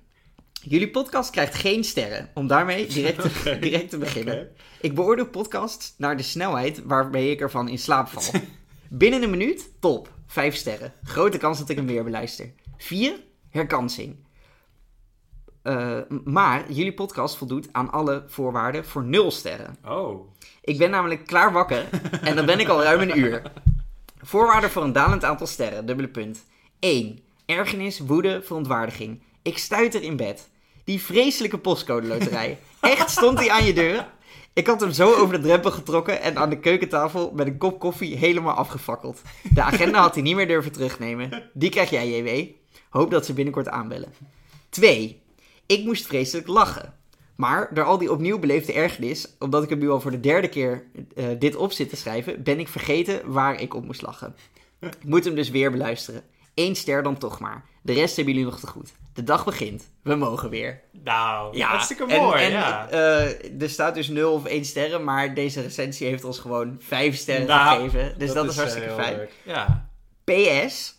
Jullie 0.62 0.89
podcast 0.89 1.30
krijgt 1.30 1.56
geen 1.56 1.84
sterren, 1.84 2.30
om 2.34 2.47
daarmee 2.47 2.88
direct 2.88 3.21
te, 3.21 3.30
okay. 3.39 3.60
direct 3.60 3.89
te 3.89 3.97
beginnen. 3.97 4.34
Okay. 4.34 4.47
Ik 4.82 4.95
beoordeel 4.95 5.28
podcasts 5.28 5.93
naar 5.97 6.17
de 6.17 6.23
snelheid 6.23 6.82
waarmee 6.84 7.32
ik 7.32 7.41
ervan 7.41 7.69
in 7.69 7.80
slaap 7.80 8.08
val. 8.08 8.41
Binnen 8.89 9.23
een 9.23 9.30
minuut, 9.30 9.71
top. 9.80 10.13
Vijf 10.27 10.55
sterren. 10.55 10.93
Grote 11.03 11.38
kans 11.38 11.59
dat 11.59 11.69
ik 11.69 11.75
hem 11.75 11.85
weer 11.85 12.03
beluister. 12.03 12.51
Vier, 12.77 13.19
herkansing. 13.49 14.15
Uh, 15.63 15.99
maar 16.23 16.71
jullie 16.71 16.93
podcast 16.93 17.38
voldoet 17.38 17.67
aan 17.71 17.91
alle 17.91 18.23
voorwaarden 18.27 18.85
voor 18.85 19.03
nul 19.03 19.31
sterren. 19.31 19.77
Oh. 19.85 20.27
Ik 20.61 20.77
ben 20.77 20.89
namelijk 20.89 21.25
klaar 21.25 21.51
wakker 21.51 21.89
en 22.21 22.35
dan 22.35 22.45
ben 22.45 22.59
ik 22.59 22.67
al 22.67 22.83
ruim 22.83 23.01
een 23.01 23.17
uur. 23.17 23.41
Voorwaarden 24.21 24.69
voor 24.69 24.83
een 24.83 24.93
dalend 24.93 25.23
aantal 25.23 25.47
sterren, 25.47 25.85
dubbele 25.85 26.07
punt. 26.07 26.45
1. 26.79 27.19
Ergernis, 27.45 27.99
woede, 27.99 28.41
verontwaardiging. 28.43 29.21
Ik 29.41 29.57
stuiter 29.57 30.01
in 30.01 30.15
bed. 30.15 30.49
Die 30.83 31.01
vreselijke 31.01 31.57
postcode 31.57 32.07
loterij. 32.07 32.59
Echt 32.81 33.09
stond 33.09 33.39
hij 33.39 33.49
aan 33.49 33.65
je 33.65 33.73
deur? 33.73 34.07
Ik 34.55 34.67
had 34.67 34.79
hem 34.79 34.91
zo 34.91 35.13
over 35.13 35.41
de 35.41 35.47
drempel 35.47 35.71
getrokken 35.71 36.21
en 36.21 36.37
aan 36.37 36.49
de 36.49 36.59
keukentafel 36.59 37.31
met 37.33 37.47
een 37.47 37.57
kop 37.57 37.79
koffie 37.79 38.15
helemaal 38.15 38.53
afgefakkeld. 38.53 39.21
De 39.53 39.61
agenda 39.61 40.01
had 40.01 40.13
hij 40.13 40.23
niet 40.23 40.35
meer 40.35 40.47
durven 40.47 40.71
terugnemen. 40.71 41.49
Die 41.53 41.69
krijg 41.69 41.89
jij, 41.89 42.09
JW. 42.09 42.53
Hoop 42.89 43.11
dat 43.11 43.25
ze 43.25 43.33
binnenkort 43.33 43.67
aanbellen. 43.67 44.13
2. 44.69 45.21
Ik 45.65 45.83
moest 45.83 46.07
vreselijk 46.07 46.47
lachen. 46.47 46.93
Maar 47.35 47.69
door 47.73 47.83
al 47.83 47.97
die 47.97 48.11
opnieuw 48.11 48.39
beleefde 48.39 48.73
ergernis, 48.73 49.35
omdat 49.39 49.63
ik 49.63 49.69
hem 49.69 49.79
nu 49.79 49.89
al 49.89 50.01
voor 50.01 50.11
de 50.11 50.19
derde 50.19 50.47
keer 50.47 50.85
uh, 51.15 51.25
dit 51.39 51.55
op 51.55 51.71
zit 51.71 51.89
te 51.89 51.95
schrijven, 51.95 52.43
ben 52.43 52.59
ik 52.59 52.67
vergeten 52.67 53.31
waar 53.31 53.61
ik 53.61 53.73
op 53.73 53.85
moest 53.85 54.01
lachen. 54.01 54.35
Ik 54.79 55.03
moet 55.03 55.25
hem 55.25 55.35
dus 55.35 55.49
weer 55.49 55.71
beluisteren. 55.71 56.23
Eén 56.55 56.75
ster 56.75 57.03
dan 57.03 57.17
toch 57.17 57.39
maar. 57.39 57.65
De 57.81 57.93
rest 57.93 58.15
hebben 58.15 58.33
jullie 58.33 58.49
nog 58.49 58.59
te 58.59 58.67
goed. 58.67 58.93
De 59.13 59.23
dag 59.23 59.45
begint. 59.45 59.91
We 60.03 60.15
mogen 60.15 60.49
weer. 60.49 60.81
Nou, 60.91 61.57
ja, 61.57 61.67
hartstikke 61.67 62.05
mooi. 62.05 62.43
En, 62.43 62.51
ja. 62.51 62.91
Uh, 62.91 63.61
er 63.61 63.69
staat 63.69 63.95
dus 63.95 64.07
0 64.07 64.33
of 64.33 64.45
1 64.45 64.65
sterren, 64.65 65.03
maar 65.03 65.33
deze 65.33 65.61
recensie 65.61 66.07
heeft 66.07 66.23
ons 66.23 66.39
gewoon 66.39 66.77
5 66.79 67.15
sterren 67.15 67.47
nou, 67.47 67.75
gegeven. 67.75 68.17
Dus 68.17 68.27
dat, 68.27 68.35
dat 68.35 68.45
is, 68.45 68.51
is 68.51 68.57
hartstikke 68.57 68.93
fijn. 68.93 69.15
Leuk. 69.15 69.31
Ja. 69.43 69.89
PS. 70.23 70.95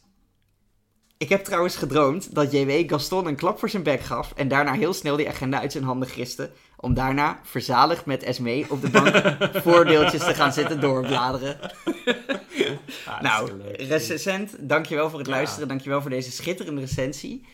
Ik 1.18 1.28
heb 1.28 1.44
trouwens 1.44 1.76
gedroomd 1.76 2.34
dat 2.34 2.52
JW 2.52 2.90
Gaston 2.90 3.26
een 3.26 3.36
klap 3.36 3.58
voor 3.58 3.70
zijn 3.70 3.82
bek 3.82 4.00
gaf 4.00 4.32
en 4.36 4.48
daarna 4.48 4.72
heel 4.72 4.92
snel 4.92 5.16
die 5.16 5.28
agenda 5.28 5.60
uit 5.60 5.72
zijn 5.72 5.84
handen 5.84 6.08
griste. 6.08 6.50
Om 6.76 6.94
daarna 6.94 7.40
verzaligd 7.42 8.06
met 8.06 8.22
Esme 8.22 8.64
op 8.68 8.80
de 8.80 8.90
bank 8.90 9.14
voordeeltjes 9.66 10.24
te 10.24 10.34
gaan 10.34 10.52
zitten 10.52 10.80
doorbladeren. 10.80 11.58
Ah, 13.06 13.20
nou, 13.20 13.50
recensent, 13.72 14.68
dankjewel 14.68 15.10
voor 15.10 15.18
het 15.18 15.28
ja. 15.28 15.34
luisteren. 15.34 15.68
Dankjewel 15.68 16.00
voor 16.00 16.10
deze 16.10 16.30
schitterende 16.30 16.80
recensie. 16.80 17.46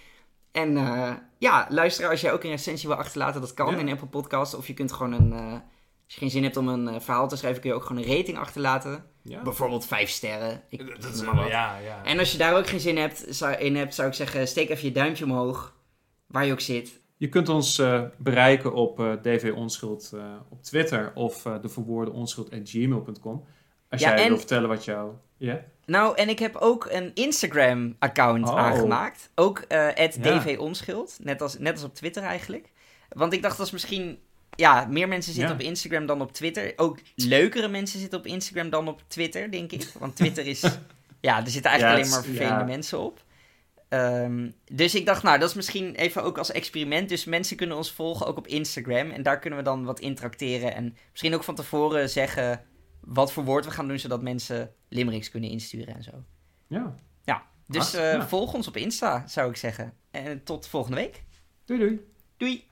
En 0.53 0.77
uh, 0.77 1.13
ja, 1.39 1.67
luister 1.69 2.11
als 2.11 2.21
jij 2.21 2.33
ook 2.33 2.45
een 2.45 2.51
recensie 2.51 2.89
wil 2.89 2.99
achterlaten, 2.99 3.41
dat 3.41 3.55
kan 3.55 3.75
ja. 3.75 3.79
in 3.79 3.91
Apple 3.91 4.07
Podcast. 4.07 4.55
Of 4.55 4.67
je 4.67 4.75
kunt 4.75 4.93
gewoon 4.93 5.13
een, 5.13 5.33
uh, 5.33 5.53
als 6.05 6.15
je 6.15 6.19
geen 6.19 6.31
zin 6.31 6.43
hebt 6.43 6.57
om 6.57 6.69
een 6.69 6.95
uh, 6.95 7.01
verhaal 7.01 7.29
te 7.29 7.37
schrijven, 7.37 7.61
kun 7.61 7.71
je 7.71 7.77
ook 7.77 7.85
gewoon 7.85 8.03
een 8.03 8.17
rating 8.17 8.39
achterlaten. 8.39 9.05
Ja. 9.23 9.43
Bijvoorbeeld 9.43 9.87
vijf 9.87 10.11
sterren. 10.11 10.63
Ik, 10.69 11.03
dat 11.03 11.15
is 11.15 11.23
maar 11.23 11.49
ja, 11.49 11.79
ja. 11.79 12.05
En 12.05 12.19
als 12.19 12.33
je 12.33 12.39
daar 12.39 12.57
ook 12.57 12.67
geen 12.67 12.81
zin 12.81 12.97
hebt, 12.97 13.25
zou, 13.29 13.55
in 13.55 13.77
hebt, 13.77 13.95
zou 13.95 14.09
ik 14.09 14.15
zeggen, 14.15 14.49
steek 14.49 14.69
even 14.69 14.85
je 14.85 14.93
duimpje 14.93 15.25
omhoog, 15.25 15.75
waar 16.27 16.47
je 16.47 16.53
ook 16.53 16.61
zit. 16.61 17.01
Je 17.23 17.29
kunt 17.29 17.49
ons 17.49 17.83
bereiken 18.17 18.73
op 18.75 19.19
DV 19.23 19.53
Onschuld 19.55 20.13
op 20.49 20.63
Twitter 20.63 21.13
of 21.15 21.43
de 21.43 21.69
verwoorde 21.69 22.11
onschuld.gmail.com. 22.11 23.45
Als 23.89 24.01
jij 24.01 24.15
en... 24.17 24.29
wil 24.29 24.39
vertellen 24.39 24.69
wat 24.69 24.85
jou... 24.85 25.13
Ja? 25.37 25.65
Nou, 25.87 26.17
en 26.17 26.29
ik 26.29 26.39
heb 26.39 26.57
ook 26.57 26.89
een 26.91 27.11
Instagram-account 27.15 28.49
oh. 28.49 28.59
aangemaakt. 28.59 29.31
Ook 29.35 29.65
uh, 29.69 29.89
@dvonschuld, 29.89 31.19
net 31.21 31.43
als, 31.43 31.59
net 31.59 31.73
als 31.73 31.85
op 31.85 31.95
Twitter 31.95 32.23
eigenlijk. 32.23 32.73
Want 33.09 33.33
ik 33.33 33.43
dacht, 33.43 33.57
dat 33.57 33.67
is 33.67 33.73
misschien... 33.73 34.19
Ja, 34.55 34.87
meer 34.91 35.09
mensen 35.09 35.33
zitten 35.33 35.57
ja. 35.57 35.61
op 35.61 35.67
Instagram 35.67 36.07
dan 36.07 36.21
op 36.21 36.33
Twitter. 36.33 36.73
Ook 36.77 36.99
leukere 37.15 37.69
mensen 37.69 38.01
zitten 38.01 38.19
op 38.19 38.27
Instagram 38.27 38.71
dan 38.71 38.89
op 38.89 39.03
Twitter, 39.07 39.51
denk 39.51 39.73
ik. 39.73 39.91
Want 39.99 40.17
Twitter 40.17 40.47
is... 40.47 40.61
ja, 41.21 41.45
er 41.45 41.51
zitten 41.51 41.71
eigenlijk 41.71 41.83
ja, 41.83 41.91
alleen 41.91 42.11
maar 42.11 42.25
vervelende 42.25 42.61
ja. 42.61 42.77
mensen 42.77 42.99
op. 42.99 43.21
Um, 43.93 44.55
dus 44.73 44.95
ik 44.95 45.07
dacht, 45.07 45.23
nou, 45.23 45.39
dat 45.39 45.49
is 45.49 45.55
misschien 45.55 45.95
even 45.95 46.23
ook 46.23 46.39
als 46.39 46.51
experiment. 46.51 47.09
Dus 47.09 47.25
mensen 47.25 47.57
kunnen 47.57 47.77
ons 47.77 47.93
volgen 47.93 48.27
ook 48.27 48.37
op 48.37 48.47
Instagram. 48.47 49.11
En 49.11 49.23
daar 49.23 49.39
kunnen 49.39 49.59
we 49.59 49.65
dan 49.65 49.85
wat 49.85 50.01
interacteren. 50.01 50.75
En 50.75 50.97
misschien 51.11 51.35
ook 51.35 51.45
van 51.45 51.55
tevoren 51.55 52.11
zeggen 52.11 52.65
wat 53.01 53.33
voor 53.33 53.45
woord 53.45 53.65
we 53.65 53.71
gaan 53.71 53.89
doen, 53.89 53.99
zodat 53.99 54.23
mensen 54.23 54.75
limericks 54.89 55.31
kunnen 55.31 55.51
insturen 55.51 55.95
en 55.95 56.03
zo. 56.03 56.25
Ja. 56.67 56.95
Ja, 57.25 57.47
dus 57.67 57.95
uh, 57.95 58.13
ja. 58.13 58.29
volg 58.29 58.55
ons 58.55 58.69
op 58.69 58.77
Insta, 58.77 59.27
zou 59.27 59.51
ik 59.51 59.57
zeggen. 59.57 59.93
En 60.11 60.45
tot 60.45 60.67
volgende 60.67 60.97
week. 60.97 61.25
Doei 61.65 61.81
doei. 61.81 62.01
Doei. 62.37 62.61